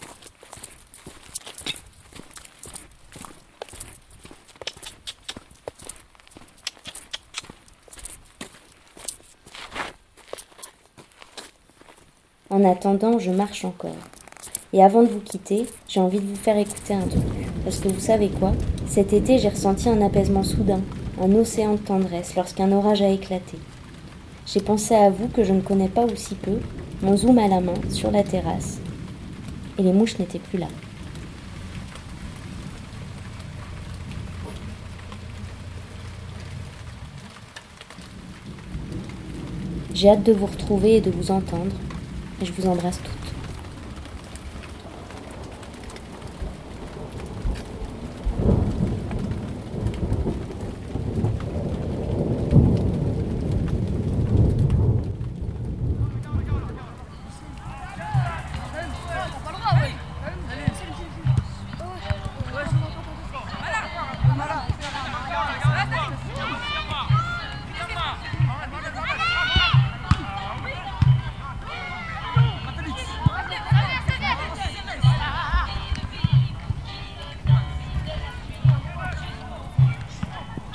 Attendant, 12.68 13.18
je 13.18 13.30
marche 13.30 13.64
encore. 13.64 13.96
Et 14.72 14.84
avant 14.84 15.02
de 15.02 15.08
vous 15.08 15.20
quitter, 15.20 15.66
j'ai 15.88 16.00
envie 16.00 16.20
de 16.20 16.26
vous 16.26 16.36
faire 16.36 16.58
écouter 16.58 16.94
un 16.94 17.06
truc. 17.06 17.22
Parce 17.64 17.78
que 17.78 17.88
vous 17.88 18.00
savez 18.00 18.28
quoi? 18.28 18.52
Cet 18.86 19.12
été, 19.12 19.38
j'ai 19.38 19.48
ressenti 19.48 19.88
un 19.88 20.02
apaisement 20.02 20.42
soudain, 20.42 20.80
un 21.20 21.32
océan 21.34 21.72
de 21.72 21.78
tendresse 21.78 22.36
lorsqu'un 22.36 22.70
orage 22.70 23.02
a 23.02 23.08
éclaté. 23.08 23.58
J'ai 24.46 24.60
pensé 24.60 24.94
à 24.94 25.10
vous 25.10 25.28
que 25.28 25.44
je 25.44 25.52
ne 25.52 25.60
connais 25.60 25.88
pas 25.88 26.04
aussi 26.04 26.34
peu, 26.34 26.58
mon 27.02 27.16
zoom 27.16 27.38
à 27.38 27.48
la 27.48 27.60
main, 27.60 27.74
sur 27.90 28.10
la 28.10 28.22
terrasse. 28.22 28.78
Et 29.78 29.82
les 29.82 29.92
mouches 29.92 30.18
n'étaient 30.18 30.38
plus 30.38 30.58
là. 30.58 30.68
J'ai 39.94 40.10
hâte 40.10 40.22
de 40.22 40.32
vous 40.32 40.46
retrouver 40.46 40.96
et 40.96 41.00
de 41.00 41.10
vous 41.10 41.30
entendre. 41.30 41.74
Je 42.40 42.52
vous 42.52 42.68
embrasse 42.68 43.00
toutes. 43.02 43.27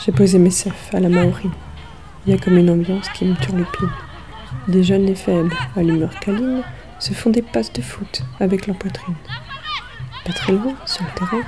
J'ai 0.06 0.12
posé 0.12 0.38
mes 0.38 0.49
seufs 0.49 0.93
à 0.93 0.99
la 0.99 1.08
Maori. 1.08 1.49
Il 2.26 2.34
y 2.34 2.36
a 2.36 2.38
comme 2.38 2.58
une 2.58 2.70
ambiance 2.70 3.08
qui 3.10 3.24
me 3.24 3.36
turlupine. 3.36 3.89
Des 4.68 4.84
jeunes 4.84 5.08
et 5.08 5.16
faibles, 5.16 5.56
à 5.78 5.82
l'humeur 5.82 6.20
câline, 6.20 6.62
se 6.99 7.14
font 7.14 7.30
des 7.30 7.41
passes 7.41 7.72
de 7.72 7.82
foot 7.82 8.22
avec 8.41 8.68
leur 8.68 8.76
poitrine. 8.76 9.16
Pas 10.26 10.34
très 10.34 10.51
loin, 10.51 10.74
sur 10.86 11.06
le 11.06 11.18
terrain, 11.18 11.41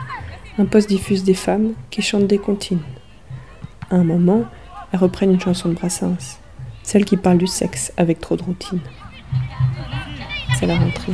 un 0.58 0.66
poste 0.66 0.88
diffuse 0.88 1.26
des 1.26 1.34
femmes 1.34 1.74
qui 1.90 2.02
chantent 2.02 2.28
des 2.28 2.38
comptines. 2.38 2.84
À 3.92 3.96
un 3.96 4.06
moment, 4.06 4.46
elles 4.94 5.00
reprennent 5.00 5.34
une 5.34 5.42
chanson 5.42 5.68
de 5.68 5.74
Brassens, 5.74 6.40
celle 6.82 7.04
qui 7.04 7.18
parle 7.18 7.40
du 7.40 7.48
sexe 7.48 7.92
avec 7.98 8.22
trop 8.22 8.38
de 8.38 8.44
routine. 8.44 8.80
C'est 10.58 10.68
la 10.68 10.78
rentrée. 10.78 11.12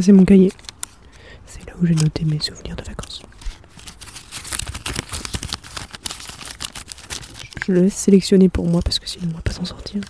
C'est 0.00 0.12
mon 0.12 0.24
cahier. 0.24 0.50
C'est 1.44 1.66
là 1.66 1.74
où 1.80 1.84
j'ai 1.84 1.94
noté 1.94 2.24
mes 2.24 2.40
souvenirs 2.40 2.74
de 2.74 2.84
vacances. 2.84 3.22
Je 7.66 7.72
le 7.72 7.82
laisse 7.82 7.94
sélectionner 7.94 8.48
pour 8.48 8.66
moi 8.66 8.80
parce 8.82 8.98
que 8.98 9.06
sinon 9.06 9.28
on 9.30 9.36
va 9.36 9.42
pas 9.42 9.52
s'en 9.52 9.66
sortir. 9.66 10.00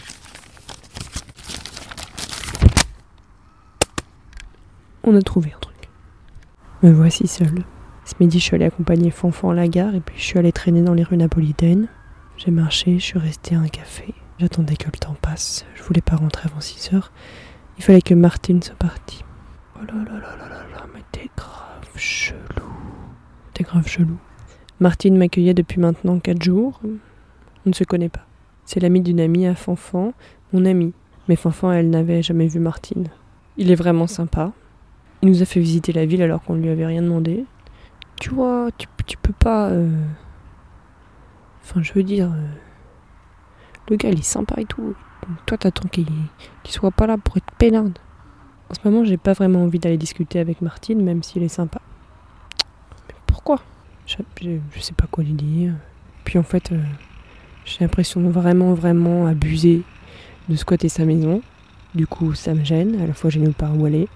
On 5.03 5.17
a 5.17 5.23
trouvé 5.23 5.53
un 5.57 5.59
truc. 5.59 5.89
Me 6.85 6.93
voici 6.93 7.27
seule. 7.27 7.65
Ce 8.05 8.15
midi, 8.21 8.39
je 8.39 8.45
suis 8.45 8.55
allée 8.55 8.67
accompagner 8.67 9.11
Fanfan 9.11 9.51
à 9.51 9.55
la 9.55 9.67
gare 9.67 9.95
et 9.97 10.01
puis 10.01 10.17
je 10.19 10.23
suis 10.23 10.39
allée 10.39 10.53
traîner 10.53 10.83
dans 10.83 10.95
les 10.95 11.03
rues 11.03 11.17
napolitaines. 11.17 11.89
J'ai 12.37 12.53
marché, 12.53 13.01
je 13.01 13.05
suis 13.05 13.19
restée 13.19 13.57
à 13.57 13.61
un 13.61 13.69
café. 13.69 14.15
J'attendais 14.39 14.77
que 14.77 14.87
le 14.87 14.99
temps 14.99 15.17
passe. 15.21 15.65
Je 15.75 15.83
voulais 15.83 16.01
pas 16.01 16.15
rentrer 16.17 16.49
avant 16.49 16.61
6 16.61 16.95
heures. 16.95 17.11
Il 17.79 17.83
fallait 17.83 18.03
que 18.03 18.15
Martine 18.15 18.63
soit 18.63 18.77
partie. 18.77 19.25
Oh 19.81 19.85
là 19.87 19.95
là 20.05 20.21
là 20.21 20.37
là 20.37 20.49
là 20.49 20.63
là, 20.75 20.87
mais 20.95 21.03
t'es 21.13 21.31
grave 21.37 21.89
chelou. 21.97 22.39
T'es 23.55 23.65
grave 23.65 23.87
chelou. 23.87 24.19
Martine 24.79 25.17
m'accueillait 25.17 25.55
depuis 25.55 25.81
maintenant 25.81 26.19
4 26.19 26.43
jours. 26.43 26.81
On 26.85 27.69
ne 27.71 27.73
se 27.75 27.85
connaît 27.85 28.09
pas. 28.09 28.27
C'est 28.65 28.81
l'amie 28.81 29.01
d'une 29.01 29.21
amie 29.21 29.47
à 29.47 29.55
Fanfan, 29.55 30.13
mon 30.53 30.65
amie. 30.65 30.93
Mais 31.29 31.37
Fanfan, 31.37 31.73
elle 31.73 31.91
n'avait 31.91 32.23
jamais 32.23 32.47
vu 32.49 32.61
Martine. 32.61 33.09
Il 33.57 33.71
est 33.71 33.75
vraiment 33.75 34.07
sympa. 34.07 34.53
Il 35.23 35.29
nous 35.29 35.43
a 35.43 35.45
fait 35.45 35.61
visiter 35.61 35.93
la 35.93 36.07
ville 36.07 36.23
alors 36.23 36.43
qu'on 36.43 36.55
ne 36.55 36.63
lui 36.63 36.71
avait 36.71 36.87
rien 36.87 37.03
demandé. 37.03 37.45
Tu 38.21 38.31
vois, 38.31 38.69
tu, 38.77 39.17
peux 39.17 39.33
pas. 39.33 39.69
euh, 39.69 39.91
Enfin, 41.63 41.83
je 41.83 41.93
veux 41.93 42.03
dire. 42.03 42.31
euh, 42.33 42.49
Le 43.91 43.97
gars, 43.97 44.09
il 44.11 44.19
est 44.19 44.23
sympa 44.23 44.61
et 44.61 44.65
tout. 44.65 44.95
Toi, 45.47 45.59
t'attends 45.59 45.89
qu'il 45.89 46.07
qu'il 46.63 46.73
soit 46.73 46.91
pas 46.91 47.07
là 47.07 47.17
pour 47.19 47.37
être 47.37 47.51
peinarde. 47.59 47.99
En 48.71 48.75
ce 48.75 48.89
moment, 48.89 49.05
j'ai 49.05 49.17
pas 49.17 49.33
vraiment 49.33 49.65
envie 49.65 49.81
d'aller 49.81 49.97
discuter 49.97 50.39
avec 50.39 50.63
Martine, 50.63 51.03
même 51.03 51.25
s'il 51.25 51.43
est 51.43 51.49
sympa. 51.49 51.81
Pourquoi? 53.27 53.61
Je, 54.07 54.17
je, 54.41 54.51
je 54.73 54.81
sais 54.81 54.93
pas 54.93 55.07
quoi 55.11 55.25
lui 55.25 55.33
dire. 55.33 55.75
Puis 56.25 56.39
en 56.39 56.45
fait, 56.45 56.71
euh, 56.71 56.81
j'ai 57.65 57.79
l'impression 57.81 58.21
de 58.21 58.29
vraiment, 58.29 58.73
vraiment 58.75 59.27
abuser 59.27 59.83
de 60.49 60.55
squatter 60.55 60.89
sa 60.89 61.05
maison. 61.05 61.43
Du 61.97 62.07
coup, 62.07 62.35
ça 62.35 62.55
me 62.55 62.65
gêne. 62.65 63.01
À 63.01 63.07
la 63.07 63.13
fois, 63.13 63.29
j'ai 63.29 63.41
nulle 63.41 63.55
part 63.55 63.77
où 63.77 63.87
aller. 63.87 64.09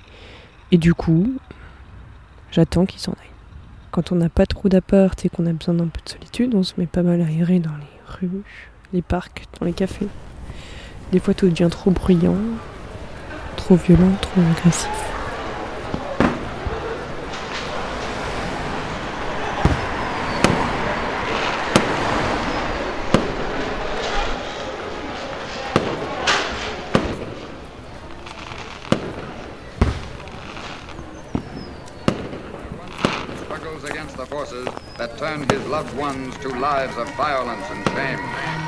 Et 0.71 0.79
du 0.79 0.95
coup, 0.95 1.35
j'attends 2.53 2.87
qu'il 2.87 3.01
s'en 3.01 3.13
aille. 3.13 3.19
Quand 3.91 4.13
on 4.13 4.17
n'a 4.17 4.29
pas 4.29 4.47
trop 4.47 4.69
d'appart 4.69 5.25
et 5.25 5.29
qu'on 5.29 5.47
a 5.47 5.53
besoin 5.53 5.75
d'un 5.75 5.89
peu 5.89 6.01
de 6.05 6.09
solitude, 6.09 6.55
on 6.55 6.63
se 6.63 6.75
met 6.79 6.87
pas 6.87 7.03
mal 7.03 7.21
à 7.21 7.31
errer 7.31 7.59
dans 7.59 7.71
les 7.71 8.27
rues, 8.29 8.43
les 8.93 9.03
parcs, 9.03 9.47
dans 9.59 9.67
les 9.67 9.73
cafés. 9.73 10.09
Des 11.11 11.19
fois, 11.19 11.35
tout 11.35 11.49
devient 11.49 11.69
trop 11.71 11.91
bruyant, 11.91 12.37
trop 13.67 13.79
violent, 13.79 14.21
trop 14.21 14.45
agressif. 14.45 15.11
against 33.85 34.17
the 34.17 34.25
forces 34.27 34.67
that 34.97 35.17
turned 35.19 35.51
his 35.53 35.67
loved 35.67 35.95
ones 35.97 36.35
to 36.39 36.49
lives 36.49 36.97
of 36.97 37.07
violence 37.17 37.67
and 37.71 37.85
shame. 37.89 38.64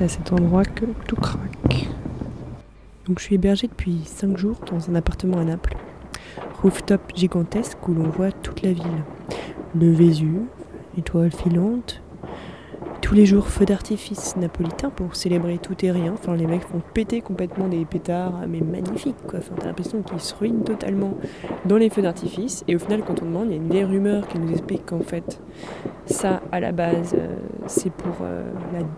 C'est 0.00 0.06
à 0.06 0.08
cet 0.08 0.32
endroit 0.32 0.64
que 0.64 0.86
tout 1.06 1.16
craque. 1.16 1.86
Donc 3.04 3.18
je 3.18 3.24
suis 3.24 3.34
hébergée 3.34 3.66
depuis 3.66 4.00
5 4.06 4.38
jours 4.38 4.56
dans 4.70 4.88
un 4.88 4.94
appartement 4.94 5.36
à 5.36 5.44
Naples. 5.44 5.76
Rooftop 6.62 7.02
gigantesque 7.14 7.86
où 7.86 7.92
l'on 7.92 8.08
voit 8.08 8.32
toute 8.32 8.62
la 8.62 8.72
ville. 8.72 9.04
Le 9.78 9.92
Vésu, 9.92 10.40
étoiles 10.96 11.32
filantes. 11.32 12.00
Tous 13.10 13.16
les 13.16 13.26
jours, 13.26 13.48
feu 13.48 13.64
d'artifice 13.64 14.36
napolitain 14.36 14.88
pour 14.88 15.16
célébrer 15.16 15.58
tout 15.58 15.74
et 15.84 15.90
rien. 15.90 16.12
Enfin, 16.12 16.36
les 16.36 16.46
mecs 16.46 16.62
font 16.62 16.80
péter 16.94 17.20
complètement 17.22 17.66
des 17.66 17.84
pétards, 17.84 18.42
mais 18.48 18.60
magnifiques 18.60 19.16
quoi. 19.26 19.40
Enfin, 19.40 19.56
t'as 19.58 19.66
l'impression 19.66 20.00
qu'ils 20.02 20.20
se 20.20 20.32
ruinent 20.32 20.62
totalement 20.62 21.14
dans 21.64 21.76
les 21.76 21.90
feux 21.90 22.02
d'artifice. 22.02 22.62
Et 22.68 22.76
au 22.76 22.78
final, 22.78 23.02
quand 23.04 23.20
on 23.20 23.24
demande, 23.26 23.46
il 23.48 23.50
y 23.50 23.54
a 23.54 23.56
une 23.56 23.68
vieille 23.68 23.82
rumeur 23.82 24.28
qui 24.28 24.38
nous 24.38 24.52
explique 24.52 24.86
qu'en 24.86 25.00
fait, 25.00 25.42
ça, 26.06 26.40
à 26.52 26.60
la 26.60 26.70
base, 26.70 27.16
euh, 27.18 27.34
c'est 27.66 27.90
pour 27.90 28.14
euh, 28.22 28.48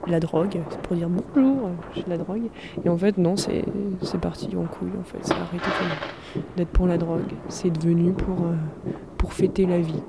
la, 0.07 0.21
drogue. 0.21 0.61
C'est 0.69 0.81
pour 0.83 0.95
dire 0.95 1.09
bonjour, 1.09 1.69
euh, 1.69 1.71
j'ai 1.95 2.05
la 2.07 2.19
drogue. 2.19 2.51
Et 2.85 2.91
en 2.91 2.99
fait, 2.99 3.17
non, 3.17 3.37
c'est 3.37 3.65
c'est 4.03 4.21
parti 4.21 4.55
en 4.59 4.67
couille. 4.67 4.93
En 5.01 5.05
fait, 5.05 5.25
ça 5.25 5.37
a 5.37 5.41
arrêté 5.41 5.71
d'être 6.59 6.69
pour 6.69 6.87
la 6.87 6.99
drogue. 6.99 7.33
C'est 7.49 7.71
devenu 7.71 8.13
pour, 8.13 8.45
pour 9.17 9.33
fêter 9.33 9.65
la 9.65 9.79
vie. 9.79 10.03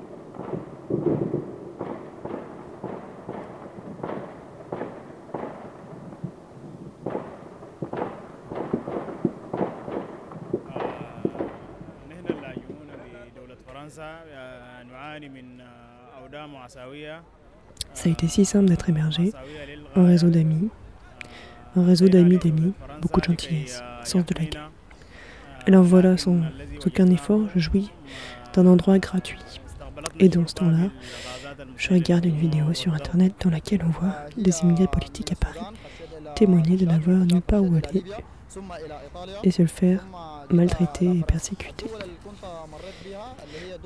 Ça 17.94 18.08
a 18.08 18.12
été 18.12 18.28
si 18.28 18.44
simple 18.44 18.66
d'être 18.66 18.88
hébergé. 18.88 19.32
Un 19.94 20.06
réseau 20.06 20.28
d'amis. 20.28 20.68
Un 21.76 21.84
réseau 21.84 22.08
d'amis 22.08 22.38
d'amis. 22.38 22.72
Beaucoup 23.00 23.20
de 23.20 23.26
gentillesse. 23.26 23.82
Sens 24.04 24.24
de 24.26 24.34
la 24.38 24.44
guerre. 24.44 24.70
Alors 25.66 25.82
voilà, 25.82 26.16
sans 26.16 26.40
aucun 26.84 27.06
effort, 27.06 27.40
je 27.54 27.60
jouis 27.60 27.90
d'un 28.52 28.66
endroit 28.66 28.98
gratuit. 28.98 29.40
Et 30.18 30.28
dans 30.28 30.46
ce 30.46 30.54
temps-là, 30.54 30.90
je 31.76 31.90
regarde 31.90 32.26
une 32.26 32.36
vidéo 32.36 32.74
sur 32.74 32.92
internet 32.92 33.34
dans 33.42 33.50
laquelle 33.50 33.82
on 33.84 33.90
voit 33.90 34.14
des 34.36 34.60
immigrés 34.60 34.86
politiques 34.86 35.32
à 35.32 35.36
Paris 35.36 35.60
témoigner 36.34 36.76
de 36.76 36.84
n'avoir 36.84 37.18
nulle 37.18 37.42
part 37.42 37.62
où 37.62 37.74
aller 37.76 38.02
et 39.42 39.50
se 39.50 39.62
le 39.62 39.68
faire 39.68 40.04
maltraiter 40.50 41.18
et 41.18 41.22
persécuter. 41.22 41.86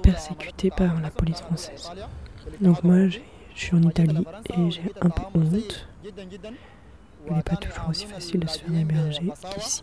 Persécuté 0.02 0.70
par 0.70 1.00
la 1.00 1.10
police 1.10 1.40
française. 1.40 1.90
Donc 2.60 2.82
moi, 2.82 3.08
je 3.08 3.18
suis 3.54 3.74
en 3.76 3.82
Italie 3.82 4.24
et 4.56 4.70
j'ai 4.70 4.92
un 5.00 5.10
peu 5.10 5.22
honte. 5.34 5.88
Il 7.28 7.34
n'est 7.34 7.42
pas 7.42 7.56
toujours 7.56 7.88
aussi 7.90 8.06
facile 8.06 8.40
de 8.40 8.46
se 8.46 8.60
faire 8.60 8.74
héberger 8.74 9.30
qu'ici. 9.54 9.82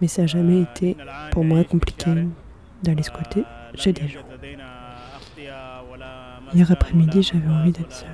Mais 0.00 0.08
ça 0.08 0.22
n'a 0.22 0.26
jamais 0.26 0.62
été 0.62 0.96
pour 1.30 1.44
moi 1.44 1.62
compliqué 1.64 2.10
d'aller 2.82 3.02
squatter 3.02 3.44
chez 3.74 3.92
des 3.92 4.08
gens. 4.08 4.20
Hier 6.52 6.72
après-midi, 6.72 7.22
j'avais 7.22 7.48
envie 7.48 7.72
d'être 7.72 7.92
seule. 7.92 8.08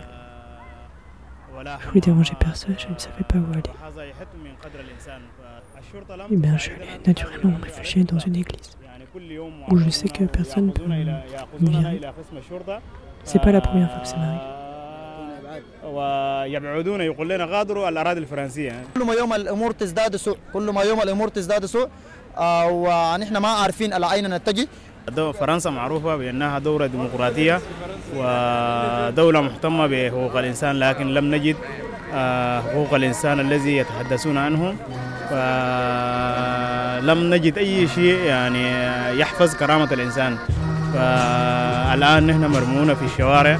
Je 1.81 1.89
voulais 1.89 2.01
déranger 2.01 2.35
personne, 2.39 2.75
je 2.79 2.89
ne 2.89 2.99
savais 2.99 3.25
pas 3.25 3.39
où 3.39 3.51
aller. 3.53 3.63
Eh 6.31 6.37
bien, 6.37 6.57
je 6.59 6.63
suis 6.65 6.73
allée 6.75 6.87
naturellement 7.07 7.59
me 7.59 7.65
réfugier 7.65 8.05
dans 8.05 8.19
une 8.19 8.37
église. 8.37 8.77
Où 9.71 9.79
je 9.79 9.91
sais 9.91 10.09
que 10.09 10.25
personne 10.25 10.67
ne 10.67 10.73
peut 10.73 10.87
me 10.87 10.97
virer. 10.97 12.01
C'est 13.25 13.43
pas 13.43 13.53
la 13.53 13.61
première 13.61 13.91
fois 13.93 14.01
que 14.01 14.09
ça 14.09 14.17
m'arrive. 14.17 14.67
ويبعدون 15.85 17.01
يقول 17.01 17.29
لنا 17.29 17.45
غادروا 17.45 17.89
الأراضي 17.89 18.21
الفرنسية 18.21 18.73
كل 18.95 19.05
ما 19.05 19.15
يوم 19.15 19.33
الأمور 19.35 19.71
تزداد 19.73 20.17
سوء 20.17 20.37
كل 20.53 20.71
ما 20.71 20.83
يوم 20.83 21.01
الأمور 21.03 21.29
تزداد 21.29 21.67
سوء 21.67 21.89
آه 22.39 22.67
ونحن 22.71 23.37
ما 23.37 23.49
عارفين 23.49 23.93
على 23.93 24.13
أين 24.13 24.35
نتجه 24.35 24.69
فرنسا 25.33 25.71
معروفة 25.71 26.17
بأنها 26.17 26.59
دولة 26.59 26.87
ديمقراطية 26.87 27.61
ودولة 28.17 29.41
مهتمة 29.41 29.87
بحقوق 29.87 30.37
الإنسان 30.37 30.79
لكن 30.79 31.07
لم 31.15 31.35
نجد 31.35 31.57
آه، 32.15 32.61
حقوق 32.61 32.95
الإنسان 32.95 33.41
الذي 33.41 33.77
يتحدثون 33.77 34.37
عنه 34.39 34.75
فلم 36.97 37.35
نجد 37.35 37.59
أي 37.59 37.89
شيء 37.89 38.19
يعني 38.25 38.65
يحفظ 39.21 39.55
كرامة 39.55 39.89
الإنسان. 39.93 40.37
فالآن 40.95 42.27
نحن 42.27 42.45
مرمونا 42.47 42.95
في 42.95 43.05
الشوارع. 43.05 43.59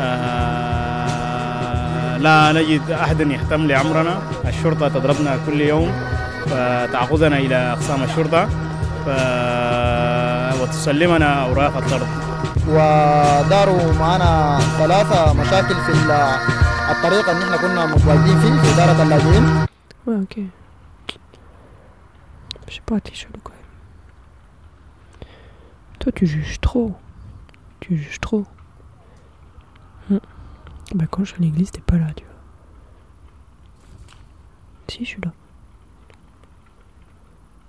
آه، 0.00 2.16
لا 2.16 2.52
نجد 2.52 2.90
أحدا 2.90 3.24
يهتم 3.24 3.66
لأمرنا. 3.66 4.18
الشرطة 4.48 4.88
تضربنا 4.88 5.38
كل 5.46 5.60
يوم 5.60 5.92
فتأخذنا 6.46 7.38
إلى 7.38 7.72
أقسام 7.72 8.02
الشرطة 8.02 8.48
ف... 9.06 9.08
وتسلمنا 10.62 11.42
أوراق 11.42 11.76
الطرد. 11.76 12.08
وداروا 12.68 13.92
معنا 14.00 14.58
ثلاثة 14.78 15.32
مشاكل 15.34 15.74
في 15.74 15.92
ال- 15.92 16.36
الطريق 16.90 17.30
اللي 17.30 17.44
إحنا 17.44 17.56
كنا 17.56 17.86
متواجدين 17.86 18.40
فيه 18.40 18.60
في 18.62 18.74
إدارة 18.74 19.02
اللاجئين. 19.02 19.64
ok. 20.08 20.38
Je 22.68 22.74
sais 22.74 22.80
pas, 22.82 23.00
t'es 23.00 23.14
chelou 23.14 23.40
quand 23.42 23.52
même. 23.52 25.30
Toi, 26.00 26.12
tu 26.12 26.26
juges 26.26 26.60
trop. 26.60 26.94
Tu 27.80 27.96
juges 27.96 28.20
trop. 28.20 28.44
Hum. 30.10 30.20
Bah, 30.94 31.06
quand 31.10 31.24
je 31.24 31.32
suis 31.32 31.42
à 31.42 31.44
l'église, 31.44 31.70
t'es 31.70 31.80
pas 31.80 31.96
là, 31.96 32.12
tu 32.14 32.24
vois. 32.24 32.34
Si, 34.88 35.04
je 35.04 35.08
suis 35.08 35.20
là. 35.20 35.32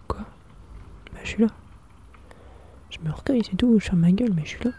Quoi? 0.08 0.22
Bah, 1.14 1.20
je 1.24 1.30
suis 1.30 1.41
là. 1.41 1.50
Je 2.89 3.00
me 3.00 3.12
recueille, 3.12 3.43
c'est 3.43 3.56
tout. 3.56 3.80
Je 3.80 3.86
ferme 3.86 4.00
ma 4.00 4.12
gueule, 4.12 4.34
mais 4.34 4.43
je 4.43 4.50
suis 4.50 4.64
là. 4.64 4.72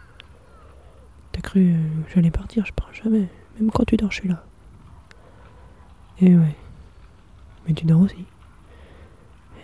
T'as 1.32 1.40
cru 1.40 1.72
euh, 1.74 2.02
que 2.04 2.12
j'allais 2.14 2.30
partir? 2.30 2.66
Je 2.66 2.72
pars 2.72 2.92
jamais. 2.92 3.28
Même 3.58 3.70
quand 3.70 3.84
tu 3.84 3.96
dors, 3.96 4.10
je 4.10 4.20
suis 4.20 4.28
là. 4.28 4.44
Et 6.20 6.36
ouais. 6.36 6.56
Mais 7.66 7.74
tu 7.74 7.84
dors 7.86 8.00
aussi. 8.00 8.26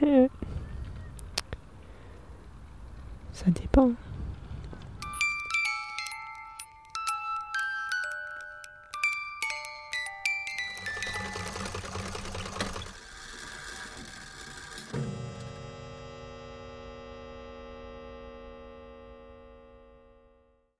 Eh 0.02 0.04
ouais. 0.04 0.30
Ça 3.46 3.52
dépend. 3.52 3.92